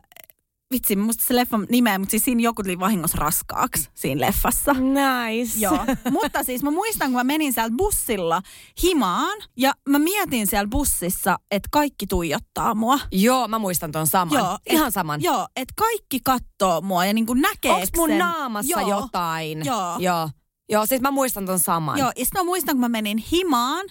vitsi, 0.73 0.95
mä 0.95 1.03
muistan 1.03 1.27
se 1.27 1.35
leffan 1.35 1.67
nimeä, 1.69 1.99
mutta 1.99 2.11
siis 2.11 2.23
siinä 2.25 2.41
joku 2.41 2.63
tuli 2.63 2.79
vahingossa 2.79 3.17
raskaaksi 3.19 3.89
siinä 3.93 4.21
leffassa. 4.27 4.73
Nice. 4.73 5.59
Joo, 5.59 5.79
mutta 6.11 6.43
siis 6.43 6.63
mä 6.63 6.71
muistan, 6.71 7.07
kun 7.07 7.19
mä 7.19 7.23
menin 7.23 7.53
sieltä 7.53 7.75
bussilla 7.77 8.41
himaan 8.83 9.37
ja 9.57 9.73
mä 9.89 9.99
mietin 9.99 10.47
siellä 10.47 10.67
bussissa, 10.67 11.37
että 11.51 11.69
kaikki 11.71 12.07
tuijottaa 12.07 12.75
mua. 12.75 12.99
Joo, 13.11 13.47
mä 13.47 13.59
muistan 13.59 13.91
ton 13.91 14.07
saman. 14.07 14.37
Joo, 14.37 14.57
Ihan 14.69 14.87
et- 14.87 14.93
saman. 14.93 15.21
Joo, 15.21 15.47
että 15.55 15.73
kaikki 15.77 16.19
kattoo 16.19 16.81
mua 16.81 17.05
ja 17.05 17.13
niin 17.13 17.25
kuin 17.25 17.41
näkee 17.41 17.71
Onks 17.71 17.89
mun 17.97 18.17
naamassa 18.17 18.79
joo, 18.81 18.89
jotain? 19.01 19.65
Joo. 19.65 19.95
Joo. 19.99 20.29
Joo, 20.69 20.85
siis 20.85 21.01
mä 21.01 21.11
muistan 21.11 21.45
ton 21.45 21.59
saman. 21.59 21.97
Joo, 21.99 22.11
ja 22.15 22.25
sitten 22.25 22.41
mä 22.41 22.45
muistan, 22.45 22.75
kun 22.75 22.81
mä 22.81 22.89
menin 22.89 23.17
himaan 23.17 23.85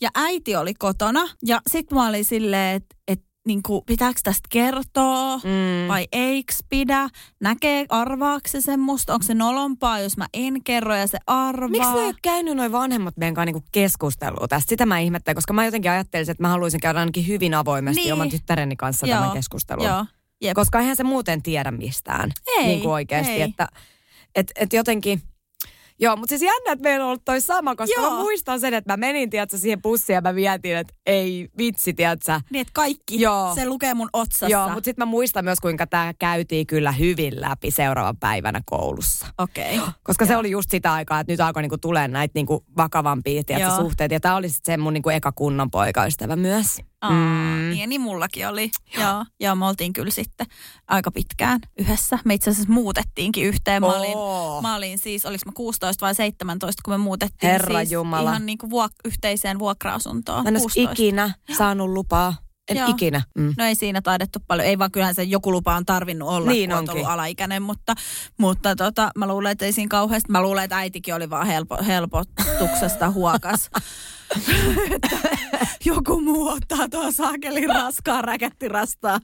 ja 0.00 0.10
äiti 0.14 0.56
oli 0.56 0.74
kotona 0.74 1.28
ja 1.46 1.60
sitten 1.70 1.98
mä 1.98 2.08
olin 2.08 2.24
silleen, 2.24 2.76
että 2.76 2.96
et, 3.08 3.20
niinku, 3.46 3.82
pitääkö 3.82 4.20
tästä 4.22 4.48
kertoa 4.50 5.36
Mm. 5.36 5.88
vai 5.88 6.06
eiks 6.12 6.58
pidä? 6.68 7.08
Näkee, 7.40 7.86
arvaako 7.88 8.48
se 8.48 8.60
semmoista? 8.60 9.12
Onko 9.12 9.22
se 9.22 9.34
nolompaa, 9.34 9.98
jos 9.98 10.16
mä 10.16 10.26
en 10.34 10.64
kerro 10.64 10.94
ja 10.96 11.06
se 11.06 11.18
arvaa? 11.26 11.68
Miksi 11.68 11.92
ne 11.92 11.98
ei 12.00 12.06
ole 12.06 12.14
käynyt 12.22 12.56
noin 12.56 12.72
vanhemmat 12.72 13.16
meidän 13.16 13.34
kanssa 13.34 13.44
niinku 13.44 13.64
keskustelua 13.72 14.48
tästä? 14.48 14.68
Sitä 14.68 14.86
mä 14.86 14.98
ihmettelen, 14.98 15.34
koska 15.34 15.52
mä 15.52 15.64
jotenkin 15.64 15.90
ajattelisin, 15.90 16.32
että 16.32 16.42
mä 16.44 16.48
haluaisin 16.48 16.80
käydä 16.80 16.98
ainakin 17.00 17.26
hyvin 17.26 17.54
avoimesti 17.54 18.02
Niin. 18.02 18.12
oman 18.12 18.28
tyttäreni 18.30 18.76
kanssa 18.76 19.06
Joo, 19.06 19.18
tämän 19.18 19.32
keskustelun. 19.32 19.84
Joo, 19.86 20.06
jep. 20.40 20.54
Koska 20.54 20.80
eihän 20.80 20.96
se 20.96 21.04
muuten 21.04 21.42
tiedä 21.42 21.70
mistään. 21.70 22.32
Ei, 22.56 22.66
niin 22.66 22.80
kuin 22.80 22.92
oikeasti, 22.92 23.32
ei. 23.32 23.42
että 23.42 23.68
et, 24.34 24.52
et 24.56 24.72
jotenkin... 24.72 25.22
Joo, 26.00 26.16
mutta 26.16 26.28
siis 26.28 26.42
jännä, 26.42 26.72
että 26.72 26.82
meillä 26.82 27.04
on 27.04 27.08
ollut 27.08 27.24
toi 27.24 27.40
sama, 27.40 27.76
koska 27.76 28.00
Joo. 28.00 28.10
mä 28.10 28.16
muistan 28.16 28.60
sen, 28.60 28.74
että 28.74 28.92
mä 28.92 28.96
menin, 28.96 29.30
tiedätkö, 29.30 29.58
siihen 29.58 29.82
bussiin 29.82 30.14
ja 30.14 30.20
mä 30.20 30.32
mietin, 30.32 30.76
että 30.76 30.94
ei 31.06 31.48
vitsi, 31.58 31.94
tiedätkö. 31.94 32.40
Niin, 32.50 32.60
että 32.60 32.72
kaikki, 32.74 33.20
Joo. 33.20 33.54
se 33.54 33.66
lukee 33.66 33.94
mun 33.94 34.08
otsassa. 34.12 34.48
Joo, 34.48 34.68
mutta 34.68 34.84
sitten 34.84 35.06
mä 35.06 35.10
muistan 35.10 35.44
myös, 35.44 35.60
kuinka 35.60 35.86
tämä 35.86 36.14
käytiin 36.18 36.66
kyllä 36.66 36.92
hyvin 36.92 37.40
läpi 37.40 37.70
seuraavan 37.70 38.16
päivänä 38.16 38.60
koulussa. 38.66 39.26
Okei. 39.38 39.78
Okay. 39.78 39.92
Koska 40.02 40.26
se 40.26 40.36
oli 40.36 40.50
just 40.50 40.70
sitä 40.70 40.92
aikaa, 40.92 41.20
että 41.20 41.32
nyt 41.32 41.40
alkoi 41.40 41.62
niinku 41.62 41.78
tulee 41.78 42.08
näitä 42.08 42.32
niinku 42.34 42.64
vakavampia 42.76 43.44
tiedätkö, 43.44 43.70
Joo. 43.70 43.80
suhteita. 43.80 44.14
Ja 44.14 44.20
tämä 44.20 44.36
oli 44.36 44.48
sitten 44.48 44.72
se 44.72 44.76
mun 44.76 44.92
niinku 44.92 45.10
eka 45.10 45.32
kunnon 45.32 45.70
poikaystävä 45.70 46.36
myös. 46.36 46.78
Mm. 47.10 47.70
Niin, 47.70 47.88
niin 47.88 48.00
mullakin 48.00 48.48
oli. 48.48 48.70
Joo. 48.96 49.02
Joo. 49.10 49.24
Joo, 49.40 49.54
me 49.54 49.66
oltiin 49.66 49.92
kyllä 49.92 50.10
sitten 50.10 50.46
aika 50.88 51.10
pitkään 51.10 51.60
yhdessä. 51.78 52.18
Me 52.24 52.34
itse 52.34 52.50
asiassa 52.50 52.72
muutettiinkin 52.72 53.44
yhteen. 53.46 53.82
Mä 53.82 53.86
olin, 53.92 54.16
Oo. 54.16 54.62
mä 54.62 54.76
olin 54.76 54.98
siis, 54.98 55.26
oliko 55.26 55.42
mä 55.46 55.52
16 55.54 56.06
vai 56.06 56.14
17, 56.14 56.80
kun 56.84 56.94
me 56.94 56.98
muutettiin 56.98 57.52
Herra 57.52 57.78
siis 57.78 57.92
Jumala. 57.92 58.30
ihan 58.30 58.46
niin 58.46 58.58
kuin 58.58 58.70
vuok- 58.72 59.00
yhteiseen 59.04 59.58
vuokra-asuntoon. 59.58 60.42
Mä 60.44 60.48
en 60.48 60.54
olisi 60.54 60.62
16. 60.62 60.92
ikinä 60.92 61.34
saanut 61.56 61.88
lupaa. 61.90 62.34
En 62.68 62.76
Joo. 62.76 62.88
ikinä. 62.88 63.22
Mm. 63.38 63.54
No 63.58 63.64
ei 63.64 63.74
siinä 63.74 64.02
taidettu 64.02 64.38
paljon. 64.46 64.68
Ei 64.68 64.78
vaan 64.78 64.90
kyllähän 64.90 65.14
se 65.14 65.22
joku 65.22 65.52
lupa 65.52 65.74
on 65.76 65.86
tarvinnut 65.86 66.28
olla, 66.28 66.50
Niin 66.50 66.70
kun 66.70 66.78
onkin. 66.78 66.90
on 66.90 66.96
ollut 66.96 67.10
alaikäinen. 67.12 67.62
Mutta, 67.62 67.94
mutta 68.38 68.76
tota, 68.76 69.10
mä 69.18 69.26
luulen, 69.28 69.52
että 69.52 69.64
ei 69.64 69.72
siinä 69.72 69.88
kauheasti. 69.88 70.32
Mä 70.32 70.42
luulen, 70.42 70.64
että 70.64 70.76
äitikin 70.78 71.14
oli 71.14 71.30
vaan 71.30 71.46
helpo, 71.46 71.78
helpotuksesta 71.86 73.10
huokas. 73.10 73.70
Joku 75.84 76.20
muu 76.20 76.48
ottaa 76.48 76.88
tuon 76.88 77.12
saakelin 77.12 77.68
raskaan 77.68 78.24
räkättirastaa 78.24 79.20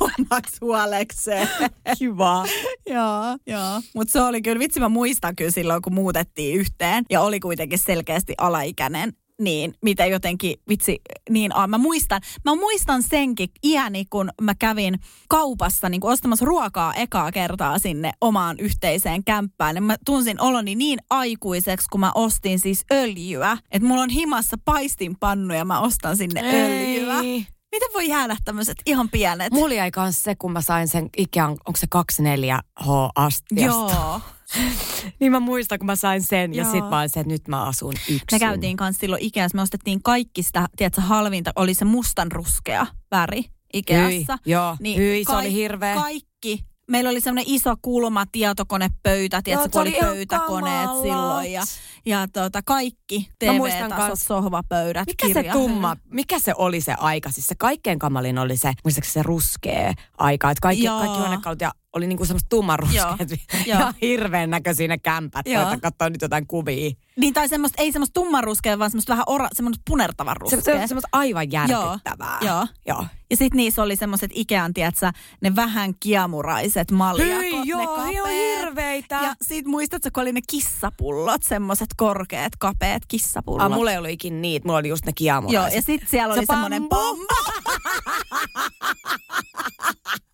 omaksi 0.00 0.56
huolekseen. 0.60 1.48
Kiva. 1.98 2.46
joo, 2.86 3.38
joo. 3.46 3.80
Mutta 3.94 4.12
se 4.12 4.20
oli 4.20 4.42
kyllä, 4.42 4.58
vitsi 4.58 4.80
mä 4.80 4.88
muistan 4.88 5.36
kyllä 5.36 5.50
silloin, 5.50 5.82
kun 5.82 5.94
muutettiin 5.94 6.60
yhteen. 6.60 7.04
Ja 7.10 7.20
oli 7.20 7.40
kuitenkin 7.40 7.78
selkeästi 7.78 8.34
alaikäinen. 8.38 9.12
Niin, 9.40 9.74
mitä 9.82 10.06
jotenkin, 10.06 10.56
vitsi, 10.68 11.00
niin 11.30 11.56
a, 11.56 11.66
mä 11.66 11.78
muistan, 11.78 12.20
mä 12.44 12.54
muistan 12.54 13.02
senkin 13.02 13.48
iäni, 13.64 14.04
kun 14.04 14.30
mä 14.40 14.54
kävin 14.54 14.98
kaupassa 15.28 15.88
niin 15.88 16.04
ostamassa 16.04 16.44
ruokaa 16.44 16.94
ekaa 16.94 17.32
kertaa 17.32 17.78
sinne 17.78 18.12
omaan 18.20 18.56
yhteiseen 18.58 19.24
kämppään. 19.24 19.76
Ja 19.76 19.82
mä 19.82 19.96
tunsin 20.06 20.40
oloni 20.40 20.74
niin 20.74 20.98
aikuiseksi, 21.10 21.88
kun 21.88 22.00
mä 22.00 22.12
ostin 22.14 22.58
siis 22.58 22.84
öljyä. 22.92 23.58
Että 23.70 23.88
mulla 23.88 24.02
on 24.02 24.10
himassa 24.10 24.56
paistinpannu 24.64 25.54
ja 25.54 25.64
mä 25.64 25.80
ostan 25.80 26.16
sinne 26.16 26.40
öljyä. 26.40 27.20
Ei. 27.20 27.46
Miten 27.72 27.88
voi 27.94 28.08
jäädä 28.08 28.36
tämmöiset 28.44 28.76
ihan 28.86 29.08
pienet? 29.08 29.52
Mulla 29.52 29.74
jäi 29.74 29.90
se, 30.10 30.34
kun 30.34 30.52
mä 30.52 30.60
sain 30.60 30.88
sen 30.88 31.08
Ikean, 31.16 31.50
onko 31.50 31.76
se 31.76 31.86
24H 31.96 32.90
astiasta. 33.14 33.94
Joo. 33.94 34.20
Niin 35.20 35.32
mä 35.32 35.40
muistan, 35.40 35.78
kun 35.78 35.86
mä 35.86 35.96
sain 35.96 36.22
sen 36.22 36.54
ja 36.54 36.62
Joo. 36.62 36.72
sit 36.72 36.88
mä 36.90 36.98
olin 36.98 37.08
se, 37.08 37.20
että 37.20 37.32
nyt 37.32 37.48
mä 37.48 37.64
asun 37.64 37.94
yksin. 37.94 38.20
Me 38.32 38.38
käytiin 38.38 38.76
kanssa 38.76 39.00
silloin 39.00 39.22
Ikeassa, 39.22 39.56
me 39.56 39.62
ostettiin 39.62 40.02
kaikki 40.02 40.42
sitä, 40.42 40.66
tiedätkö, 40.76 41.00
halvinta, 41.00 41.50
oli 41.56 41.74
se 41.74 41.84
mustan 41.84 42.32
ruskea 42.32 42.86
väri 43.10 43.44
Ikeassa. 43.74 44.38
Hyi, 44.46 44.52
joo, 44.52 44.76
hyi, 44.96 45.24
se 45.24 45.36
oli 45.36 45.52
hirveä. 45.52 45.94
Kaikki. 45.94 46.64
Meillä 46.90 47.10
oli 47.10 47.20
semmoinen 47.20 47.54
iso 47.54 47.74
kulma 47.82 48.26
tietokonepöytä, 48.32 49.42
tiedätkö, 49.42 49.68
se 49.68 49.72
kun 49.72 49.80
oli 49.80 49.96
pöytäkoneet 50.00 50.84
kamalat. 50.86 51.02
silloin. 51.02 51.52
Ja, 51.52 51.62
ja 52.06 52.28
tota, 52.32 52.60
kaikki 52.64 53.28
TV-tasot, 53.38 54.18
sohvapöydät, 54.20 55.06
Mikä 55.06 55.26
se 55.28 55.34
kirjahyllyt. 55.34 55.68
tumma, 55.68 55.96
mikä 56.04 56.38
se 56.38 56.52
oli 56.56 56.80
se 56.80 56.94
aika? 56.98 57.30
Siis 57.30 57.46
se 57.46 57.54
kaikkein 57.54 57.98
kamalin 57.98 58.38
oli 58.38 58.56
se, 58.56 58.72
muistaakseni 58.84 59.12
se 59.12 59.22
ruskea 59.22 59.94
aika, 60.18 60.50
että 60.50 60.60
kaikki, 60.62 60.84
Joo. 60.84 60.98
kaikki 60.98 61.18
huonekalut 61.18 61.60
ja 61.60 61.72
oli 61.92 62.06
niinku 62.06 62.24
semmoista 62.24 62.48
tummanruskeat 62.48 63.20
Joo. 63.20 63.62
ja 63.66 63.94
hirveän 64.02 64.50
näköisiä 64.50 64.88
ne 64.88 64.98
kämpät. 64.98 65.46
Joo. 65.46 65.62
Koita 65.64 65.80
katsoa 65.80 66.10
nyt 66.10 66.22
jotain 66.22 66.46
kuvia. 66.46 66.90
Niin, 67.16 67.34
tai 67.34 67.48
semmoista, 67.48 67.82
ei 67.82 67.92
semmoista 67.92 68.20
tummanruskea, 68.20 68.78
vaan 68.78 68.90
semmoista 68.90 69.12
vähän 69.12 69.24
ora, 69.26 69.48
semmoista 69.52 69.82
punertavan 69.88 70.36
Se, 70.36 70.40
ruskea. 70.56 70.74
se 70.74 70.82
on 70.82 70.88
semmoista 70.88 71.08
aivan 71.12 71.52
järkyttävää. 71.52 72.38
Joo. 72.40 72.66
Joo. 72.86 73.06
Ja 73.30 73.36
sitten 73.36 73.56
niissä 73.56 73.82
oli 73.82 73.96
semmoiset 73.96 74.30
Ikean, 74.34 74.74
tiedätkö, 74.74 75.10
ne 75.40 75.56
vähän 75.56 75.92
kiamuraiset 76.00 76.90
maljakot, 76.90 77.42
Hyi, 77.42 77.52
joo, 77.64 77.80
ne 77.80 77.86
kapeet. 77.86 78.58
hirveitä. 78.58 79.20
Ja 79.22 79.34
sit 79.42 79.66
muistatko, 79.66 80.08
kun 80.14 80.22
oli 80.22 80.32
ne 80.32 80.40
kissapullot, 80.50 81.42
semmoiset 81.42 81.88
korkeat, 81.96 82.52
kapeat 82.58 83.02
kissapullot. 83.08 83.62
Ah, 83.62 83.70
mulla 83.72 83.90
ei 83.92 83.98
ollut 83.98 84.10
ikin 84.10 84.42
niitä, 84.42 84.68
mulla 84.68 84.78
oli 84.78 84.88
just 84.88 85.04
ne 85.04 85.10
Joo, 85.10 85.14
kiamuraiset. 85.14 85.74
ja 85.74 85.82
sitten 85.82 86.08
siellä 86.08 86.34
Se 86.34 86.38
oli 86.40 86.46
semmoinen 86.46 86.88
bambu. 86.88 87.26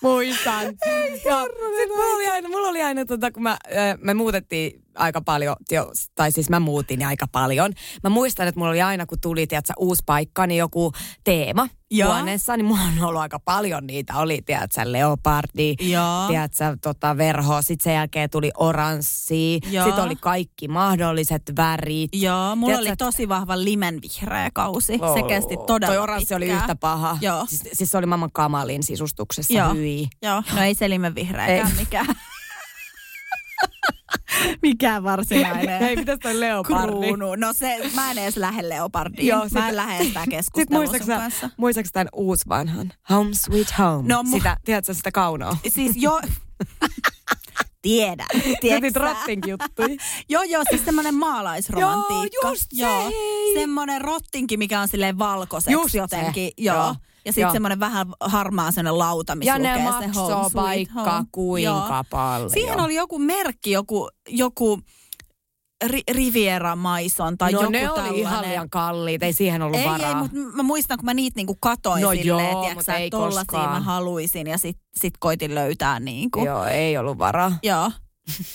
Muistan. 0.00 0.64
Joo. 1.24 1.48
Sitten 1.76 1.96
mulla 1.96 2.14
oli 2.16 2.28
aina, 2.28 2.48
mulla 2.48 2.68
oli 2.68 2.82
aina 2.82 3.04
tota, 3.04 3.30
kun 3.30 3.42
mä, 3.42 3.56
ö, 3.72 3.74
me 4.00 4.14
muutettiin 4.14 4.82
aika 4.96 5.20
paljon, 5.20 5.56
jo, 5.72 5.92
tai 6.14 6.32
siis 6.32 6.50
mä 6.50 6.60
muutin 6.60 7.06
aika 7.06 7.26
paljon. 7.32 7.72
Mä 8.02 8.10
muistan, 8.10 8.48
että 8.48 8.58
mulla 8.58 8.70
oli 8.70 8.82
aina, 8.82 9.06
kun 9.06 9.20
tuli, 9.20 9.46
tiedätkö, 9.46 9.72
uusi 9.78 10.02
paikka, 10.06 10.46
niin 10.46 10.58
joku 10.58 10.92
teema 11.24 11.68
Joo. 11.90 12.12
huoneessa, 12.12 12.56
niin 12.56 12.64
mulla 12.64 12.80
on 12.82 13.04
ollut 13.08 13.20
aika 13.20 13.38
paljon 13.38 13.86
niitä. 13.86 14.14
Oli, 14.16 14.42
tiedätkö, 14.46 14.80
leopardi, 14.84 15.74
Joo. 15.80 16.26
tiedätkö, 16.28 16.76
tota, 16.82 17.16
verho, 17.16 17.62
sitten 17.62 17.84
sen 17.84 17.94
jälkeen 17.94 18.30
tuli 18.30 18.50
oranssi, 18.56 19.60
sitten 19.62 20.04
oli 20.04 20.16
kaikki 20.16 20.68
mahdolliset 20.68 21.42
värit. 21.56 22.10
Joo, 22.14 22.56
mulla 22.56 22.78
Tiedätkö, 22.78 23.04
oli 23.04 23.12
tosi 23.12 23.28
vahva 23.28 23.64
limenvihreä 23.64 24.50
kausi. 24.54 24.92
Se 25.14 25.22
kesti 25.28 25.56
todella 25.66 25.94
Toi 25.94 26.02
oranssi 26.02 26.34
oli 26.34 26.44
pitkään. 26.44 26.62
yhtä 26.62 26.76
paha. 26.76 27.18
Joo. 27.20 27.46
Siis, 27.48 27.64
siis 27.72 27.90
se 27.90 27.98
oli 27.98 28.06
maailman 28.06 28.32
kamalin 28.32 28.82
sisustuksessa. 28.82 29.52
Joo. 29.52 29.74
Hyi. 29.74 30.08
Joo, 30.22 30.42
no 30.54 30.62
ei 30.62 30.74
se 30.74 30.90
limenvihreäkään 30.90 31.76
mikään. 31.76 32.06
mikään 34.62 35.02
varsinainen. 35.04 35.80
Hei, 35.80 35.96
mitäs 35.96 36.18
toi 36.22 36.40
leopardi? 36.40 36.92
Kruunu. 37.06 37.34
No 37.34 37.52
se, 37.52 37.78
mä 37.94 38.10
en 38.10 38.18
edes 38.18 38.36
lähde 38.36 38.68
leopardiin. 38.68 39.26
Joo, 39.26 39.38
Joo, 39.38 39.44
sit- 39.48 39.52
mä 39.58 39.68
en 39.68 39.76
lähde 39.76 40.04
sitä 40.04 40.24
keskustelua 40.30 40.86
sun 40.86 40.98
kanssa. 41.06 41.50
muistaaksä 41.56 41.92
tämän 41.92 42.08
uusvanhan? 42.12 42.92
Home 43.10 43.34
sweet 43.34 43.78
home. 43.78 44.08
No, 44.08 44.22
mu- 44.22 44.30
sitä, 44.36 44.56
tiedätkö 44.64 44.94
sitä 44.94 45.12
kaunoa? 45.12 45.56
Siis 45.68 45.92
jo... 45.96 46.20
Tiedän. 47.82 48.26
Rottinkin 48.94 49.50
juttui? 49.50 49.96
Joo, 50.28 50.42
joo, 50.42 50.62
siis 50.70 50.84
semmoinen 50.84 51.14
maalaisromantiikka. 51.14 52.38
Joo, 52.42 52.50
just 52.52 52.66
se, 52.74 52.86
hei. 52.86 53.54
Semmoinen 53.54 54.00
rottinki, 54.00 54.56
mikä 54.56 54.80
on 54.80 54.88
silleen 54.88 55.18
valkoiseksi 55.18 55.72
Just 55.72 55.90
se, 55.92 55.98
jotenkin. 55.98 56.50
joo. 56.58 56.76
Joo. 56.76 56.94
Ja 57.26 57.32
sitten 57.32 57.52
semmoinen 57.52 57.80
vähän 57.80 58.06
harmaa 58.20 58.70
semmoinen 58.72 58.98
lauta, 58.98 59.36
missä 59.36 59.52
Ja 59.52 59.58
ne 59.58 59.76
lukee 59.76 60.00
se 60.00 60.06
maksoo 60.06 60.50
vaikka 60.54 60.94
home. 61.12 61.24
kuinka 61.32 61.70
Joo. 61.70 62.04
paljon. 62.10 62.50
Siihen 62.50 62.80
oli 62.80 62.94
joku 62.94 63.18
merkki, 63.18 63.70
joku, 63.70 64.08
joku 64.28 64.80
ri, 65.86 66.02
Riviera 66.10 66.76
Maison 66.76 67.38
tai 67.38 67.52
no 67.52 67.60
joku 67.60 67.72
ne 67.72 67.78
oli 67.90 67.94
tällainen. 67.96 68.20
ihan 68.20 68.44
liian 68.44 68.70
kalliit, 68.70 69.22
ei 69.22 69.32
siihen 69.32 69.62
ollut 69.62 69.80
Ei, 69.80 69.86
varaa. 69.86 70.08
ei, 70.08 70.14
mutta 70.14 70.36
mä 70.56 70.62
muistan, 70.62 70.98
kun 70.98 71.04
mä 71.04 71.14
niitä 71.14 71.36
niinku 71.36 71.56
katoin 71.60 72.02
No 72.02 72.10
silleen, 72.10 72.50
joo, 72.52 72.62
tiiäksä, 72.62 72.94
ei 72.96 73.06
että 73.06 73.16
tollasia 73.16 73.44
koskaan. 73.44 73.70
mä 73.70 73.80
haluaisin 73.80 74.46
ja 74.46 74.58
sit, 74.58 74.76
sit 74.96 75.14
koitin 75.18 75.54
löytää 75.54 76.00
niinku. 76.00 76.44
Joo, 76.44 76.64
ei 76.64 76.98
ollut 76.98 77.18
varaa. 77.18 77.52
Joo. 77.62 77.90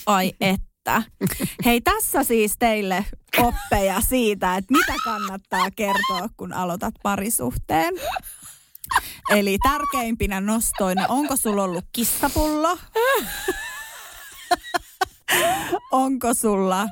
Ai 0.06 0.32
että. 0.40 1.02
Hei, 1.64 1.80
tässä 1.80 2.24
siis 2.24 2.54
teille 2.58 3.06
oppeja 3.38 4.00
siitä, 4.00 4.56
että 4.56 4.72
mitä 4.72 4.92
kannattaa 5.04 5.70
kertoa, 5.76 6.28
kun 6.36 6.52
aloitat 6.52 6.94
parisuhteen. 7.02 7.94
Eli 9.30 9.58
tärkeimpinä 9.62 10.40
nostoina, 10.40 11.06
onko 11.08 11.36
sulla 11.36 11.64
ollut 11.64 11.84
kissapullo? 11.92 12.78
onko 15.92 16.34
sulla 16.34 16.88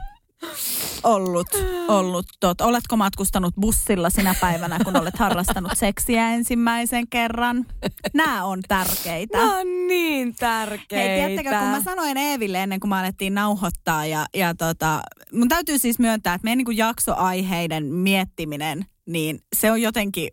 ollut, 1.05 1.49
ollut 1.89 2.27
tot, 2.41 2.61
oletko 2.61 2.97
matkustanut 2.97 3.55
bussilla 3.61 4.11
sinä 4.11 4.35
päivänä, 4.41 4.79
kun 4.85 4.97
olet 4.97 5.19
harrastanut 5.19 5.73
seksiä 5.75 6.31
ensimmäisen 6.31 7.09
kerran? 7.09 7.67
Nämä 8.15 8.45
on 8.45 8.59
tärkeitä. 8.69 9.39
Nämä 9.39 9.59
on 9.59 9.87
niin 9.87 10.35
tärkeitä. 10.35 10.97
Hei, 10.97 11.19
tiedättekö, 11.19 11.59
kun 11.59 11.69
mä 11.69 11.83
sanoin 11.83 12.17
Eeville 12.17 12.63
ennen 12.63 12.81
kuin 12.81 12.89
mä 12.89 13.01
alettiin 13.01 13.35
nauhoittaa 13.35 14.07
ja, 14.07 14.27
ja 14.35 14.55
tota, 14.55 15.03
mun 15.33 15.49
täytyy 15.49 15.79
siis 15.79 15.99
myöntää, 15.99 16.35
että 16.35 16.45
meidän 16.45 16.65
niin 16.67 16.77
jaksoaiheiden 16.77 17.85
miettiminen, 17.85 18.87
niin 19.13 19.41
se 19.57 19.71
on 19.71 19.83
jotenkin, 19.83 20.31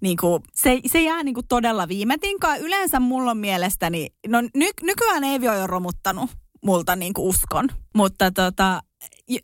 niin 0.00 0.16
kuin, 0.16 0.42
se, 0.54 0.80
se 0.86 1.02
jää 1.02 1.22
niin 1.22 1.34
kuin 1.34 1.46
todella 1.46 1.88
viime 1.88 2.18
tinkaan. 2.18 2.60
Yleensä 2.60 3.00
mulla 3.00 3.30
on 3.30 3.38
mielestäni, 3.38 4.06
no 4.28 4.40
ny, 4.54 4.68
nykyään 4.82 5.24
Eevi 5.24 5.48
on 5.48 5.58
jo 5.58 5.66
romuttanut 5.66 6.30
multa 6.64 6.96
niin 6.96 7.14
kuin 7.14 7.28
uskon, 7.28 7.68
mutta 7.94 8.30
tota, 8.30 8.80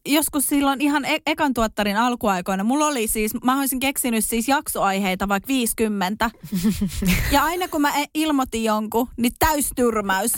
joskus 0.09 0.47
silloin 0.47 0.81
ihan 0.81 1.05
e- 1.05 1.23
ekan 1.27 1.55
tuottarin 1.55 1.97
alkuaikoina, 1.97 2.65
mulla 2.65 2.87
oli 2.87 3.07
siis, 3.07 3.33
mä 3.45 3.59
olisin 3.59 3.81
keksinyt 3.81 4.25
siis 4.25 4.49
jaksoaiheita 4.49 5.29
vaikka 5.29 5.49
50. 5.49 6.31
Ja 7.33 7.45
aina 7.45 7.69
kun 7.69 7.81
mä 7.81 7.99
e- 8.01 8.11
ilmoitin 8.15 8.65
jonkun, 8.65 9.09
niin 9.17 9.33
täystyrmäys. 9.39 10.33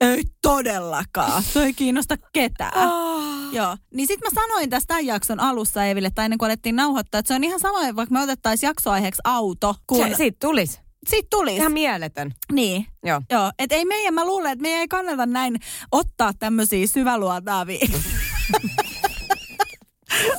Ei 0.00 0.22
todellakaan. 0.42 1.42
Se 1.42 1.62
ei 1.62 1.72
kiinnosta 1.74 2.16
ketään. 2.32 2.88
Oh. 2.88 3.20
Joo. 3.52 3.76
Niin 3.94 4.06
sit 4.06 4.20
mä 4.20 4.28
sanoin 4.42 4.70
tästä 4.70 4.86
tämän 4.86 5.06
jakson 5.06 5.40
alussa 5.40 5.84
Eeville, 5.84 6.10
tai 6.14 6.24
ennen 6.24 6.38
kuin 6.38 6.46
alettiin 6.46 6.76
nauhoittaa, 6.76 7.18
että 7.18 7.28
se 7.28 7.34
on 7.34 7.44
ihan 7.44 7.60
sama, 7.60 7.78
vaikka 7.96 8.12
me 8.12 8.22
otettaisiin 8.22 8.68
jaksoaiheeksi 8.68 9.20
auto, 9.24 9.74
kun 9.86 10.08
Se, 10.08 10.14
siitä 10.16 10.36
tulisi. 10.40 10.80
siitä 11.08 11.26
tulisi. 11.30 11.56
Ihan 11.56 11.72
mieletön. 11.72 12.34
Niin. 12.52 12.86
Joo. 13.04 13.22
Joo, 13.30 13.52
et 13.58 13.72
ei 13.72 13.84
meidän, 13.84 14.14
mä 14.14 14.24
luulen, 14.26 14.52
että 14.52 14.62
meidän 14.62 14.80
ei 14.80 14.88
kannata 14.88 15.26
näin 15.26 15.56
ottaa 15.92 16.32
tämmöisiä 16.38 16.86
syväluotaavia 16.86 17.86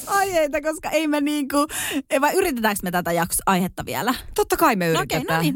aiheita, 0.07 0.61
koska 0.61 0.89
ei 0.89 1.07
me 1.07 1.21
niinku, 1.21 1.57
vai 2.21 2.33
yritetäänkö 2.33 2.79
me 2.83 2.91
tätä 2.91 3.11
jakso 3.11 3.43
aihetta 3.45 3.85
vielä? 3.85 4.13
Totta 4.35 4.57
kai 4.57 4.75
me 4.75 4.87
No 4.93 4.99
Okei, 5.01 5.17
yritetään. 5.17 5.37
no 5.37 5.41
niin. 5.41 5.55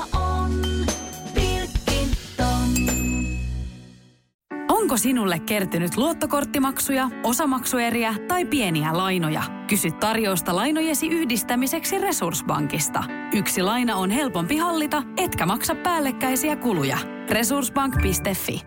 Onko 4.91 4.97
sinulle 4.97 5.39
kertynyt 5.39 5.97
luottokorttimaksuja, 5.97 7.09
osamaksueriä 7.23 8.15
tai 8.27 8.45
pieniä 8.45 8.97
lainoja? 8.97 9.43
Kysy 9.67 9.91
tarjousta 9.91 10.55
lainojesi 10.55 11.07
yhdistämiseksi 11.07 11.97
Resurssbankista. 11.97 13.03
Yksi 13.33 13.61
laina 13.61 13.95
on 13.95 14.09
helpompi 14.09 14.57
hallita, 14.57 15.03
etkä 15.17 15.45
maksa 15.45 15.75
päällekkäisiä 15.75 16.55
kuluja. 16.55 16.97
Resurssbank.fi 17.29 18.61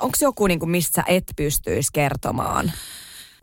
Onko 0.00 0.16
joku, 0.20 0.46
niin 0.46 0.58
kuin, 0.58 0.70
mistä 0.70 0.94
sä 0.94 1.04
et 1.08 1.24
pystyisi 1.36 1.90
kertomaan? 1.92 2.72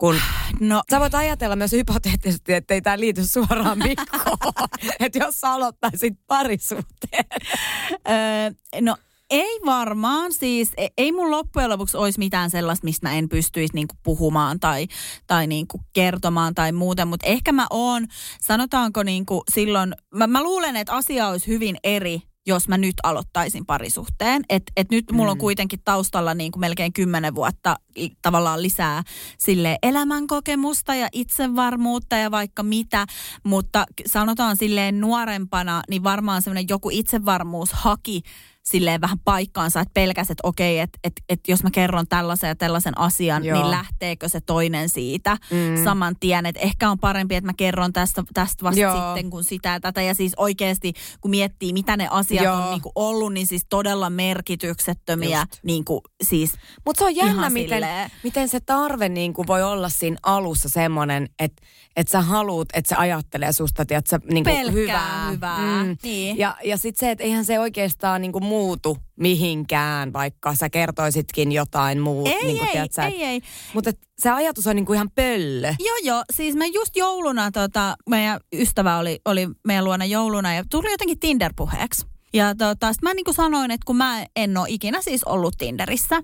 Kun 0.02 0.20
No, 0.60 0.82
sä 0.90 1.00
voit 1.00 1.14
ajatella 1.14 1.56
myös 1.56 1.72
hypoteettisesti, 1.72 2.52
että 2.52 2.74
ei 2.74 2.82
tämä 2.82 3.00
liity 3.00 3.24
suoraan 3.24 3.78
Mikkoon. 3.88 4.68
että 5.00 5.18
jos 5.18 5.40
sä 5.40 5.52
aloittaisit 5.52 6.14
parisuhteen. 6.26 7.24
öö, 8.10 8.80
no 8.80 8.96
ei 9.30 9.60
varmaan 9.66 10.32
siis, 10.32 10.70
e- 10.76 10.88
ei 10.98 11.12
mun 11.12 11.30
loppujen 11.30 11.70
lopuksi 11.70 11.96
olisi 11.96 12.18
mitään 12.18 12.50
sellaista, 12.50 12.84
mistä 12.84 13.08
mä 13.08 13.14
en 13.14 13.28
pystyisi 13.28 13.74
niinku 13.74 13.94
puhumaan 14.02 14.60
tai, 14.60 14.86
tai 15.26 15.46
niinku 15.46 15.80
kertomaan 15.92 16.54
tai 16.54 16.72
muuten, 16.72 17.08
mutta 17.08 17.26
ehkä 17.26 17.52
mä 17.52 17.66
oon, 17.70 18.06
sanotaanko 18.40 19.02
niinku 19.02 19.42
silloin, 19.54 19.94
mä, 20.14 20.26
mä 20.26 20.42
luulen, 20.42 20.76
että 20.76 20.92
asia 20.92 21.28
olisi 21.28 21.46
hyvin 21.46 21.76
eri, 21.84 22.22
jos 22.46 22.68
mä 22.68 22.78
nyt 22.78 22.94
aloittaisin 23.02 23.66
parisuhteen. 23.66 24.42
Että 24.48 24.72
et 24.76 24.90
nyt 24.90 25.04
mulla 25.12 25.30
on 25.30 25.38
kuitenkin 25.38 25.80
taustalla 25.84 26.34
niin 26.34 26.52
kuin 26.52 26.60
melkein 26.60 26.92
kymmenen 26.92 27.34
vuotta 27.34 27.76
tavallaan 28.22 28.62
lisää 28.62 29.02
sille 29.38 29.78
elämänkokemusta 29.82 30.94
ja 30.94 31.08
itsevarmuutta 31.12 32.16
ja 32.16 32.30
vaikka 32.30 32.62
mitä. 32.62 33.06
Mutta 33.44 33.86
sanotaan 34.06 34.56
silleen 34.56 35.00
nuorempana, 35.00 35.82
niin 35.90 36.04
varmaan 36.04 36.42
semmoinen 36.42 36.68
joku 36.68 36.90
itsevarmuus 36.90 37.72
haki 37.72 38.22
silleen 38.62 39.00
vähän 39.00 39.18
paikkaansa, 39.24 39.80
että 39.80 39.90
pelkäs, 39.94 40.30
että 40.30 40.48
okei, 40.48 40.78
että 40.78 40.98
et, 41.04 41.12
et 41.28 41.40
jos 41.48 41.62
mä 41.62 41.70
kerron 41.70 42.08
tällaisen 42.08 42.48
ja 42.48 42.54
tällaisen 42.56 42.98
asian, 42.98 43.44
Joo. 43.44 43.58
niin 43.58 43.70
lähteekö 43.70 44.28
se 44.28 44.40
toinen 44.40 44.88
siitä 44.88 45.36
Mm. 45.50 45.84
saman 45.84 46.16
tien. 46.20 46.46
Että 46.46 46.60
ehkä 46.60 46.90
on 46.90 46.98
parempi, 46.98 47.34
että 47.34 47.48
mä 47.48 47.52
kerron 47.56 47.92
tästä, 47.92 48.22
tästä 48.34 48.64
vasta 48.64 48.80
Joo. 48.80 49.14
sitten 49.14 49.30
kuin 49.30 49.44
sitä 49.44 49.68
ja 49.68 49.80
tätä. 49.80 50.02
Ja 50.02 50.14
siis 50.14 50.32
oikeasti, 50.36 50.92
kun 51.20 51.30
miettii, 51.30 51.72
mitä 51.72 51.96
ne 51.96 52.08
asiat 52.10 52.44
Joo. 52.44 52.56
on 52.56 52.70
niin 52.70 52.82
kuin 52.82 52.92
ollut, 52.94 53.32
niin 53.32 53.46
siis 53.46 53.66
todella 53.68 54.10
merkityksettömiä. 54.10 55.38
Just. 55.38 55.64
Niin 55.64 55.84
kuin, 55.84 56.00
siis, 56.22 56.52
Mutta 56.86 56.98
se 56.98 57.04
on 57.04 57.16
jännä, 57.16 57.50
miten, 57.50 57.68
silleen. 57.68 58.10
miten 58.22 58.48
se 58.48 58.60
tarve 58.60 59.08
niin 59.08 59.32
kuin 59.32 59.46
voi 59.46 59.62
olla 59.62 59.88
siinä 59.88 60.16
alussa 60.22 60.68
semmoinen, 60.68 61.28
että 61.38 61.62
et 61.96 62.08
sä 62.08 62.20
haluut, 62.20 62.68
että 62.74 62.88
se 62.88 62.94
ajattelee 62.94 63.52
susta, 63.52 63.82
että 63.82 64.00
sä 64.10 64.20
niin 64.30 64.44
kuin 64.44 64.56
Pelkkää 64.56 64.72
hyvää. 64.72 65.30
hyvää. 65.30 65.84
Niin. 66.02 66.38
Ja, 66.38 66.56
ja 66.64 66.76
sitten 66.76 67.06
se, 67.06 67.10
että 67.10 67.24
eihän 67.24 67.44
se 67.44 67.60
oikeastaan 67.60 68.20
niin 68.22 68.32
kuin 68.32 68.44
muutu 68.52 68.98
mihinkään, 69.16 70.12
vaikka 70.12 70.54
sä 70.54 70.70
kertoisitkin 70.70 71.52
jotain 71.52 72.00
muuta. 72.00 72.30
ei, 72.30 72.44
niin 72.44 72.56
kuin, 72.56 72.66
ei, 72.66 72.72
tiedät 72.72 72.92
sä, 72.92 73.06
ei, 73.06 73.24
ei. 73.24 73.40
Mutta 73.74 73.90
se 74.18 74.30
ajatus 74.30 74.66
on 74.66 74.76
niin 74.76 74.86
kuin 74.86 74.94
ihan 74.94 75.10
pöllö. 75.10 75.74
Joo, 75.78 75.96
joo. 76.02 76.24
Siis 76.32 76.54
me 76.54 76.66
just 76.66 76.96
jouluna, 76.96 77.50
tota, 77.50 77.96
meidän 78.08 78.40
ystävä 78.52 78.98
oli, 78.98 79.20
oli 79.24 79.48
meidän 79.66 79.84
luona 79.84 80.04
jouluna 80.04 80.54
ja 80.54 80.64
tuli 80.70 80.90
jotenkin 80.90 81.18
Tinder-puheeksi. 81.18 82.06
Ja 82.32 82.54
tota, 82.54 82.92
sit 82.92 83.02
mä 83.02 83.14
niin 83.14 83.24
kuin 83.24 83.34
sanoin, 83.34 83.70
että 83.70 83.84
kun 83.86 83.96
mä 83.96 84.26
en 84.36 84.56
ole 84.56 84.66
ikinä 84.70 85.02
siis 85.02 85.24
ollut 85.24 85.54
Tinderissä. 85.58 86.22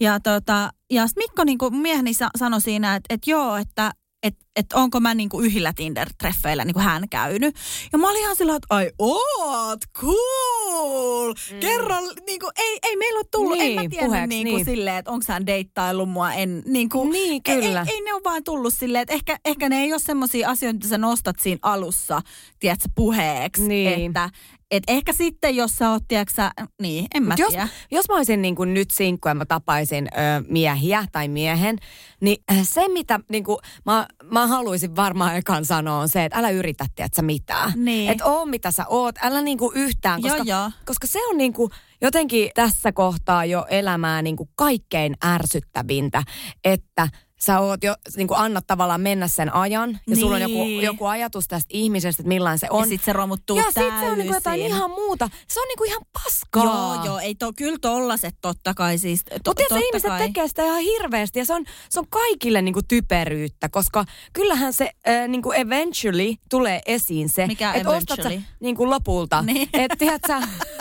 Ja, 0.00 0.20
tota, 0.20 0.70
ja 0.90 1.06
sit 1.06 1.16
Mikko 1.16 1.44
niin 1.44 1.58
kuin 1.58 1.76
mieheni 1.76 2.14
sa- 2.14 2.30
sanoi 2.38 2.60
siinä, 2.60 2.94
että, 2.94 3.14
että 3.14 3.30
joo, 3.30 3.56
että 3.56 3.92
että 4.24 4.44
et 4.56 4.72
onko 4.72 5.00
mä 5.00 5.14
niinku 5.14 5.40
yhdillä 5.40 5.72
Tinder-treffeillä 5.80 6.64
niinku 6.64 6.80
hän 6.80 7.08
käynyt. 7.08 7.56
Ja 7.92 7.98
mä 7.98 8.10
olin 8.10 8.20
ihan 8.20 8.36
sillä, 8.36 8.54
että 8.56 8.66
ai 8.70 8.90
oot, 8.98 9.80
cool. 9.94 11.34
Mm. 11.52 11.60
Kerro, 11.60 11.94
niinku, 12.26 12.50
ei, 12.56 12.78
ei 12.82 12.96
meillä 12.96 13.18
ole 13.18 13.26
tullut, 13.30 13.58
en 13.60 13.74
mä 13.74 13.80
Niin, 13.80 13.90
tiennyt 13.90 14.28
niinku 14.28 14.56
niin. 14.56 14.64
silleen, 14.64 14.96
että 14.96 15.10
onko 15.10 15.24
hän 15.28 15.46
deittaillut 15.46 16.10
mua. 16.10 16.32
En, 16.32 16.62
niinku, 16.66 17.04
Niin, 17.10 17.42
ei- 17.46 17.60
kyllä. 17.60 17.84
Ei, 17.88 17.94
ei, 17.94 18.00
ne 18.00 18.14
ole 18.14 18.20
vaan 18.24 18.44
tullut 18.44 18.74
silleen, 18.74 19.02
että 19.02 19.14
ehkä, 19.14 19.38
ehkä 19.44 19.68
ne 19.68 19.82
ei 19.82 19.92
ole 19.92 20.00
semmoisia 20.00 20.50
asioita, 20.50 20.76
mitä 20.76 20.88
sä 20.88 20.98
nostat 20.98 21.36
siinä 21.42 21.58
alussa, 21.62 22.22
tiedätkö, 22.58 22.88
puheeksi. 22.94 23.68
Niin. 23.68 24.06
Että 24.06 24.30
et 24.70 24.82
ehkä 24.88 25.12
sitten, 25.12 25.56
jos 25.56 25.76
sä 25.76 25.90
oot, 25.90 26.02
tiedätkö, 26.08 26.34
sä, 26.36 26.50
niin, 26.82 27.06
en 27.14 27.22
mä 27.22 27.34
jos, 27.38 27.50
tiedä. 27.50 27.68
jos 27.90 28.08
mä 28.08 28.16
olisin 28.16 28.42
niin 28.42 28.54
kuin 28.54 28.74
nyt 28.74 28.90
sinkku 28.90 29.28
ja 29.28 29.34
mä 29.34 29.46
tapaisin 29.46 30.08
ö, 30.12 30.44
miehiä 30.48 31.04
tai 31.12 31.28
miehen, 31.28 31.78
niin 32.20 32.36
äh, 32.52 32.58
se 32.62 32.88
mitä 32.88 33.20
niin 33.30 33.44
kuin, 33.44 33.58
mä, 33.86 34.06
mä 34.30 34.46
haluaisin 34.46 34.96
varmaan 34.96 35.36
ekan 35.36 35.64
sanoa 35.64 35.98
on 35.98 36.08
se, 36.08 36.24
että 36.24 36.38
älä 36.38 36.50
yritä 36.50 36.86
tiedätkö, 36.94 37.22
mitään. 37.22 37.72
Niin. 37.76 38.10
Että 38.10 38.24
oo 38.24 38.46
mitä 38.46 38.70
sä 38.70 38.84
oot, 38.88 39.14
älä 39.22 39.40
niin 39.40 39.58
kuin 39.58 39.76
yhtään, 39.76 40.22
Joo, 40.22 40.30
koska, 40.30 40.50
joo. 40.50 40.70
koska 40.84 41.06
se 41.06 41.26
on 41.26 41.38
niin 41.38 41.52
kuin 41.52 41.70
jotenkin 42.00 42.50
tässä 42.54 42.92
kohtaa 42.92 43.44
jo 43.44 43.66
elämää 43.70 44.22
niin 44.22 44.36
kuin 44.36 44.48
kaikkein 44.54 45.16
ärsyttävintä, 45.24 46.22
että 46.64 47.08
sä 47.46 47.60
oot 47.60 47.84
jo, 47.84 47.94
niin 48.16 48.28
kuin 48.28 48.38
annat 48.38 48.66
tavallaan 48.66 49.00
mennä 49.00 49.28
sen 49.28 49.54
ajan. 49.54 50.00
Ja 50.06 50.16
sulla 50.16 50.34
on 50.34 50.42
joku, 50.42 50.54
Niin. 50.64 50.82
joku 50.82 51.06
ajatus 51.06 51.48
tästä 51.48 51.68
ihmisestä, 51.72 52.22
että 52.22 52.28
millainen 52.28 52.58
se 52.58 52.66
on. 52.70 52.80
Ja 52.80 52.86
sit 52.88 53.04
se 53.04 53.12
romuttuu 53.12 53.56
ja 53.56 53.62
sit 53.64 53.74
se 53.74 53.82
on 53.82 54.00
niin 54.00 54.26
kuin 54.26 54.26
jotain 54.26 54.42
täysin. 54.60 54.66
ihan 54.76 54.90
muuta. 54.90 55.30
Se 55.48 55.60
on 55.60 55.68
niin 55.68 55.78
kuin 55.78 55.90
ihan 55.90 56.02
paskaa. 56.24 56.64
Joo, 56.64 57.04
joo, 57.04 57.18
ei 57.18 57.34
to, 57.34 57.52
kyllä 57.56 57.78
tollaset 57.80 58.34
totta 58.40 58.74
kai 58.74 58.98
siis. 58.98 59.24
To, 59.24 59.30
Mutta 59.34 59.54
tiedätkö, 59.54 59.74
totta 59.74 59.86
ihmiset 59.86 60.08
kai. 60.08 60.20
tekee 60.20 60.48
sitä 60.48 60.64
ihan 60.64 60.80
hirveästi 60.80 61.38
ja 61.38 61.44
se 61.44 61.54
on, 61.54 61.64
se 61.90 62.00
on 62.00 62.06
kaikille 62.08 62.62
niinku 62.62 62.80
typeryyttä, 62.88 63.68
koska 63.68 64.04
kyllähän 64.32 64.72
se 64.72 64.90
äh, 65.08 65.28
niinku 65.28 65.52
eventually 65.52 66.34
tulee 66.50 66.80
esiin 66.86 67.28
se, 67.28 67.46
Mikä 67.46 67.72
että 67.72 67.90
ostat 67.90 68.16
sä 68.16 68.22
eventually? 68.22 68.42
niinku 68.60 68.90
lopulta. 68.90 69.42
Niin. 69.42 69.68
Että 69.72 69.96
tiedätkö, 69.98 70.32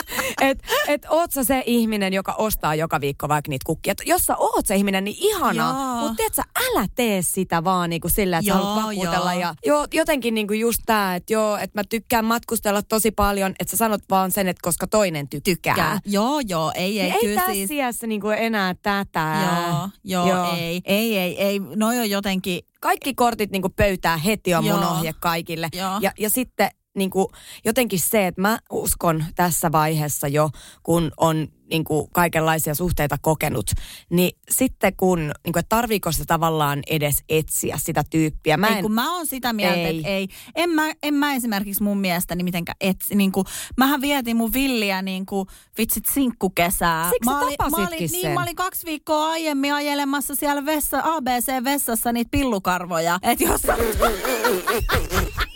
et, 0.49 0.59
et 0.87 1.05
oot 1.09 1.31
sä 1.31 1.43
se 1.43 1.63
ihminen, 1.65 2.13
joka 2.13 2.33
ostaa 2.37 2.75
joka 2.75 3.01
viikko 3.01 3.27
vaikka 3.29 3.49
niitä 3.49 3.63
kukkia. 3.65 3.91
Et 3.91 4.01
Jos 4.05 4.21
sä 4.25 4.35
oot 4.37 4.65
se 4.65 4.75
ihminen, 4.75 5.03
niin 5.03 5.17
ihanaa. 5.19 5.99
Mutta 6.01 6.15
tiedätkö, 6.15 6.41
älä 6.71 6.87
tee 6.95 7.21
sitä 7.21 7.63
vaan 7.63 7.89
niinku 7.89 8.09
sillä, 8.09 8.37
että 8.37 8.51
sä 8.51 8.57
haluat 8.57 8.83
vakuutella. 8.83 9.33
joo. 9.33 9.41
Ja, 9.41 9.55
joo, 9.65 9.87
jotenkin 9.93 10.33
niinku 10.33 10.53
just 10.53 10.79
tää, 10.85 11.15
että 11.15 11.33
joo, 11.33 11.57
että 11.57 11.79
mä 11.79 11.83
tykkään 11.89 12.25
matkustella 12.25 12.81
tosi 12.81 13.11
paljon, 13.11 13.51
että 13.59 13.71
sä 13.71 13.77
sanot 13.77 14.01
vaan 14.09 14.31
sen, 14.31 14.47
että 14.47 14.61
koska 14.63 14.87
toinen 14.87 15.27
tykkää. 15.29 15.43
Tykkää. 15.53 15.99
Joo, 16.05 16.39
joo, 16.47 16.71
ei, 16.75 17.01
ei, 17.01 17.11
Niin 17.11 17.29
ei 17.29 17.35
tässä 17.35 17.51
siis. 17.53 17.71
iässä 17.71 18.07
niinku 18.07 18.29
enää 18.29 18.75
tätä. 18.81 19.35
Joo, 19.71 19.89
joo, 20.03 20.27
Joo. 20.27 20.53
ei, 20.55 20.81
ei, 20.85 21.17
ei, 21.17 21.41
ei. 21.41 21.59
Noi 21.75 21.99
on 21.99 22.09
jotenkin, 22.09 22.61
Kaikki 22.79 23.13
kortit 23.13 23.51
niinku 23.51 23.69
pöytää 23.69 24.17
heti 24.17 24.55
on 24.55 24.63
mun 24.63 24.81
Joo. 24.81 24.91
ohje 24.91 25.13
kaikille. 25.19 25.69
Joo. 25.73 25.99
Ja, 26.01 26.11
ja 26.19 26.29
sitten 26.29 26.69
niinku, 26.95 27.31
jotenkin 27.65 27.99
se, 27.99 28.27
että 28.27 28.41
mä 28.41 28.59
uskon 28.71 29.25
tässä 29.35 29.71
vaiheessa 29.71 30.27
jo, 30.27 30.49
kun 30.83 31.11
on 31.17 31.47
niinku, 31.69 32.09
kaikenlaisia 32.13 32.75
suhteita 32.75 33.17
kokenut, 33.21 33.71
niin 34.09 34.37
sitten 34.51 34.95
kun, 34.97 35.19
niinku, 35.19 35.59
että 35.59 35.69
tarviiko 35.69 36.11
se 36.11 36.25
tavallaan 36.25 36.79
edes 36.89 37.23
etsiä 37.29 37.77
sitä 37.81 38.03
tyyppiä. 38.09 38.57
Mä 38.57 38.67
ei, 38.67 38.75
en, 38.75 38.81
kun 38.81 38.91
mä 38.91 39.15
oon 39.15 39.27
sitä 39.27 39.53
mieltä, 39.53 39.79
Ei. 39.79 39.97
että 39.97 40.09
ei. 40.09 40.27
En 40.55 40.69
mä, 40.69 40.93
en 41.03 41.13
mä 41.13 41.33
esimerkiksi 41.35 41.83
mun 41.83 41.97
mielestäni 41.97 42.43
mitenkään 42.43 42.75
etsi. 42.81 43.15
Niin 43.15 43.31
kuin, 43.31 43.45
mähän 43.77 44.01
vietin 44.01 44.37
mun 44.37 44.53
villiä 44.53 45.01
niin 45.01 45.25
kuin, 45.25 45.47
vitsit 45.77 46.05
sinkkukesää. 46.05 47.09
Siksi 47.09 47.29
mä 47.29 47.39
olin, 47.39 47.55
mä 47.71 47.87
olin, 47.87 47.97
niin, 47.99 48.09
sen. 48.09 48.33
mä 48.33 48.43
olin 48.43 48.55
kaksi 48.55 48.85
viikkoa 48.85 49.29
aiemmin 49.29 49.73
ajelemassa 49.73 50.35
siellä 50.35 50.65
vessa, 50.65 51.01
ABC-vessassa 51.03 52.13
niitä 52.13 52.29
pillukarvoja. 52.31 53.19
Että 53.21 53.43
jos 53.43 53.61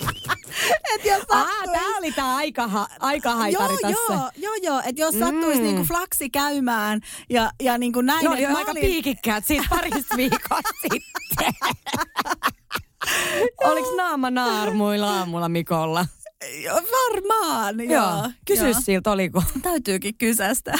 Et 0.95 1.05
jos 1.05 1.23
sattuis- 1.23 1.97
oli 1.97 2.11
tää 2.11 2.35
aika, 2.35 2.69
aika 2.99 3.29
Joo, 3.29 3.67
joo, 4.09 4.29
joo, 4.37 4.53
joo. 4.63 4.81
Että 4.85 5.01
jos 5.01 5.19
sattuisi 5.19 5.59
Mm. 5.59 5.65
niinku 5.65 5.83
flaksi 5.83 6.29
käymään 6.29 7.01
ja, 7.29 7.51
ja 7.61 7.77
niinku 7.77 8.01
näin, 8.01 8.23
Ne 8.23 8.29
oli 8.29 8.37
että 8.37 8.47
jo 8.47 8.51
mä 8.51 8.57
aika 8.57 8.71
olin- 8.71 8.81
piikikkäät 8.81 9.45
siitä 9.45 9.65
parista 9.69 10.17
viikosta 10.17 10.69
sitten. 10.81 11.53
Oliko 13.63 13.95
naama 13.95 14.29
naarmuilla 14.31 15.13
aamulla 15.19 15.49
Mikolla? 15.49 16.05
Joo, 16.63 16.75
Varmaan, 16.75 17.89
joo. 17.89 18.29
Kysy 18.45 18.63
joo. 18.69 18.81
siltä, 18.83 19.11
oliko. 19.11 19.43
Täytyykin 19.63 20.17
kysästä. 20.17 20.73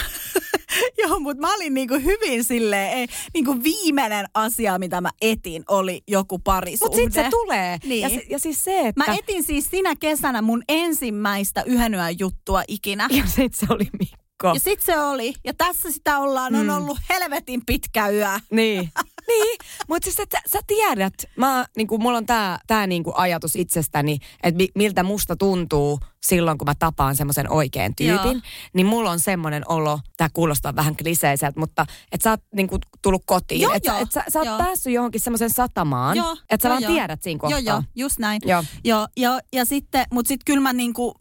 Joo, 0.97 1.19
mutta 1.19 1.41
mä 1.41 1.55
olin 1.55 1.73
niinku 1.73 1.93
hyvin 1.93 2.43
silleen, 2.43 2.97
ei, 2.97 3.07
niinku 3.33 3.63
viimeinen 3.63 4.25
asia, 4.33 4.79
mitä 4.79 5.01
mä 5.01 5.09
etin, 5.21 5.63
oli 5.67 6.01
joku 6.07 6.39
parisuhde. 6.39 6.85
Mutta 6.95 6.95
sitten 7.13 7.23
se 7.23 7.29
tulee. 7.29 7.77
Niin. 7.85 8.13
Ja, 8.15 8.21
ja 8.29 8.39
siis 8.39 8.63
se, 8.63 8.87
että... 8.87 9.03
Mä 9.07 9.15
etin 9.15 9.43
siis 9.43 9.65
sinä 9.71 9.95
kesänä 9.95 10.41
mun 10.41 10.63
ensimmäistä 10.69 11.63
yhden 11.63 11.93
juttua 12.19 12.63
ikinä. 12.67 13.07
Ja 13.11 13.23
sit 13.27 13.53
se 13.53 13.65
oli 13.69 13.89
Mikko. 13.99 14.47
Ja 14.53 14.59
sit 14.59 14.81
se 14.81 14.99
oli. 14.99 15.33
Ja 15.45 15.53
tässä 15.53 15.91
sitä 15.91 16.19
ollaan. 16.19 16.55
On 16.55 16.63
Mm. 16.65 16.69
ollut 16.69 16.97
helvetin 17.09 17.61
pitkä 17.65 18.09
yö. 18.09 18.39
Niin. 18.51 18.89
niin, 19.31 19.57
mutta 19.87 20.05
siis 20.05 20.19
että 20.19 20.41
sä 20.47 20.59
tiedät, 20.67 21.13
mä, 21.35 21.65
niinku, 21.75 21.97
mulla 21.97 22.17
on 22.17 22.25
tää, 22.25 22.59
tää 22.67 22.87
niinku 22.87 23.13
ajatus 23.15 23.55
itsestäni, 23.55 24.17
että 24.43 24.57
mi, 24.57 24.67
miltä 24.75 25.03
musta 25.03 25.35
tuntuu 25.35 25.99
silloin, 26.25 26.57
kun 26.57 26.67
mä 26.67 26.73
tapaan 26.79 27.15
semmoisen 27.15 27.51
oikean 27.51 27.95
tyypin, 27.95 28.31
Joo. 28.31 28.41
niin 28.73 28.85
mulla 28.85 29.11
on 29.11 29.19
semmoinen 29.19 29.63
olo, 29.67 29.99
tää 30.17 30.29
kuulostaa 30.33 30.75
vähän 30.75 30.95
kliseiseltä, 30.95 31.59
mutta 31.59 31.85
että 32.11 32.23
sä 32.23 32.29
oot 32.29 32.41
niinku 32.55 32.77
tullut 33.01 33.23
kotiin, 33.25 33.61
Joo, 33.61 33.73
että 33.73 33.91
sä, 33.91 33.95
joo, 33.95 34.01
et 34.01 34.11
sä, 34.11 34.23
sä 34.29 34.39
oot 34.39 34.45
joo. 34.45 34.57
päässyt 34.57 34.93
johonkin 34.93 35.21
semmoisen 35.21 35.49
satamaan, 35.49 36.17
Joo, 36.17 36.37
että 36.49 36.63
sä 36.63 36.67
joo, 36.67 36.73
vaan 36.73 36.83
joo. 36.83 36.91
tiedät 36.91 37.23
siinä 37.23 37.39
kohtaa. 37.39 37.59
Joo, 37.59 37.75
joo, 37.75 37.83
just 37.95 38.19
näin. 38.19 38.41
Joo. 38.45 38.63
Joo, 38.83 39.07
ja, 39.17 39.39
ja 39.53 39.65
sitten, 39.65 40.05
mutta 40.11 40.27
sitten 40.27 40.45
kyllä 40.45 40.61
mä 40.61 40.73
niinku, 40.73 41.13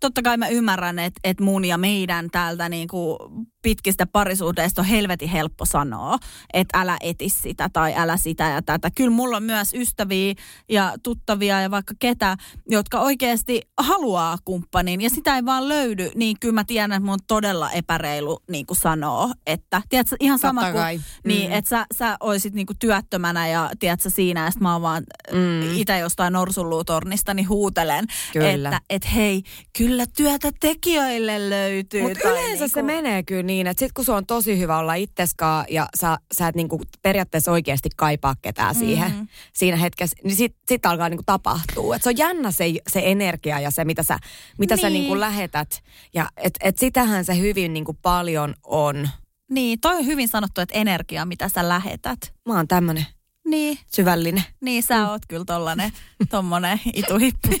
totta 0.00 0.22
kai 0.22 0.36
mä 0.36 0.48
ymmärrän, 0.48 0.98
että 0.98 1.20
et 1.24 1.40
mun 1.40 1.64
ja 1.64 1.78
meidän 1.78 2.28
täältä 2.30 2.68
niinku 2.68 3.18
pitkistä 3.62 4.06
parisuhteista 4.06 4.82
on 4.82 4.86
helvetin 4.86 5.28
helppo 5.28 5.64
sanoa, 5.64 6.18
että 6.52 6.80
älä 6.80 6.96
eti 7.00 7.28
sitä 7.28 7.68
tai 7.72 7.94
älä 7.96 8.16
sitä 8.16 8.44
ja 8.44 8.62
tätä. 8.62 8.90
Kyllä 8.94 9.10
mulla 9.10 9.36
on 9.36 9.42
myös 9.42 9.74
ystäviä 9.74 10.34
ja 10.68 10.94
tuttavia 11.02 11.60
ja 11.60 11.70
vaikka 11.70 11.94
ketä, 11.98 12.36
jotka 12.68 13.00
oikeasti 13.00 13.60
haluaa 13.80 14.38
kumppanin 14.44 15.00
ja 15.00 15.10
sitä 15.10 15.36
ei 15.36 15.44
vaan 15.44 15.68
löydy, 15.68 16.10
niin 16.14 16.36
kyllä 16.40 16.54
mä 16.54 16.64
tiedän, 16.64 16.92
että 16.92 17.00
mun 17.04 17.12
on 17.12 17.18
todella 17.26 17.70
epäreilu 17.70 18.42
niin 18.50 18.66
kuin 18.66 18.76
sanoo, 18.76 19.32
että 19.46 19.82
tiedätkö, 19.88 20.16
ihan 20.20 20.38
sama 20.38 20.60
Totta 20.60 20.72
kuin, 20.72 21.02
niin, 21.24 21.50
Mm. 21.50 21.56
että 21.56 21.68
sä, 21.68 21.86
sä 21.98 22.16
oisit 22.20 22.54
niinku 22.54 22.72
työttömänä 22.78 23.48
ja 23.48 23.70
tiedätkö 23.78 24.10
siinä, 24.10 24.44
ja 24.44 24.50
sit 24.50 24.60
mä 24.60 24.72
oon 24.72 24.82
vaan 24.82 25.02
Mm. 25.32 25.38
mm. 25.38 25.74
itse 25.74 25.98
jostain 25.98 26.32
norsunluutornista, 26.32 27.34
niin 27.34 27.48
huutelen, 27.48 28.06
Kyllä. 28.32 28.68
että 28.68 28.80
et 28.90 29.14
hei, 29.14 29.42
kyllä 29.78 30.04
työtä 30.16 30.50
tekijöille 30.60 31.50
löytyy. 31.50 32.02
Mutta 32.02 32.28
yleensä 32.30 32.50
niinku- 32.64 32.68
se 32.74 32.82
menee 32.82 33.22
kyllä 33.22 33.42
niin, 33.42 33.66
että 33.66 33.78
sit 33.78 33.92
kun 33.92 34.04
se 34.04 34.12
on 34.12 34.26
tosi 34.26 34.58
hyvä 34.58 34.78
olla 34.78 34.94
itseskaan 34.94 35.64
ja 35.70 35.86
sä, 36.00 36.18
sä 36.38 36.48
et 36.48 36.54
niinku 36.54 36.80
periaatteessa 37.02 37.52
oikeasti 37.52 37.88
kaipaa 37.96 38.34
ketään 38.42 38.74
siihen 38.74 39.10
Mhm. 39.12 39.22
siinä 39.52 39.76
hetkessä, 39.76 40.16
niin 40.24 40.36
sit, 40.36 40.56
sit 40.68 40.86
alkaa 40.86 41.08
niinku 41.08 41.22
tapahtua. 41.26 41.96
Et 41.96 42.02
se 42.02 42.08
on 42.08 42.16
jännä 42.16 42.50
se, 42.50 42.64
se 42.88 43.02
energia 43.04 43.60
ja 43.60 43.70
se, 43.70 43.84
mitä 43.84 44.02
sä, 44.02 44.18
mitä 44.58 44.76
sä 44.76 44.82
Niin. 44.82 44.92
niinku 44.92 45.20
lähetät. 45.20 45.82
Ja 46.14 46.28
et, 46.36 46.54
et 46.60 46.78
sitähän 46.78 47.24
se 47.24 47.38
hyvin 47.38 47.72
niinku 47.74 47.94
paljon 48.02 48.54
on. 48.64 49.08
Niin, 49.50 49.80
toi 49.80 49.96
on 49.96 50.06
hyvin 50.06 50.28
sanottu, 50.28 50.60
että 50.60 50.78
energia, 50.78 51.24
mitä 51.24 51.48
sä 51.48 51.68
lähetät. 51.68 52.18
Mä 52.48 52.54
oon 52.56 52.68
tämmönen 52.68 53.06
Niin, 53.46 53.78
syvällinen. 53.94 54.44
niin 54.60 54.82
sä 54.82 55.10
oot 55.10 55.22
kyllä 55.28 55.44
tollanen, 55.44 55.92
tommonen 56.30 56.80
ituhippi. 56.94 57.60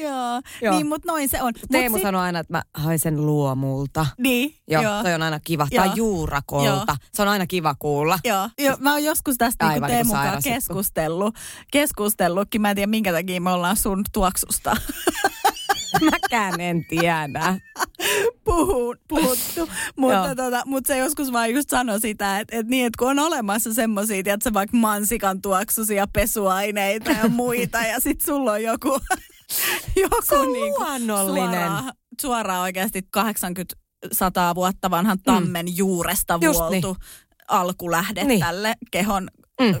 Joo. 0.00 0.40
Joo. 0.62 0.74
Niin, 0.74 0.86
mutta 0.86 1.12
noin 1.12 1.28
se 1.28 1.42
on. 1.42 1.52
Mut 1.60 1.70
Teemu 1.70 1.96
sit- 1.96 2.02
sanoo 2.02 2.20
aina, 2.20 2.38
että 2.38 2.52
mä 2.52 2.62
haisen 2.74 3.26
luomulta. 3.26 4.06
Niin, 4.18 4.54
Joo, 4.68 4.82
joo. 4.82 5.02
toi 5.02 5.14
on 5.14 5.22
aina 5.22 5.40
kiva. 5.40 5.66
Joo. 5.70 5.84
Tai 5.84 5.92
juurakolta. 5.96 6.66
Joo. 6.66 6.96
Se 7.12 7.22
on 7.22 7.28
aina 7.28 7.46
kiva 7.46 7.74
kuulla. 7.78 8.18
Joo, 8.24 8.48
joo, 8.58 8.76
mä 8.80 8.92
oon 8.92 9.04
joskus 9.04 9.36
tästä 9.38 9.64
niinku 9.68 9.74
Aivan 9.84 9.90
niinku 9.96 10.12
Teemun 10.12 10.32
kanssa 10.32 10.50
keskustellut, 10.50 11.34
keskustellutkin. 11.72 12.60
Mä 12.60 12.70
en 12.70 12.76
tiedä, 12.76 12.90
minkä 12.90 13.12
takia 13.12 13.40
me 13.40 13.50
ollaan 13.50 13.76
sun 13.76 14.04
tuoksusta 14.12 14.76
Mäkään 16.10 16.60
en 16.60 16.84
tiedä. 16.88 17.60
puhun, 18.44 18.96
puhuttu. 19.08 19.68
mutta, 19.96 20.34
tota, 20.36 20.62
mutta 20.66 20.88
se 20.88 20.98
joskus 20.98 21.32
vaan 21.32 21.54
just 21.54 21.70
sanoi 21.70 22.00
sitä, 22.00 22.38
että, 22.40 22.56
että, 22.56 22.70
niin, 22.70 22.86
että 22.86 22.96
kun 22.98 23.08
on 23.08 23.18
olemassa 23.18 23.74
semmoisia, 23.74 24.22
että 24.26 24.52
vaikka 24.54 24.76
mansikan 24.76 25.42
tuoksusia 25.42 26.06
pesuaineita 26.12 27.10
ja 27.10 27.28
muita, 27.28 27.78
ja 27.78 28.00
sit 28.00 28.20
sulla 28.20 28.52
on 28.52 28.62
joku, 28.62 28.88
joku 30.02 30.16
Se 30.24 30.36
on 30.38 30.52
niinku 30.52 30.80
luonnollinen. 30.80 31.50
Suoraan, 31.50 31.92
suoraan 32.20 32.60
oikeasti 32.62 33.02
80 33.10 33.76
100 34.12 34.54
vuotta 34.54 34.90
vanhan 34.90 35.18
tammen 35.22 35.76
juuresta 35.76 36.38
Mm. 36.38 36.42
Just 36.44 36.60
vuoltu 36.60 36.96
alkulähde 37.48 38.24
Niin. 38.24 38.40
tälle 38.40 38.74
kehon 38.90 39.30
Mm. 39.60 39.74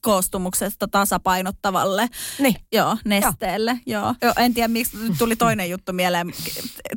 Koostumuksesta 0.00 0.88
tasapainottavalle 0.88 2.08
Niin. 2.38 2.54
joo, 2.72 2.96
nesteelle. 3.04 3.80
Joo. 3.86 4.14
Joo. 4.22 4.32
En 4.36 4.54
tiedä, 4.54 4.68
miksi 4.68 4.96
tuli 5.18 5.36
toinen 5.46 5.70
juttu 5.70 5.92
mieleen 5.92 6.32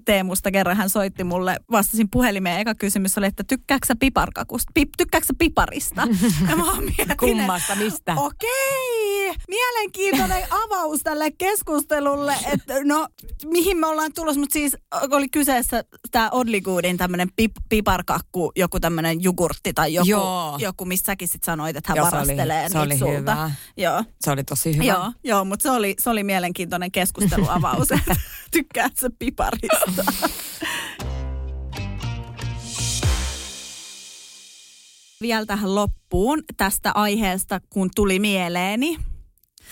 Teemusta. 0.06 0.52
Kerran 0.52 0.78
hän 0.78 0.90
soitti 0.90 1.24
mulle, 1.24 1.58
vastasin 1.72 2.10
puhelimeen. 2.10 2.60
Eka 2.60 2.76
kysymys 2.76 3.18
oli, 3.18 3.26
että 3.26 3.44
tykkääksä 3.44 3.88
sä 3.88 3.96
piparkakusta? 4.00 4.72
Pip, 4.74 4.90
tykkääksä 4.98 5.28
sä 5.28 5.34
piparista? 5.40 6.08
Ja 6.50 6.56
mä 6.56 6.64
mietin, 6.82 7.18
Kummasta, 7.20 7.76
mistä? 7.76 8.14
Okei, 8.18 9.34
mielenkiintoinen 9.48 10.44
avaus 10.64 11.00
tälle 11.04 11.32
keskustelulle, 11.32 12.36
että 12.54 12.74
no 12.84 13.08
mihin 13.46 13.78
me 13.78 13.88
ollaan 13.88 14.12
tulossa, 14.16 14.40
mutta 14.40 14.54
siis 14.54 14.78
oli 15.12 15.30
kyseessä 15.30 15.84
tämä 16.12 16.30
Oddly 16.32 16.62
Goodin 16.62 16.98
tämmöinen 16.98 17.30
pip, 17.36 17.52
piparkakku, 17.70 18.52
joku 18.56 18.80
tämmöinen 18.80 19.24
jogurtti 19.24 19.74
tai 19.74 19.94
joku, 19.94 20.10
Joo. 20.10 20.58
joku 20.62 20.86
missä 20.86 21.06
säkin 21.06 21.28
sit 21.28 21.44
sanoit, 21.44 21.76
että 21.78 21.92
hän 21.92 21.96
Joo, 21.96 22.06
se 22.10 22.16
oli- 22.16 22.28
varastelee 22.28 22.70
se 22.80 22.86
oli 22.86 22.98
sulta. 22.98 23.18
hyvä. 23.18 23.52
Joo. 23.78 24.04
Se 24.22 24.32
oli 24.32 24.44
tosi 24.44 24.74
hyvä. 24.74 24.84
Joo, 24.84 25.12
joo 25.24 25.46
mutta 25.46 25.64
se 25.64 25.72
oli, 25.72 25.96
se 26.00 26.10
oli 26.10 26.24
mielenkiintoinen 26.24 26.92
keskusteluavaus, 26.92 27.88
tykkäät 28.52 28.98
sä 28.98 29.10
piparista. 29.20 30.04
Vielä 35.22 35.46
tähän 35.46 35.76
loppuun 35.76 36.44
tästä 36.58 36.92
aiheesta, 36.96 37.62
kun 37.70 37.90
tuli 37.96 38.20
mieleeni. 38.20 38.98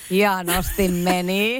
Hienosti 0.10 0.88
meni. 0.88 1.60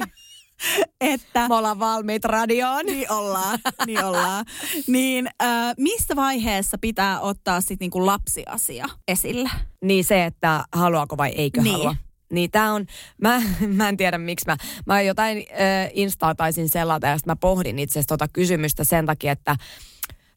että 1.00 1.48
Me 1.48 1.54
ollaan 1.54 1.78
valmiit 1.78 2.24
radioon. 2.24 2.86
niin 2.86 3.12
ollaan, 3.12 3.58
niin 3.86 4.04
ollaan. 4.04 4.44
Niin 4.86 5.28
äh, 5.42 5.74
missä 5.78 6.16
vaiheessa 6.16 6.78
pitää 6.78 7.20
ottaa 7.20 7.60
sitten 7.60 7.76
niinku 7.80 8.06
lapsiasia 8.06 8.86
esille? 9.08 9.50
Niin 9.84 10.04
se, 10.04 10.24
että 10.24 10.64
haluaako 10.74 11.16
vai 11.16 11.28
eikö 11.28 11.62
Niin. 11.62 11.72
halua. 11.76 11.96
Niin 12.32 12.50
tää 12.50 12.72
on, 12.72 12.86
mä, 13.22 13.42
mä 13.76 13.88
en 13.88 13.96
tiedä 13.96 14.18
miksi 14.18 14.46
mä, 14.46 14.56
mä 14.86 15.02
jotain 15.02 15.38
äh, 15.38 15.90
Instaa 15.94 16.34
taisin 16.34 16.68
selata 16.68 17.06
ja 17.06 17.18
mä 17.26 17.36
pohdin 17.36 17.78
itse 17.78 17.92
asiassa 17.92 18.08
tota 18.08 18.28
kysymystä 18.32 18.84
sen 18.84 19.06
takia, 19.06 19.32
että 19.32 19.50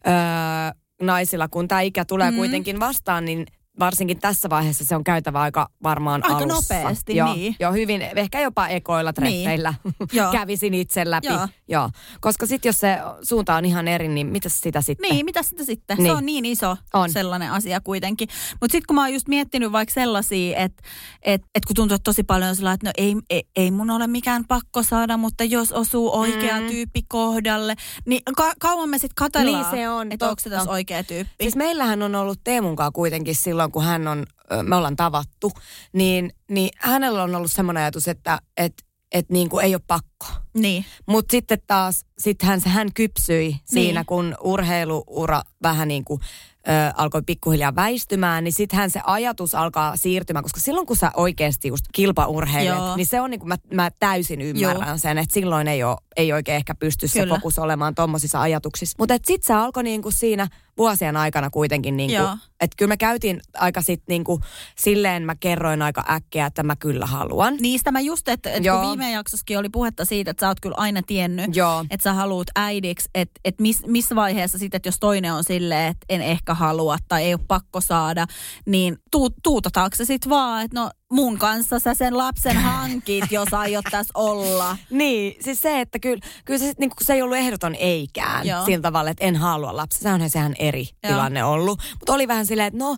äh, 0.08 0.74
naisilla 1.02 1.48
kun 1.48 1.68
tämä 1.68 1.82
ikä 1.82 2.06
tulee 2.06 2.32
mm. 2.32 2.38
kuitenkin 2.38 2.80
vastaan, 2.80 3.26
niin 3.26 3.46
varsinkin 3.86 4.20
tässä 4.20 4.50
vaiheessa 4.50 4.86
se 4.86 4.96
on 4.96 5.04
käytävä 5.04 5.42
aika 5.42 5.68
varmaan 5.84 6.24
Aika 6.24 6.36
alussa. 6.38 6.76
nopeasti, 6.76 7.16
joo, 7.16 7.34
niin. 7.34 7.56
Joo, 7.60 7.72
hyvin, 7.74 8.02
ehkä 8.02 8.40
jopa 8.40 8.68
ekoilla 8.68 9.14
treffeillä 9.14 9.74
Joo. 10.14 10.32
kävisin 10.32 10.74
itse 10.74 11.10
läpi. 11.10 11.28
Joo. 11.28 11.48
Joo. 11.68 11.90
Koska 12.22 12.46
sitten 12.46 12.70
jos 12.70 12.80
se 12.80 12.98
suunta 13.24 13.56
on 13.56 13.66
ihan 13.66 13.88
eri, 13.88 14.08
niin 14.08 14.28
mitä 14.28 14.50
sitä 14.50 14.82
sitten? 14.82 15.10
Niin, 15.10 15.26
mitä 15.26 15.44
sitä 15.44 15.66
sitten? 15.66 15.98
Se 15.98 16.04
Niin. 16.04 16.16
on 16.16 16.26
niin 16.26 16.46
iso 16.46 16.78
On. 16.94 17.10
sellainen 17.12 17.52
asia 17.52 17.82
kuitenkin. 17.82 18.28
Mutta 18.62 18.72
sitten 18.72 18.88
kun 18.88 18.96
mä 18.96 19.02
oon 19.02 19.14
just 19.14 19.28
miettinyt 19.28 19.72
vaikka 19.72 19.94
sellaisia, 19.94 20.58
että 20.58 20.84
et, 21.22 21.42
et 21.56 21.66
kun 21.66 21.76
tuntuu, 21.76 21.96
että 21.96 22.04
tosi 22.04 22.24
paljon 22.24 22.50
on 22.50 22.56
sellainen, 22.56 22.76
että 22.76 22.88
no 22.88 22.92
ei, 22.98 23.16
ei, 23.30 23.44
ei 23.56 23.72
mun 23.72 23.90
ole 23.90 24.08
mikään 24.08 24.46
pakko 24.48 24.84
saada, 24.84 25.18
mutta 25.18 25.44
jos 25.44 25.72
osuu 25.72 26.20
oikea 26.20 26.60
Mm. 26.62 26.68
tyyppi 26.68 27.02
kohdalle, 27.08 27.76
niin 28.06 28.22
ka- 28.38 28.54
kauan 28.60 28.90
me 28.90 28.98
sitten 28.98 29.16
katsellaan, 29.16 29.62
Niin 29.72 29.72
se 29.82 29.90
on, 29.90 30.12
että 30.12 30.30
onko 30.30 30.40
se 30.40 30.50
tässä 30.50 30.72
oikea 30.72 31.04
tyyppi. 31.04 31.32
Siis 31.42 31.56
meillähän 31.56 32.04
on 32.04 32.16
ollut 32.16 32.40
Teemunkaan 32.44 32.94
kuitenkin 32.94 33.36
silloin, 33.36 33.71
kun 33.72 33.84
hän 33.84 34.08
on, 34.08 34.26
me 34.64 34.76
ollaan 34.76 34.96
tavattu, 34.96 35.52
niin, 35.94 36.32
niin 36.50 36.70
hänellä 36.78 37.24
on 37.24 37.36
ollut 37.36 37.52
semmoinen 37.52 37.84
ajatus, 37.84 38.08
että 38.08 38.40
et, 38.58 38.74
et 39.12 39.30
niin 39.30 39.50
kuin 39.50 39.66
ei 39.66 39.76
ole 39.76 39.82
pakko. 39.88 40.28
Niin, 40.54 40.86
Mutta 41.08 41.32
sitten 41.32 41.62
taas, 41.68 42.06
sit 42.20 42.42
hän, 42.44 42.62
hän 42.66 42.94
kypsyi 42.94 43.56
siinä, 43.66 44.00
Niin. 44.00 44.06
kun 44.06 44.36
urheiluura 44.44 45.42
vähän 45.64 45.88
niin 45.88 46.06
kuin 46.06 46.22
ö, 46.68 46.72
alkoi 46.98 47.22
pikkuhiljaa 47.26 47.76
väistymään, 47.76 48.44
niin 48.44 48.54
sittenhän 48.54 48.90
se 48.90 49.02
ajatus 49.04 49.56
alkaa 49.56 49.98
siirtymään, 49.98 50.44
koska 50.44 50.60
silloin 50.60 50.88
kun 50.88 50.96
sä 50.96 51.12
oikeasti 51.16 51.68
just 51.68 51.86
kilpaurheilet, 51.94 52.78
Joo. 52.78 52.96
niin 52.96 53.08
se 53.08 53.22
on 53.22 53.30
niin 53.32 53.40
kuin 53.40 53.48
mä, 53.48 53.58
mä 53.74 53.90
täysin 54.00 54.42
ymmärrän 54.42 54.88
Joo. 54.88 54.98
sen, 54.98 55.18
että 55.18 55.34
silloin 55.34 55.68
ei, 55.68 55.84
ole, 55.84 55.98
ei 56.18 56.34
oikein 56.34 56.56
ehkä 56.56 56.76
pysty 56.76 57.08
se 57.08 57.20
Kyllä. 57.20 57.36
fokus 57.36 57.60
olemaan 57.60 57.96
tommosissa 57.96 58.42
ajatuksissa. 58.42 58.96
Mutta 59.00 59.14
sitten 59.14 59.48
se 59.48 59.54
alkoi 59.54 59.84
niin 59.84 60.02
kuin 60.02 60.14
siinä 60.14 60.48
vuosien 60.78 61.18
aikana 61.18 61.50
kuitenkin, 61.50 61.98
niin 61.98 62.10
Joo. 62.10 62.28
kuin, 62.28 62.40
että 62.62 62.76
kyllä 62.78 62.90
me 62.90 62.98
käytiin 62.98 63.42
aika 63.58 63.82
sitten 63.82 64.06
niin 64.08 64.24
kuin, 64.24 64.42
silleen 64.78 65.24
mä 65.24 65.36
kerroin 65.36 65.82
aika 65.82 66.04
äkkiä, 66.10 66.46
että 66.46 66.64
mä 66.64 66.76
kyllä 66.76 67.06
haluan. 67.06 67.58
niistä 67.62 67.92
mä 67.92 68.00
just, 68.00 68.28
että 68.28 68.52
et 68.52 68.64
kun 68.64 68.90
viime 68.90 69.12
jaksossakin 69.12 69.58
oli 69.60 69.70
puhetta 69.70 70.06
siitä, 70.06 70.32
että 70.32 70.42
sä 70.46 70.48
oot 70.48 70.60
kyllä 70.60 70.76
aina 70.78 71.02
tiennyt, 71.08 71.56
Joo. 71.56 71.86
että 71.90 72.04
sä 72.04 72.14
haluat 72.14 72.48
äidiksi, 72.56 73.10
että 73.16 73.40
et 73.46 73.60
miss, 73.60 73.84
missä 73.88 74.16
vaiheessa 74.16 74.58
sitten, 74.58 74.78
että 74.78 74.88
jos 74.88 75.00
toinen 75.00 75.34
on 75.34 75.44
silleen, 75.44 75.88
että 75.92 76.06
en 76.10 76.22
ehkä 76.22 76.54
halua 76.54 76.98
tai 77.08 77.24
ei 77.24 77.34
ole 77.34 77.42
pakko 77.48 77.82
saada, 77.82 78.26
niin 78.66 78.98
tuu, 79.12 79.30
tuutataanko 79.44 79.96
se 79.96 80.06
sitten 80.06 80.30
vaan, 80.30 80.62
että 80.62 80.80
no 80.80 80.92
mun 81.12 81.38
kanssa 81.38 81.80
sä 81.80 81.94
sen 81.94 82.18
lapsen 82.18 82.58
hankit, 82.58 83.32
jos 83.32 83.54
aiot 83.54 83.86
tässä 83.92 84.12
olla. 84.14 84.78
Niin, 84.90 85.36
siis 85.44 85.60
se, 85.62 85.82
että 85.82 86.00
kyllä, 86.00 86.26
kyllä 86.46 86.60
se, 86.60 86.74
niin 86.78 86.92
se 87.02 87.14
ei 87.14 87.22
ollut 87.22 87.38
ehdoton 87.38 87.76
eikään 87.76 88.48
Joo. 88.48 88.66
Sillä 88.66 88.82
tavalla, 88.82 89.10
että 89.10 89.26
en 89.26 89.36
halua 89.36 89.76
lapsia. 89.76 90.02
Se 90.02 90.14
onhan 90.14 90.30
sehän 90.30 90.56
eri 90.60 90.88
Joo. 91.04 91.14
Tilanne 91.14 91.44
ollut. 91.44 91.80
Mutta 92.00 92.14
oli 92.14 92.28
vähän 92.28 92.46
silleen, 92.46 92.68
että 92.68 92.78
no, 92.78 92.98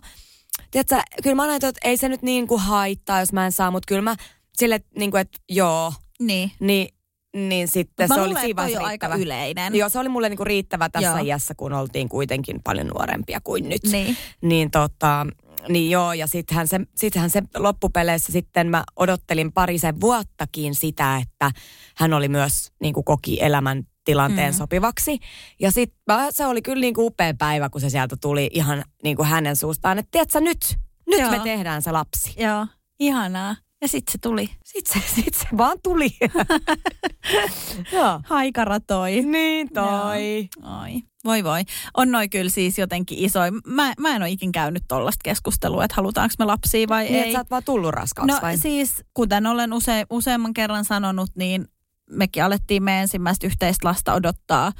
tiedätkö, 0.70 0.96
kyllä 1.22 1.36
mä 1.36 1.42
ajattelin, 1.42 1.70
että 1.70 1.88
ei 1.88 1.96
se 1.96 2.08
nyt 2.08 2.22
niin 2.22 2.46
kuin 2.46 2.60
haittaa, 2.60 3.20
jos 3.20 3.32
mä 3.32 3.44
en 3.44 3.52
saa, 3.52 3.70
mutta 3.70 3.86
kyllä 3.86 4.02
mä 4.02 4.16
että, 4.60 4.88
niin 4.98 5.10
kuin, 5.10 5.20
että 5.20 5.38
joo, 5.48 5.92
Niin. 6.20 6.52
niin, 6.60 6.88
niin 7.36 7.68
sitten 7.68 8.08
se 8.08 8.14
luulen, 8.14 8.30
oli 8.30 8.40
siinä 8.40 8.56
vaiheessa 8.56 8.80
on 8.80 8.86
aika 8.86 9.14
yleinen. 9.16 9.74
Joo, 9.74 9.88
se 9.88 9.98
oli 9.98 10.08
mulle 10.08 10.28
niinku 10.28 10.44
riittävä 10.44 10.88
tässä 10.88 11.08
joo. 11.08 11.24
iässä, 11.24 11.54
kun 11.54 11.72
oltiin 11.72 12.08
kuitenkin 12.08 12.60
paljon 12.64 12.86
nuorempia 12.86 13.40
kuin 13.44 13.68
nyt. 13.68 13.82
Niin. 13.82 14.16
Niin 14.40 14.70
tota, 14.70 15.26
niin 15.68 15.90
joo, 15.90 16.12
ja 16.12 16.26
sittenhän 16.26 16.68
se, 16.68 16.80
sittenhän 16.96 17.30
se 17.30 17.42
loppupeleissä 17.56 18.32
sitten 18.32 18.70
mä 18.70 18.84
odottelin 18.96 19.52
parisen 19.52 20.00
vuottakin 20.00 20.74
sitä, 20.74 21.16
että 21.16 21.50
hän 21.96 22.12
oli 22.12 22.28
myös 22.28 22.72
niin 22.80 22.94
kuin 22.94 23.04
koki 23.04 23.38
elämän 23.42 23.82
tilanteen 24.04 24.52
Mm. 24.54 24.56
sopivaksi. 24.58 25.18
Ja 25.60 25.70
sitten 25.70 26.04
se 26.30 26.46
oli 26.46 26.62
kyllä 26.62 26.80
niin 26.80 26.94
kuin 26.94 27.06
upea 27.06 27.34
päivä, 27.38 27.68
kun 27.70 27.80
se 27.80 27.90
sieltä 27.90 28.16
tuli 28.20 28.50
ihan 28.52 28.84
niin 29.02 29.16
kuin 29.16 29.28
hänen 29.28 29.56
suustaan, 29.56 29.98
että 29.98 30.08
tiedätkö 30.10 30.40
nyt, 30.40 30.76
nyt 31.06 31.20
Joo. 31.20 31.30
me 31.30 31.38
tehdään 31.38 31.82
se 31.82 31.92
lapsi. 31.92 32.34
Joo, 32.42 32.66
ihanaa. 33.00 33.56
Ja 33.84 33.88
sitten 33.88 34.12
se 34.12 34.18
tuli. 34.18 34.50
Sitten 34.64 35.02
se, 35.02 35.08
sit 35.22 35.34
se 35.34 35.46
vaan 35.58 35.78
tuli. 35.82 36.08
joo. 37.92 38.20
Haikara 38.24 38.80
toi. 38.80 39.22
Niin 39.22 39.68
toi. 39.74 40.48
Ai, 40.62 41.02
voi 41.24 41.44
voi. 41.44 41.60
On 41.96 42.10
noi 42.12 42.28
kyllä 42.28 42.50
siis 42.50 42.78
jotenkin 42.78 43.18
isoja. 43.18 43.52
Mä, 43.66 43.92
mä 43.98 44.16
en 44.16 44.22
ole 44.22 44.30
ikin 44.30 44.52
käynyt 44.52 44.82
tollasta 44.88 45.20
keskustelua, 45.24 45.84
että 45.84 45.94
halutaanko 45.96 46.34
me 46.38 46.44
lapsia 46.44 46.88
vai 46.88 47.04
Niin, 47.04 47.14
ei. 47.14 47.20
että 47.20 47.32
sä 47.32 47.38
oot 47.38 47.50
vaan 47.50 47.64
tullut 47.64 47.90
raskaaksi 47.94 48.32
No 48.34 48.38
vai? 48.42 48.56
siis, 48.58 49.04
kuten 49.14 49.46
olen 49.46 49.72
use, 49.72 50.06
useamman 50.10 50.54
kerran 50.54 50.84
sanonut, 50.84 51.30
niin 51.36 51.68
mekin 52.10 52.44
alettiin 52.44 52.82
meidän 52.82 53.02
ensimmäistä 53.02 53.46
yhteistä 53.46 53.88
lasta 53.88 54.14
odottaa 54.14 54.72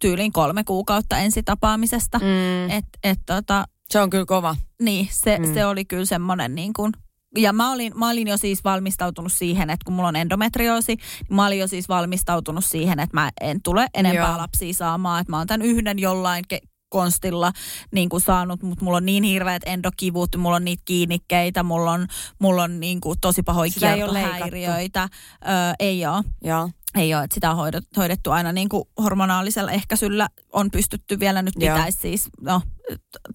tyyliin 0.00 0.32
kolme 0.32 0.64
kuukautta 0.64 1.18
ensitapaamisesta. 1.18 2.18
Mm. 2.18 2.70
Et, 2.70 2.84
et 3.04 3.18
tota, 3.26 3.64
se 3.90 4.00
on 4.00 4.10
kyllä 4.10 4.26
kova. 4.26 4.56
niin, 4.82 5.08
se. 5.10 5.38
Mm. 5.38 5.54
se 5.54 5.66
oli 5.66 5.84
kyllä 5.84 6.04
semmoinen 6.04 6.54
niin 6.54 6.72
kuin, 6.72 6.92
ja 7.36 7.52
mä 7.52 7.72
olin, 7.72 7.92
mä 7.98 8.10
olin 8.10 8.28
jo 8.28 8.36
siis 8.36 8.64
valmistautunut 8.64 9.32
siihen, 9.32 9.70
että 9.70 9.84
kun 9.84 9.94
mulla 9.94 10.08
on 10.08 10.16
endometrioosi, 10.16 10.96
niin 11.28 11.36
mä 11.36 11.46
olin 11.46 11.58
jo 11.58 11.66
siis 11.66 11.88
valmistautunut 11.88 12.64
siihen, 12.64 13.00
että 13.00 13.16
mä 13.16 13.30
en 13.40 13.62
tule 13.62 13.86
enempää 13.94 14.28
Joo. 14.28 14.38
lapsia 14.38 14.74
saamaan. 14.74 15.20
Että 15.20 15.30
mä 15.30 15.38
oon 15.38 15.46
tämän 15.46 15.66
yhden 15.66 15.98
jollain 15.98 16.44
ke- 16.54 16.68
konstilla 16.88 17.52
niin 17.92 18.08
kuin 18.08 18.20
saanut, 18.20 18.62
mutta 18.62 18.84
mulla 18.84 18.96
on 18.96 19.06
niin 19.06 19.24
hirveät 19.24 19.62
endokivut, 19.66 20.36
mulla 20.36 20.56
on 20.56 20.64
niitä 20.64 20.82
kiinnikkeitä, 20.84 21.62
mulla 21.62 21.92
on, 21.92 22.06
mulla 22.38 22.62
on 22.62 22.80
niin 22.80 23.00
kuin 23.00 23.20
tosi 23.20 23.42
pahoja 23.42 23.70
Sitä 23.70 23.94
ei 23.94 24.02
ole 24.02 24.18
kiertohäiriöitä. 24.18 25.08
Öö, 25.48 25.52
ei 25.78 26.06
ole. 26.06 26.24
Joo. 26.44 26.70
Ei 26.94 27.14
ole, 27.14 27.24
että 27.24 27.34
sitä 27.34 27.50
on 27.50 27.56
hoidettu, 27.56 28.00
hoidettu 28.00 28.30
aina 28.30 28.52
niin 28.52 28.68
kuin 28.68 28.84
hormonaalisella 29.02 29.70
ehkäisyllä 29.70 30.28
on 30.52 30.70
pystytty 30.70 31.20
vielä 31.20 31.42
nyt 31.42 31.54
pitäisi 31.58 31.98
siis, 31.98 32.28
no 32.40 32.62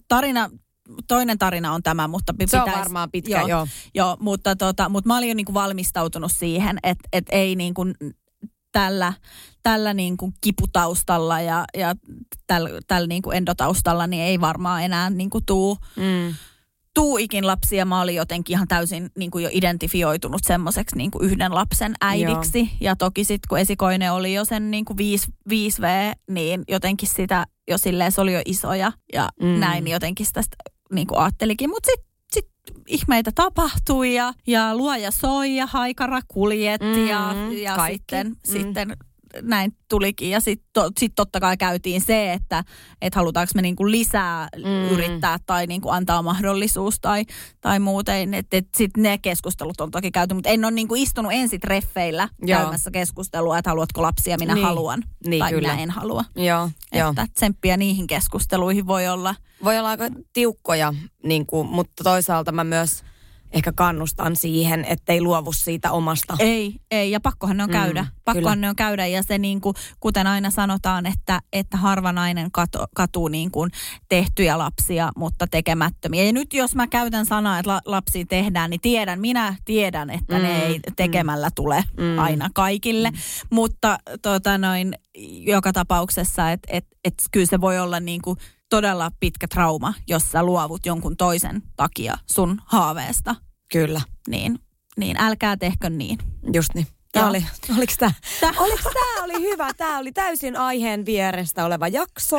tarina, 0.08 0.50
toinen 1.08 1.38
tarina 1.38 1.72
on 1.72 1.82
tämä, 1.82 2.08
mutta 2.08 2.34
pi- 2.38 2.46
Se 2.46 2.56
on 2.56 2.62
pitäisi, 2.64 2.78
varmaan 2.80 3.10
pitkä, 3.10 3.30
joo. 3.40 3.48
joo. 3.48 3.66
Joo, 3.94 4.16
mutta, 4.20 4.56
tota, 4.56 4.88
mutta 4.88 5.08
mä 5.08 5.16
olin 5.18 5.28
jo 5.28 5.34
niin 5.34 5.46
kuin 5.46 5.54
valmistautunut 5.54 6.32
siihen, 6.32 6.78
että 6.82 7.08
et 7.12 7.24
ei 7.32 7.56
niin 7.56 7.74
kuin 7.74 7.94
tällä, 8.72 9.12
tällä 9.62 9.94
niin 9.94 10.16
kuin 10.16 10.34
kiputaustalla 10.40 11.40
ja, 11.40 11.64
ja 11.76 11.94
tällä, 12.46 12.70
tällä 12.86 13.06
niin 13.06 13.22
kuin 13.22 13.36
endotaustalla 13.36 14.06
niin 14.06 14.22
ei 14.22 14.40
varmaan 14.40 14.82
enää 14.82 15.10
niin 15.10 15.30
kuin 15.30 15.44
tuu, 15.46 15.78
Mm. 15.96 16.34
tuu 16.94 17.18
ikin 17.18 17.46
lapsia. 17.46 17.84
Mä 17.84 18.00
olin 18.00 18.14
jotenkin 18.14 18.54
ihan 18.54 18.68
täysin 18.68 19.10
niin 19.18 19.30
kuin 19.30 19.44
jo 19.44 19.50
identifioitunut 19.52 20.40
semmoiseksi 20.44 20.96
niin 20.96 21.10
kuin 21.10 21.24
yhden 21.24 21.54
lapsen 21.54 21.94
äidiksi. 22.00 22.58
Joo. 22.58 22.68
Ja 22.80 22.96
toki 22.96 23.24
sitten 23.24 23.48
kun 23.48 23.58
esikoinen 23.58 24.12
oli 24.12 24.34
jo 24.34 24.44
sen 24.44 24.70
niin 24.70 24.84
kuin 24.84 24.96
5, 24.96 25.26
5V, 25.50 26.14
niin 26.30 26.64
jotenkin 26.68 27.08
sitä 27.08 27.46
jo 27.68 27.78
silleen, 27.78 28.12
se 28.12 28.20
oli 28.20 28.32
jo 28.34 28.42
iso 28.44 28.74
ja. 28.74 28.92
Mm. 29.42 29.46
näin 29.60 29.84
niin 29.84 29.92
jotenkin 29.92 30.26
sitä 30.26 30.42
niin 30.92 31.06
kuin 31.06 31.18
ajattelikin. 31.20 31.70
Mutta 31.70 31.86
sitten 31.90 32.12
sit 32.32 32.48
ihmeitä 32.86 33.30
tapahtui 33.34 34.14
ja, 34.14 34.32
ja 34.46 34.76
luoja 34.76 35.10
soi 35.10 35.56
ja 35.56 35.66
haikara 35.66 36.20
kuljetti 36.28 36.86
Mm, 36.86 37.06
ja, 37.06 37.34
ja 37.62 37.76
kaikki. 37.76 37.98
sitten, 37.98 38.26
Mm. 38.26 38.36
sitten 38.44 38.96
näin 39.42 39.76
tulikin. 39.88 40.30
Ja 40.30 40.40
sitten 40.40 40.68
to, 40.72 40.90
sit 41.00 41.12
totta 41.16 41.40
kai 41.40 41.56
käytiin 41.56 42.00
se, 42.00 42.32
että 42.32 42.64
et 43.02 43.14
halutaanko 43.14 43.50
me 43.54 43.62
niinku 43.62 43.90
lisää 43.90 44.48
mm. 44.56 44.94
Yrittää 44.94 45.38
tai 45.46 45.66
niinku 45.66 45.88
antaa 45.88 46.22
mahdollisuus 46.22 47.00
tai, 47.00 47.24
tai 47.60 47.78
muuten. 47.78 48.34
Että 48.34 48.56
et 48.56 48.68
sitten 48.76 49.02
ne 49.02 49.18
keskustelut 49.18 49.80
on 49.80 49.90
toki 49.90 50.10
käyty, 50.10 50.34
mutta 50.34 50.48
en 50.50 50.64
ole 50.64 50.72
niinku 50.72 50.94
istunut 50.94 51.32
ensitreffeillä 51.34 52.28
Joo. 52.42 52.60
käymässä 52.60 52.90
keskustelua, 52.90 53.58
että 53.58 53.70
haluatko 53.70 54.02
lapsia, 54.02 54.36
minä 54.38 54.54
Niin. 54.54 54.64
haluan. 54.66 55.02
Niin, 55.26 55.40
tai 55.40 55.50
kyllä. 55.52 55.68
minä 55.68 55.82
en 55.82 55.90
halua. 55.90 56.24
Joo, 56.36 56.70
joo. 56.92 57.10
Että 57.10 57.26
tsemppiä 57.34 57.76
niihin 57.76 58.06
keskusteluihin 58.06 58.86
voi 58.86 59.08
olla. 59.08 59.34
Voi 59.64 59.78
olla 59.78 59.88
aika 59.88 60.04
tiukkoja, 60.32 60.94
niin 61.24 61.46
kuin, 61.46 61.68
mutta 61.68 62.04
toisaalta 62.04 62.52
mä 62.52 62.64
myös 62.64 63.04
ehkä 63.52 63.72
kannustan 63.72 64.36
siihen, 64.36 64.84
ettei 64.88 65.20
luovu 65.20 65.52
siitä 65.52 65.92
omasta. 65.92 66.36
Ei, 66.38 66.74
ei, 66.90 67.10
ja 67.10 67.20
pakkohan 67.20 67.56
ne 67.56 67.62
on 67.62 67.68
Mm, 67.68 67.72
käydä. 67.72 68.06
Pakkohan 68.24 68.42
kyllä. 68.42 68.56
ne 68.56 68.68
on 68.68 68.76
käydä, 68.76 69.06
ja 69.06 69.22
se 69.22 69.38
niin 69.38 69.60
kuin, 69.60 69.74
kuten 70.00 70.26
aina 70.26 70.50
sanotaan, 70.50 71.06
että, 71.06 71.40
että 71.52 71.76
harva 71.76 72.12
nainen 72.12 72.52
kato, 72.52 72.86
katuu 72.94 73.28
niin 73.28 73.50
kuin 73.50 73.70
tehtyjä 74.08 74.58
lapsia, 74.58 75.10
mutta 75.16 75.46
tekemättömiä. 75.46 76.24
Ja 76.24 76.32
nyt 76.32 76.54
jos 76.54 76.74
mä 76.74 76.86
käytän 76.86 77.26
sanaa, 77.26 77.58
että 77.58 77.70
la, 77.70 77.80
lapsia 77.84 78.24
tehdään, 78.28 78.70
niin 78.70 78.80
tiedän, 78.80 79.20
minä 79.20 79.56
tiedän, 79.64 80.10
että 80.10 80.36
mm, 80.36 80.42
ne 80.42 80.52
Mm, 80.52 80.60
ei 80.66 80.80
tekemällä 80.96 81.48
mm, 81.48 81.52
tule 81.54 81.84
mm. 81.96 82.18
aina 82.18 82.48
kaikille. 82.54 83.10
Mm. 83.10 83.16
Mutta 83.50 83.98
tota 84.22 84.58
noin, 84.58 84.94
joka 85.38 85.72
tapauksessa, 85.72 86.50
että 86.50 86.68
et, 86.72 86.86
et, 87.04 87.14
kyllä 87.32 87.46
se 87.46 87.60
voi 87.60 87.78
olla 87.78 88.00
niin 88.00 88.22
kuin 88.22 88.36
todella 88.72 89.10
pitkä 89.20 89.48
trauma, 89.48 89.94
jos 90.08 90.22
sä 90.32 90.42
luovut 90.42 90.86
jonkun 90.86 91.16
toisen 91.16 91.62
takia 91.76 92.18
sun 92.30 92.60
haaveesta. 92.66 93.34
Kyllä, 93.72 94.00
Niin, 94.28 94.58
niin 94.96 95.16
älkää 95.20 95.56
tehkö 95.56 95.90
niin. 95.90 96.18
just 96.52 96.74
niin. 96.74 96.86
Joo. 97.16 97.28
oli, 97.28 97.44
oliks 97.78 97.98
tää, 97.98 98.12
Tää- 98.40 98.52
oliks 98.58 98.82
tää 98.82 99.24
oli 99.24 99.40
hyvä? 99.42 99.74
Tää 99.76 99.98
oli 99.98 100.12
täysin 100.12 100.56
aiheen 100.56 101.06
vierestä 101.06 101.64
oleva 101.64 101.88
jakso. 101.88 102.36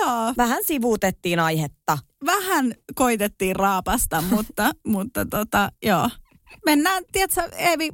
Joo, 0.00 0.34
Vähän 0.36 0.64
sivuutettiin 0.64 1.40
aihetta. 1.40 1.98
vähän 2.26 2.74
koitettiin 2.94 3.56
raapasta, 3.56 4.22
mutta, 4.22 4.70
mutta 4.86 5.24
tota, 5.26 5.68
joo. 5.84 6.10
Mennään, 6.66 7.02
tiedätkö, 7.12 7.42
Eevi, 7.56 7.90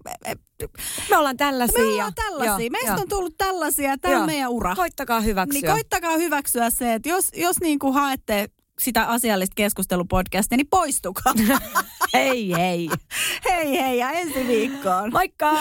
Me 1.10 1.16
ollaan 1.16 1.36
tällaisia. 1.36 1.82
me 1.82 1.88
ollaan 1.88 2.14
tällaisia. 2.14 2.64
Joo, 2.64 2.70
Meistä 2.70 2.90
joo. 2.90 3.00
on 3.00 3.08
tullut 3.08 3.34
tällaisia, 3.38 3.98
tämä 3.98 4.20
on 4.20 4.26
meidän 4.26 4.50
ura. 4.50 4.76
Koittakaa 4.76 5.20
hyväksyä. 5.20 5.60
Niin 5.60 5.72
koittakaa 5.72 6.16
hyväksyä 6.16 6.70
se, 6.70 6.94
että 6.94 7.08
jos, 7.08 7.30
jos 7.36 7.60
niin 7.60 7.78
kuin 7.78 7.94
haette 7.94 8.48
sitä 8.80 9.04
asiallista 9.04 9.54
keskustelupodcastia, 9.54 10.56
niin 10.56 10.68
poistukaa. 10.70 11.34
hei 12.14 12.52
hei. 12.52 12.88
hei 13.50 13.78
hei 13.78 13.98
ja 13.98 14.10
ensi 14.10 14.48
viikkoon. 14.48 15.12
Moikka! 15.12 15.52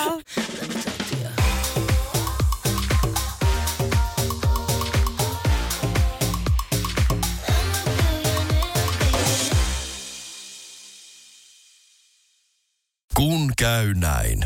Kun 13.20 13.52
käy 13.58 13.94
näin. 13.94 14.46